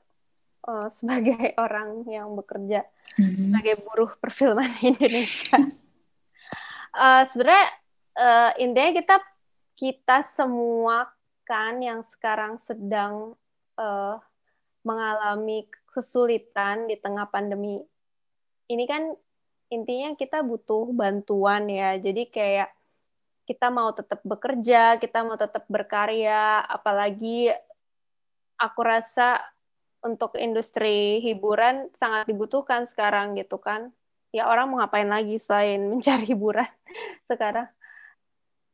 uh, 0.67 0.87
sebagai 0.87 1.51
orang 1.63 2.07
yang 2.07 2.31
bekerja 2.39 2.87
mm-hmm. 3.17 3.35
sebagai 3.37 3.75
buruh 3.83 4.11
perfilman 4.19 4.69
Indonesia. 4.93 5.59
uh, 6.95 7.23
Sebenarnya 7.29 7.67
uh, 8.17 8.51
intinya 8.61 8.91
kita 8.95 9.15
kita 9.73 10.17
semua 10.23 11.09
kan 11.43 11.81
yang 11.83 12.05
sekarang 12.13 12.55
sedang 12.63 13.35
uh, 13.75 14.15
mengalami 14.83 15.67
kesulitan 15.91 16.87
di 16.87 16.95
tengah 16.97 17.27
pandemi 17.29 17.83
ini 18.71 18.83
kan 18.87 19.11
intinya 19.73 20.13
kita 20.13 20.45
butuh 20.45 20.93
bantuan 20.93 21.65
ya. 21.67 21.97
Jadi 21.97 22.29
kayak 22.29 22.69
kita 23.43 23.67
mau 23.73 23.91
tetap 23.91 24.23
bekerja, 24.23 25.01
kita 25.01 25.19
mau 25.25 25.35
tetap 25.35 25.67
berkarya, 25.67 26.63
apalagi 26.63 27.51
aku 28.55 28.81
rasa 28.81 29.41
untuk 30.03 30.35
industri 30.35 31.23
hiburan 31.23 31.87
sangat 31.97 32.27
dibutuhkan 32.27 32.83
sekarang 32.83 33.39
gitu 33.39 33.57
kan. 33.57 33.89
Ya 34.35 34.49
orang 34.49 34.69
mau 34.69 34.83
ngapain 34.83 35.07
lagi 35.07 35.39
selain 35.39 35.79
mencari 35.91 36.27
hiburan 36.29 36.69
sekarang. 37.25 37.71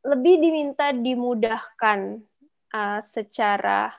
Lebih 0.02 0.34
diminta 0.42 0.90
dimudahkan 0.90 2.20
uh, 2.74 3.00
secara 3.06 3.94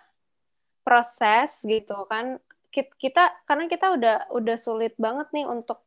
proses 0.83 1.63
gitu 1.63 2.05
kan. 2.11 2.37
Kita 2.71 3.43
karena 3.43 3.67
kita 3.67 3.95
udah 3.95 4.17
udah 4.31 4.57
sulit 4.59 4.95
banget 4.95 5.27
nih 5.35 5.43
untuk 5.43 5.83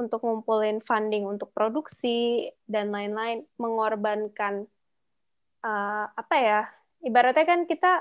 untuk 0.00 0.24
ngumpulin 0.24 0.80
funding 0.80 1.28
untuk 1.28 1.52
produksi 1.52 2.48
dan 2.64 2.88
lain-lain 2.88 3.44
mengorbankan 3.60 4.64
uh, 5.60 6.08
apa 6.08 6.36
ya 6.40 6.60
ibaratnya 7.04 7.44
kan 7.44 7.68
kita 7.68 8.00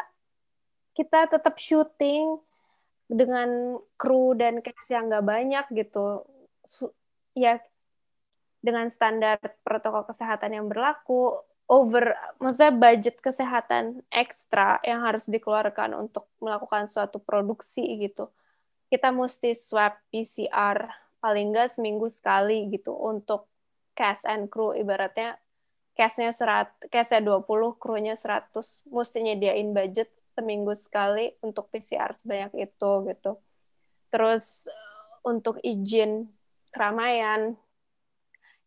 kita 0.96 1.28
tetap 1.28 1.60
syuting 1.60 2.40
dengan 3.10 3.82
kru 3.98 4.38
dan 4.38 4.62
cast 4.62 4.94
yang 4.94 5.10
nggak 5.10 5.26
banyak 5.26 5.66
gitu. 5.74 6.24
Ya 7.34 7.58
dengan 8.62 8.92
standar 8.94 9.42
protokol 9.66 10.06
kesehatan 10.06 10.54
yang 10.54 10.68
berlaku 10.70 11.42
over 11.70 12.14
maksudnya 12.38 12.76
budget 12.76 13.18
kesehatan 13.24 14.04
ekstra 14.12 14.84
yang 14.86 15.02
harus 15.02 15.26
dikeluarkan 15.26 15.96
untuk 15.96 16.30
melakukan 16.38 16.86
suatu 16.86 17.18
produksi 17.18 17.82
gitu. 17.98 18.30
Kita 18.90 19.10
mesti 19.10 19.58
swab 19.58 19.98
PCR 20.14 20.86
paling 21.18 21.54
nggak 21.54 21.78
seminggu 21.78 22.10
sekali 22.14 22.70
gitu 22.74 22.94
untuk 22.94 23.50
cast 23.98 24.26
and 24.30 24.50
crew. 24.50 24.74
Ibaratnya 24.74 25.38
castnya 25.94 26.34
serat 26.34 26.72
castnya 26.90 27.22
20 27.22 27.76
krunya 27.76 28.16
100 28.16 28.56
mesti 28.88 29.20
nyediain 29.20 29.70
budget 29.76 30.10
seminggu 30.40 30.72
sekali 30.80 31.36
untuk 31.44 31.68
PCR 31.68 32.16
sebanyak 32.24 32.72
itu 32.72 32.92
gitu. 33.12 33.32
Terus 34.08 34.64
untuk 35.28 35.60
izin 35.60 36.32
keramaian, 36.72 37.60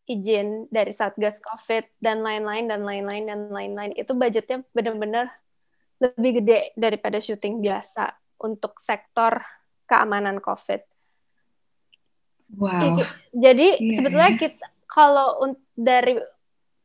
izin 0.05 0.69
dari 0.69 0.93
Satgas 0.93 1.41
Covid 1.41 1.89
dan 1.97 2.21
lain-lain 2.21 2.69
dan 2.69 2.85
lain-lain 2.85 3.25
dan 3.25 3.41
lain-lain 3.49 3.97
itu 3.97 4.13
budgetnya 4.13 4.61
benar-benar 4.77 5.33
lebih 5.97 6.45
gede 6.45 6.77
daripada 6.77 7.17
syuting 7.17 7.65
biasa 7.65 8.13
untuk 8.45 8.77
sektor 8.77 9.41
keamanan 9.89 10.45
Covid. 10.45 10.85
Wow. 12.53 13.01
Jadi 13.33 13.81
yeah. 13.81 13.97
sebetulnya 13.97 14.33
kita 14.37 14.67
kalau 14.85 15.57
dari 15.73 16.21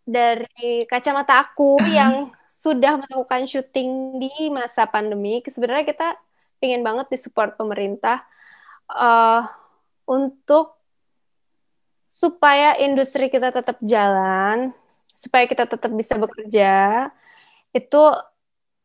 dari 0.08 0.88
kacamata 0.88 1.44
aku 1.44 1.76
uh 1.76 1.84
-huh. 1.84 1.92
yang 1.92 2.14
sudah 2.58 2.98
melakukan 3.00 3.46
syuting 3.46 4.18
di 4.18 4.50
masa 4.50 4.90
pandemi, 4.90 5.40
sebenarnya 5.46 5.86
kita 5.86 6.08
ingin 6.62 6.82
banget 6.82 7.14
disupport 7.14 7.54
pemerintah 7.54 8.26
uh, 8.90 9.46
untuk 10.10 10.78
supaya 12.10 12.74
industri 12.82 13.30
kita 13.30 13.54
tetap 13.54 13.78
jalan, 13.86 14.74
supaya 15.14 15.46
kita 15.46 15.70
tetap 15.70 15.92
bisa 15.94 16.18
bekerja, 16.18 17.08
itu 17.78 18.04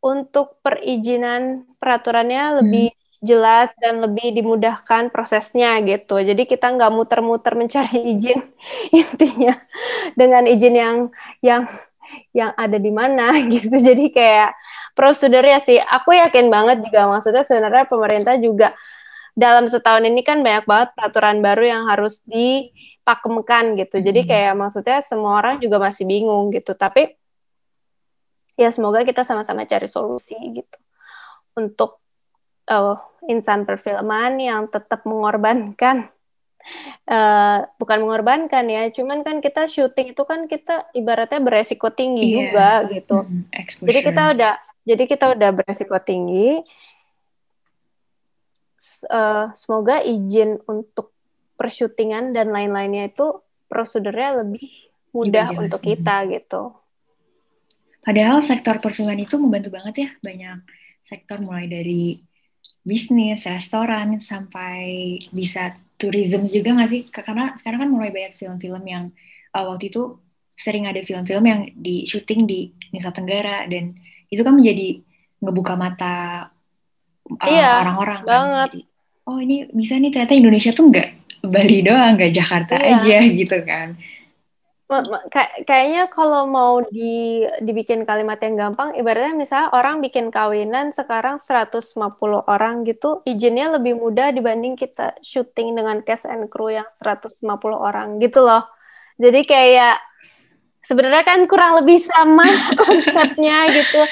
untuk 0.02 0.58
perizinan 0.60 1.64
peraturannya 1.78 2.60
lebih 2.60 2.92
hmm. 2.92 3.22
jelas 3.22 3.70
dan 3.78 4.02
lebih 4.02 4.34
dimudahkan 4.34 5.08
prosesnya 5.14 5.78
gitu. 5.86 6.18
Jadi 6.20 6.44
kita 6.44 6.74
nggak 6.74 6.92
muter-muter 6.92 7.54
mencari 7.54 8.02
izin 8.18 8.42
intinya 8.90 9.54
dengan 10.18 10.44
izin 10.44 10.74
yang 10.74 10.96
yang 11.40 11.62
yang 12.36 12.52
ada 12.54 12.76
di 12.76 12.92
mana 12.92 13.34
gitu. 13.52 13.72
Jadi 13.72 14.12
kayak 14.12 14.52
prosedurnya 14.92 15.58
sih, 15.58 15.80
aku 15.80 16.14
yakin 16.14 16.52
banget 16.52 16.84
juga 16.84 17.08
maksudnya 17.08 17.42
sebenarnya 17.48 17.84
pemerintah 17.88 18.34
juga 18.36 18.76
dalam 19.32 19.64
setahun 19.64 20.04
ini 20.04 20.20
kan 20.20 20.44
banyak 20.44 20.68
banget 20.68 20.88
peraturan 20.92 21.40
baru 21.40 21.64
yang 21.64 21.82
harus 21.88 22.20
dipakemkan 22.28 23.80
gitu. 23.80 24.04
Jadi 24.04 24.20
hmm. 24.24 24.28
kayak 24.28 24.54
maksudnya 24.54 24.98
semua 25.00 25.40
orang 25.40 25.56
juga 25.58 25.80
masih 25.80 26.04
bingung 26.04 26.52
gitu. 26.52 26.76
Tapi 26.76 27.16
ya 28.60 28.68
semoga 28.68 29.00
kita 29.02 29.24
sama-sama 29.24 29.64
cari 29.64 29.88
solusi 29.88 30.36
gitu 30.36 30.78
untuk 31.56 31.96
uh, 32.68 32.96
insan 33.28 33.64
perfilman 33.64 34.36
yang 34.36 34.68
tetap 34.68 35.08
mengorbankan 35.08 36.11
uh, 37.08 37.66
bukan 37.76 37.98
mengorbankan 38.02 38.64
ya, 38.68 38.88
cuman 38.94 39.22
kan 39.26 39.38
kita 39.38 39.66
syuting 39.66 40.14
itu 40.14 40.22
kan 40.22 40.46
kita 40.46 40.88
ibaratnya 40.96 41.40
beresiko 41.42 41.90
tinggi 41.92 42.26
yeah. 42.26 42.34
juga 42.36 42.68
gitu. 42.90 43.16
Mm, 43.22 43.42
jadi 43.86 44.00
kita 44.02 44.22
udah 44.36 44.54
jadi 44.82 45.04
kita 45.06 45.24
udah 45.36 45.50
beresiko 45.54 45.96
tinggi. 46.02 46.62
Uh, 49.10 49.50
semoga 49.58 49.98
izin 49.98 50.62
untuk 50.70 51.10
persyutingan 51.58 52.34
dan 52.34 52.54
lain-lainnya 52.54 53.10
itu 53.10 53.42
prosedurnya 53.66 54.46
lebih 54.46 54.70
mudah 55.10 55.50
untuk 55.54 55.82
kita 55.82 56.26
gitu. 56.30 56.74
Padahal 58.02 58.42
sektor 58.42 58.82
perfilman 58.82 59.22
itu 59.22 59.38
membantu 59.38 59.70
banget 59.70 59.94
ya 60.06 60.10
banyak 60.18 60.58
sektor 61.06 61.38
mulai 61.38 61.70
dari 61.70 62.18
bisnis, 62.82 63.46
restoran 63.46 64.18
sampai 64.18 65.18
bisa 65.30 65.74
tourism 65.96 66.46
juga 66.46 66.74
nggak 66.74 66.90
sih? 66.90 67.02
Karena 67.08 67.54
sekarang 67.54 67.86
kan 67.86 67.90
mulai 67.90 68.10
banyak 68.10 68.34
film-film 68.34 68.82
yang 68.86 69.04
uh, 69.54 69.64
waktu 69.70 69.90
itu 69.90 70.18
sering 70.52 70.86
ada 70.86 71.00
film-film 71.02 71.44
yang 71.46 71.60
di 71.74 72.04
syuting 72.06 72.46
di 72.46 72.70
Nusa 72.92 73.14
Tenggara 73.14 73.66
dan 73.66 73.96
itu 74.28 74.42
kan 74.42 74.54
menjadi 74.54 75.00
ngebuka 75.42 75.74
mata 75.74 76.48
uh, 77.26 77.48
iya, 77.48 77.82
orang-orang 77.82 78.20
kan. 78.26 78.44
Jadi, 78.70 78.80
oh 79.26 79.38
ini 79.38 79.70
bisa 79.70 79.98
nih 79.98 80.10
ternyata 80.10 80.34
Indonesia 80.34 80.70
tuh 80.74 80.90
nggak 80.90 81.08
Bali 81.42 81.82
doang, 81.82 82.14
nggak 82.14 82.32
Jakarta 82.34 82.74
iya. 82.78 82.98
aja 82.98 83.18
gitu 83.40 83.58
kan 83.66 83.98
kayaknya 85.64 86.10
kalau 86.12 86.44
mau 86.44 86.84
di 86.92 87.44
dibikin 87.64 88.04
kalimat 88.04 88.36
yang 88.44 88.54
gampang, 88.58 88.92
ibaratnya 88.98 89.32
misalnya 89.32 89.68
orang 89.72 90.04
bikin 90.04 90.28
kawinan 90.28 90.92
sekarang 90.92 91.40
150 91.40 92.42
orang 92.44 92.84
gitu, 92.84 93.24
izinnya 93.24 93.72
lebih 93.76 93.96
mudah 93.96 94.34
dibanding 94.34 94.76
kita 94.76 95.16
syuting 95.24 95.72
dengan 95.78 96.04
cast 96.04 96.28
and 96.28 96.52
crew 96.52 96.68
yang 96.68 96.88
150 97.00 97.40
orang 97.72 98.20
gitu 98.20 98.44
loh. 98.44 98.68
Jadi 99.16 99.46
kayak 99.48 99.96
sebenarnya 100.84 101.24
kan 101.24 101.40
kurang 101.46 101.78
lebih 101.80 102.02
sama 102.02 102.44
konsepnya 102.82 103.70
gitu 103.70 104.02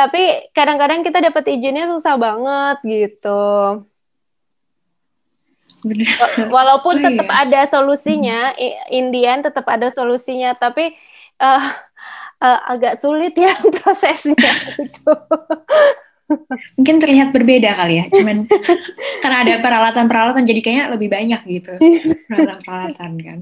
tapi 0.00 0.48
kadang-kadang 0.56 1.04
kita 1.04 1.20
dapat 1.20 1.44
izinnya 1.52 1.84
susah 1.84 2.16
banget 2.16 2.76
gitu. 2.88 3.44
Walaupun 6.52 7.00
oh, 7.00 7.02
tetap 7.02 7.28
iya. 7.28 7.36
ada 7.46 7.60
solusinya 7.68 8.38
Indian 8.92 9.40
tetap 9.40 9.64
ada 9.68 9.88
solusinya 9.92 10.52
tapi 10.56 10.92
uh, 11.40 11.64
uh, 12.40 12.58
agak 12.68 13.00
sulit 13.00 13.32
ya 13.36 13.52
prosesnya 13.80 14.52
itu 14.76 15.12
mungkin 16.78 16.96
terlihat 17.02 17.34
berbeda 17.34 17.74
kali 17.74 17.94
ya 18.02 18.04
cuman 18.12 18.46
karena 19.22 19.38
ada 19.42 19.54
peralatan-peralatan 19.58 20.46
jadi 20.46 20.60
kayaknya 20.62 20.86
lebih 20.94 21.08
banyak 21.10 21.40
gitu. 21.50 21.74
Peralatan-peralatan 22.30 23.12
kan. 23.18 23.38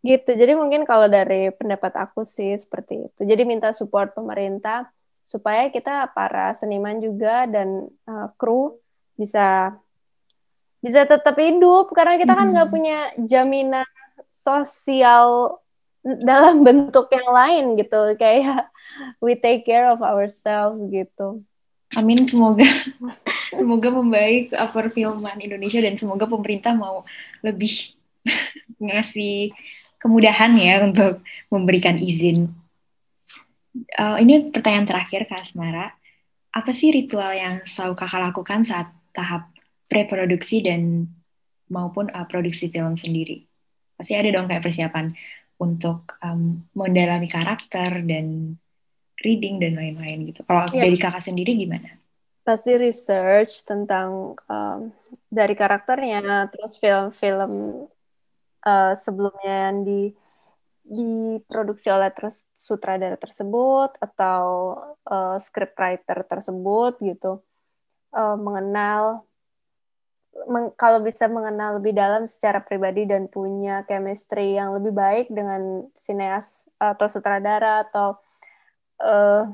Gitu 0.00 0.30
jadi 0.32 0.56
mungkin 0.56 0.88
kalau 0.88 1.10
dari 1.10 1.52
pendapat 1.52 1.92
aku 1.98 2.24
sih 2.24 2.56
seperti 2.56 3.10
itu. 3.10 3.20
Jadi 3.26 3.42
minta 3.44 3.76
support 3.76 4.16
pemerintah 4.16 4.88
supaya 5.26 5.68
kita 5.68 6.14
para 6.14 6.54
seniman 6.54 7.02
juga 7.02 7.44
dan 7.50 7.90
uh, 8.06 8.30
kru 8.38 8.78
bisa 9.18 9.74
bisa 10.84 11.08
tetap 11.08 11.34
hidup 11.40 11.90
karena 11.92 12.20
kita 12.20 12.32
kan 12.36 12.52
nggak 12.52 12.70
punya 12.70 13.10
jaminan 13.18 13.88
sosial 14.28 15.58
dalam 16.06 16.62
bentuk 16.62 17.10
yang 17.10 17.26
lain 17.26 17.64
gitu 17.74 18.14
kayak 18.14 18.70
we 19.18 19.34
take 19.34 19.66
care 19.66 19.90
of 19.90 19.98
ourselves 20.04 20.78
gitu. 20.86 21.42
Amin 21.94 22.26
semoga 22.26 22.66
semoga 23.58 23.88
membaik 23.90 24.54
perfilman 24.70 25.38
Indonesia 25.38 25.82
dan 25.82 25.94
semoga 25.98 26.26
pemerintah 26.26 26.74
mau 26.74 27.02
lebih 27.42 27.94
ngasih 28.82 29.54
kemudahan 29.98 30.52
ya 30.54 30.82
untuk 30.84 31.22
memberikan 31.50 31.98
izin. 31.98 32.52
Uh, 33.96 34.16
ini 34.20 34.48
pertanyaan 34.48 34.88
terakhir 34.88 35.28
Kak 35.28 35.44
Asmara. 35.44 35.92
Apa 36.54 36.72
sih 36.72 36.88
ritual 36.88 37.36
yang 37.36 37.54
selalu 37.68 37.94
kakak 38.00 38.32
lakukan 38.32 38.64
saat 38.64 38.88
tahap 39.12 39.52
preproduksi 39.86 40.62
dan 40.62 41.06
maupun 41.70 42.10
uh, 42.10 42.26
produksi 42.26 42.70
film 42.70 42.94
sendiri? 42.94 43.46
Pasti 43.96 44.12
ada 44.12 44.28
dong 44.28 44.46
kayak 44.46 44.62
persiapan 44.62 45.14
untuk 45.56 46.14
um, 46.20 46.60
mendalami 46.76 47.26
karakter 47.32 48.04
dan 48.04 48.56
reading 49.24 49.56
dan 49.56 49.78
lain-lain 49.80 50.28
gitu. 50.28 50.44
Kalau 50.44 50.68
yeah. 50.76 50.84
dari 50.84 50.96
kakak 51.00 51.24
sendiri 51.24 51.56
gimana? 51.56 51.96
Pasti 52.46 52.76
research 52.78 53.64
tentang 53.66 54.36
um, 54.46 54.92
dari 55.32 55.56
karakternya, 55.56 56.46
terus 56.52 56.78
film-film 56.78 57.84
uh, 58.62 58.94
sebelumnya 58.94 59.72
yang 59.72 59.82
di 59.82 60.02
diproduksi 60.86 61.90
oleh 61.90 62.14
terus 62.14 62.46
sutradara 62.54 63.18
tersebut 63.18 63.98
atau 63.98 64.44
uh, 65.10 65.34
scriptwriter 65.42 66.22
tersebut 66.22 66.94
gitu 67.02 67.42
uh, 68.14 68.38
mengenal 68.38 69.02
meng, 69.18 69.35
kalau 70.78 71.02
bisa 71.02 71.26
mengenal 71.26 71.80
lebih 71.80 71.96
dalam 71.96 72.28
secara 72.28 72.62
pribadi 72.62 73.08
dan 73.08 73.26
punya 73.26 73.82
chemistry 73.88 74.54
yang 74.54 74.76
lebih 74.76 74.94
baik 74.94 75.26
dengan 75.32 75.88
sineas 75.98 76.62
atau 76.78 77.06
sutradara 77.10 77.88
atau 77.88 78.20
uh, 79.02 79.48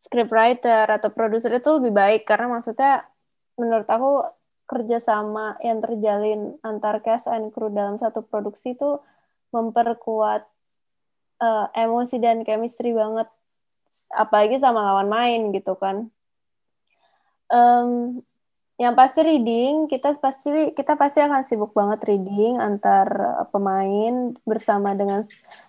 scriptwriter 0.00 0.88
atau 0.88 1.08
produser 1.12 1.56
itu 1.56 1.68
lebih 1.78 1.92
baik. 1.94 2.22
Karena 2.26 2.50
maksudnya 2.58 3.06
menurut 3.56 3.88
aku 3.88 4.26
kerjasama 4.64 5.60
yang 5.60 5.84
terjalin 5.84 6.56
antar 6.64 7.04
cast 7.04 7.28
and 7.28 7.52
crew 7.52 7.68
dalam 7.68 8.00
satu 8.00 8.24
produksi 8.24 8.74
itu 8.74 8.98
memperkuat 9.52 10.42
uh, 11.38 11.66
emosi 11.76 12.18
dan 12.18 12.42
chemistry 12.42 12.90
banget. 12.96 13.28
Apalagi 14.10 14.58
sama 14.58 14.82
lawan 14.82 15.08
main 15.08 15.40
gitu 15.54 15.78
kan. 15.78 16.10
Um, 17.52 18.18
yang 18.74 18.98
pasti 18.98 19.22
reading 19.22 19.86
kita 19.86 20.18
pasti 20.18 20.74
kita 20.74 20.98
pasti 20.98 21.22
akan 21.22 21.46
sibuk 21.46 21.70
banget 21.70 22.02
reading 22.10 22.58
antar 22.58 23.06
pemain 23.54 24.34
bersama 24.42 24.98
dengan 24.98 25.22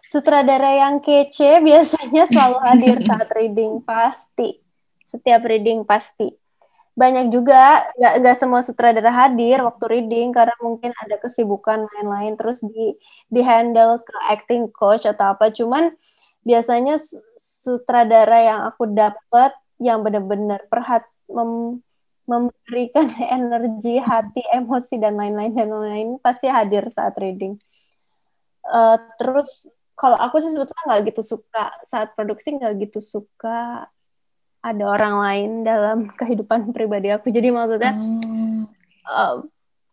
sutradara 0.09 0.73
yang 0.73 0.97
kece 1.01 1.61
biasanya 1.67 2.25
selalu 2.29 2.57
hadir 2.65 2.97
saat 3.05 3.29
reading 3.33 3.81
pasti. 3.85 4.57
Setiap 5.05 5.45
reading 5.45 5.85
pasti. 5.85 6.33
Banyak 6.95 7.29
juga 7.29 7.91
nggak 7.99 8.13
nggak 8.23 8.37
semua 8.39 8.63
sutradara 8.63 9.11
hadir 9.11 9.61
waktu 9.61 9.85
reading 9.99 10.31
karena 10.31 10.55
mungkin 10.63 10.95
ada 10.95 11.19
kesibukan 11.19 11.85
lain-lain 11.85 12.39
terus 12.39 12.63
di 12.63 12.95
di 13.27 13.41
handle 13.43 14.01
ke 14.01 14.17
acting 14.31 14.71
coach 14.73 15.05
atau 15.05 15.35
apa. 15.35 15.53
Cuman 15.53 15.93
biasanya 16.41 16.97
sutradara 17.37 18.39
yang 18.41 18.59
aku 18.65 18.89
dapat 18.89 19.53
yang 19.77 20.01
benar-benar 20.01 20.63
perhat 20.71 21.03
mem, 21.27 21.83
memberikan 22.25 23.09
energi, 23.37 24.01
hati, 24.01 24.41
emosi 24.49 24.97
dan 24.97 25.17
lain-lain 25.17 25.53
dan 25.53 25.69
lain-lain 25.69 26.09
pasti 26.21 26.49
hadir 26.49 26.89
saat 26.89 27.13
reading. 27.17 27.57
Uh, 28.65 28.97
terus 29.21 29.69
kalau 29.93 30.17
aku 30.19 30.41
sih 30.43 30.51
sebetulnya 30.51 30.83
nggak 30.89 31.01
gitu 31.13 31.21
suka 31.23 31.71
saat 31.85 32.17
produksi 32.17 32.57
nggak 32.57 32.89
gitu 32.89 32.99
suka 32.99 33.87
ada 34.65 34.83
orang 34.89 35.15
lain 35.21 35.49
dalam 35.61 35.97
kehidupan 36.19 36.73
pribadi 36.73 37.13
aku. 37.13 37.29
Jadi 37.29 37.53
maksudnya 37.53 37.93
hmm. 37.93 38.65
uh, 39.05 39.45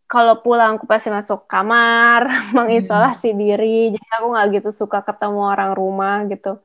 kalau 0.09 0.37
pulang 0.45 0.77
aku 0.77 0.85
pasti 0.85 1.09
masuk 1.09 1.45
kamar, 1.45 2.25
mengisolasi 2.57 3.33
hmm. 3.33 3.39
diri. 3.39 3.79
Jadi 3.93 4.07
aku 4.17 4.25
nggak 4.33 4.47
gitu 4.61 4.69
suka 4.73 5.05
ketemu 5.05 5.41
orang 5.41 5.71
rumah 5.77 6.25
gitu. 6.27 6.57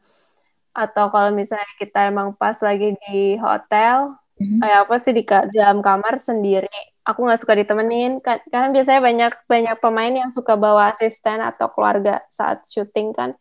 Atau 0.72 1.10
kalau 1.12 1.30
misalnya 1.34 1.68
kita 1.76 2.08
emang 2.08 2.32
pas 2.36 2.56
lagi 2.64 2.94
di 3.08 3.36
hotel, 3.40 4.14
hmm 4.38 4.58
Kayak 4.58 4.78
apa 4.86 4.96
sih 4.98 5.12
di 5.14 5.22
dalam 5.54 5.78
kamar 5.82 6.14
sendiri. 6.18 6.70
Aku 7.06 7.24
nggak 7.24 7.40
suka 7.42 7.54
ditemenin 7.58 8.18
kan 8.22 8.42
karena 8.50 8.68
biasanya 8.74 9.00
banyak 9.00 9.32
banyak 9.46 9.76
pemain 9.78 10.14
yang 10.14 10.30
suka 10.34 10.54
bawa 10.58 10.94
asisten 10.94 11.38
atau 11.42 11.70
keluarga 11.70 12.22
saat 12.30 12.62
syuting 12.66 13.14
kan. 13.14 13.34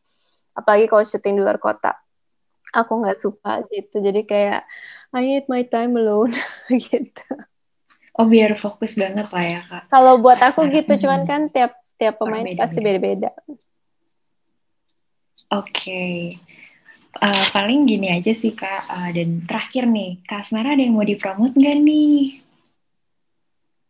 Apalagi 0.57 0.89
kalau 0.89 1.03
syuting 1.05 1.37
di 1.37 1.41
luar 1.41 1.61
kota. 1.61 1.97
Aku 2.73 3.01
nggak 3.01 3.17
suka 3.17 3.65
gitu. 3.73 4.01
Jadi 4.01 4.25
kayak 4.25 4.65
I 5.13 5.21
need 5.25 5.45
my 5.49 5.65
time 5.65 5.97
alone 5.97 6.37
gitu. 6.89 7.27
Oh 8.17 8.25
biar 8.25 8.57
fokus 8.57 8.97
banget 8.97 9.29
lah 9.29 9.45
ya 9.45 9.61
kak. 9.69 9.83
Kalau 9.93 10.17
buat 10.17 10.41
aku 10.41 10.69
gitu, 10.73 11.05
cuman 11.05 11.25
kan 11.29 11.41
tiap 11.53 11.77
tiap 12.01 12.17
pemain 12.17 12.45
beda, 12.45 12.57
pasti 12.65 12.79
beda-beda. 12.81 13.29
Oke. 15.53 16.37
Okay 16.37 16.46
uh, 17.17 17.45
paling 17.51 17.89
gini 17.89 18.13
aja 18.13 18.31
sih 18.31 18.53
kak 18.53 18.87
uh, 18.87 19.09
dan 19.11 19.43
terakhir 19.49 19.89
nih 19.89 20.21
kak 20.23 20.45
Asmara 20.45 20.73
ada 20.77 20.81
yang 20.81 20.95
mau 20.95 21.05
dipromot 21.05 21.53
nggak 21.53 21.77
nih 21.83 22.41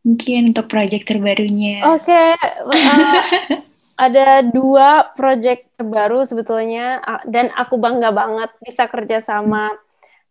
mungkin 0.07 0.55
untuk 0.55 0.71
proyek 0.71 1.03
terbarunya 1.03 1.83
oke 1.83 2.07
okay. 2.07 2.33
uh, 2.63 3.23
ada 4.07 4.45
dua 4.45 5.11
proyek 5.17 5.67
terbaru 5.75 6.23
sebetulnya 6.23 7.01
dan 7.27 7.51
aku 7.53 7.75
bangga 7.81 8.13
banget 8.13 8.53
bisa 8.63 8.87
kerja 8.87 9.19
sama 9.19 9.73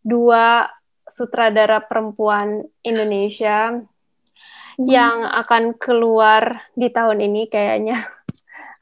dua 0.00 0.70
sutradara 1.06 1.82
perempuan 1.82 2.66
Indonesia 2.82 3.74
hmm. 3.74 4.86
yang 4.86 5.26
akan 5.26 5.74
keluar 5.78 6.66
di 6.74 6.90
tahun 6.90 7.22
ini 7.26 7.50
kayaknya 7.50 8.15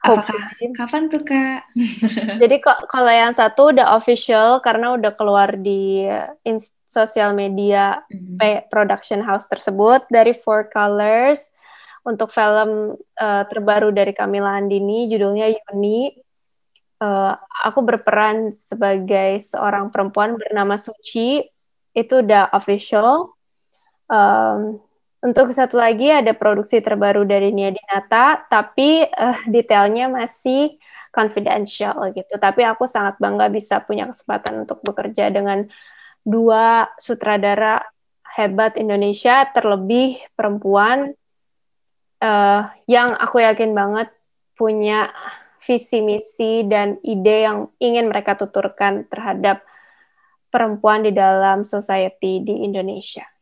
Apakah 0.05 0.41
kapan 0.77 1.03
tuh 1.09 1.21
kak? 1.25 1.65
Jadi 2.41 2.55
kok 2.61 2.85
kalau 2.87 3.09
yang 3.09 3.33
satu 3.33 3.73
udah 3.73 3.97
official 3.97 4.61
karena 4.61 4.93
udah 4.93 5.11
keluar 5.17 5.57
di 5.57 6.05
in 6.45 6.61
sosial 6.85 7.35
media 7.35 8.05
mm-hmm. 8.07 8.71
production 8.71 9.19
house 9.19 9.49
tersebut 9.51 10.07
dari 10.07 10.31
Four 10.31 10.71
Colors 10.71 11.51
untuk 12.05 12.29
film 12.29 12.95
uh, 13.17 13.43
terbaru 13.49 13.89
dari 13.91 14.13
Camila 14.15 14.55
Andini 14.55 15.09
judulnya 15.09 15.51
Yuni. 15.51 16.13
Uh, 16.95 17.35
aku 17.67 17.83
berperan 17.83 18.55
sebagai 18.55 19.43
seorang 19.43 19.91
perempuan 19.91 20.39
bernama 20.39 20.79
Suci 20.79 21.43
itu 21.91 22.13
udah 22.23 22.53
official. 22.55 23.35
Um, 24.07 24.79
untuk 25.25 25.49
satu 25.49 25.81
lagi 25.81 26.13
ada 26.13 26.37
produksi 26.37 26.77
terbaru 26.77 27.25
dari 27.25 27.49
Nia 27.49 27.73
Dinata, 27.73 28.45
tapi 28.45 29.01
uh, 29.01 29.41
detailnya 29.49 30.05
masih 30.05 30.77
confidential 31.09 32.13
gitu. 32.13 32.37
Tapi 32.37 32.61
aku 32.61 32.85
sangat 32.85 33.17
bangga 33.17 33.49
bisa 33.49 33.81
punya 33.81 34.05
kesempatan 34.05 34.69
untuk 34.69 34.85
bekerja 34.85 35.33
dengan 35.33 35.65
dua 36.21 36.93
sutradara 37.01 37.81
hebat 38.37 38.77
Indonesia, 38.77 39.49
terlebih 39.49 40.21
perempuan 40.37 41.17
uh, 42.21 42.61
yang 42.85 43.09
aku 43.17 43.41
yakin 43.41 43.73
banget 43.73 44.13
punya 44.53 45.09
visi 45.65 46.05
misi 46.05 46.61
dan 46.69 47.01
ide 47.01 47.49
yang 47.49 47.73
ingin 47.81 48.05
mereka 48.13 48.37
tuturkan 48.37 49.09
terhadap 49.09 49.65
perempuan 50.53 51.01
di 51.01 51.09
dalam 51.09 51.65
society 51.65 52.45
di 52.45 52.61
Indonesia. 52.61 53.34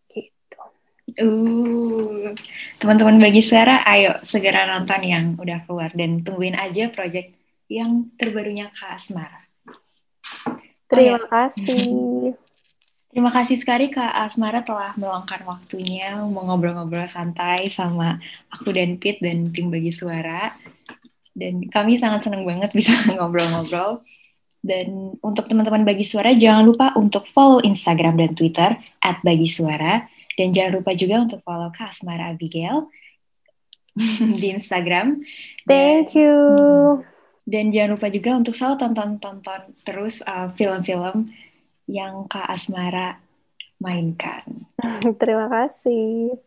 Uh, 1.04 2.32
teman-teman 2.80 3.20
bagi 3.20 3.44
suara, 3.44 3.84
ayo 3.84 4.24
segera 4.24 4.64
nonton 4.64 5.04
yang 5.04 5.26
udah 5.36 5.68
keluar 5.68 5.92
dan 5.92 6.24
tungguin 6.24 6.56
aja 6.56 6.88
project 6.90 7.36
yang 7.68 8.08
terbarunya 8.16 8.72
Kak 8.72 8.96
Asmara. 8.96 9.44
Terima 10.88 11.20
Oh, 11.20 11.26
ya. 11.26 11.28
kasih. 11.28 11.84
Terima 13.14 13.30
kasih 13.30 13.62
sekali 13.62 13.94
Kak 13.94 14.10
Asmara 14.26 14.66
telah 14.66 14.98
meluangkan 14.98 15.46
waktunya 15.46 16.18
mau 16.26 16.50
ngobrol-ngobrol 16.50 17.06
santai 17.06 17.70
sama 17.70 18.18
aku 18.50 18.74
dan 18.74 18.98
Pit 18.98 19.22
dan 19.22 19.54
tim 19.54 19.70
bagi 19.70 19.94
suara. 19.94 20.50
Dan 21.30 21.70
kami 21.70 22.02
sangat 22.02 22.26
senang 22.26 22.42
banget 22.42 22.74
bisa 22.80 22.90
ngobrol-ngobrol. 23.14 24.02
Dan 24.64 25.20
untuk 25.22 25.46
teman-teman 25.46 25.84
bagi 25.86 26.08
suara 26.08 26.34
jangan 26.34 26.66
lupa 26.66 26.96
untuk 26.98 27.28
follow 27.30 27.62
Instagram 27.62 28.18
dan 28.18 28.32
Twitter 28.34 28.82
at 29.04 29.22
bagi 29.22 29.46
suara. 29.46 30.10
Dan 30.34 30.50
jangan 30.52 30.82
lupa 30.82 30.92
juga 30.94 31.16
untuk 31.22 31.40
follow 31.46 31.70
Kak 31.70 31.94
Asmara 31.94 32.34
Abigail 32.34 32.90
di 34.42 34.48
Instagram. 34.50 35.22
Dan- 35.66 36.06
Thank 36.08 36.18
you. 36.18 36.36
dan 37.44 37.76
jangan 37.76 38.00
lupa 38.00 38.08
juga 38.08 38.40
untuk 38.40 38.56
selalu 38.56 38.76
tonton-tonton 38.80 39.62
terus 39.84 40.24
uh, 40.24 40.48
film-film 40.56 41.28
yang 41.92 42.24
Kak 42.32 42.48
Asmara 42.48 43.20
mainkan. 43.84 44.64
Terima 45.22 45.52
kasih. 45.52 46.40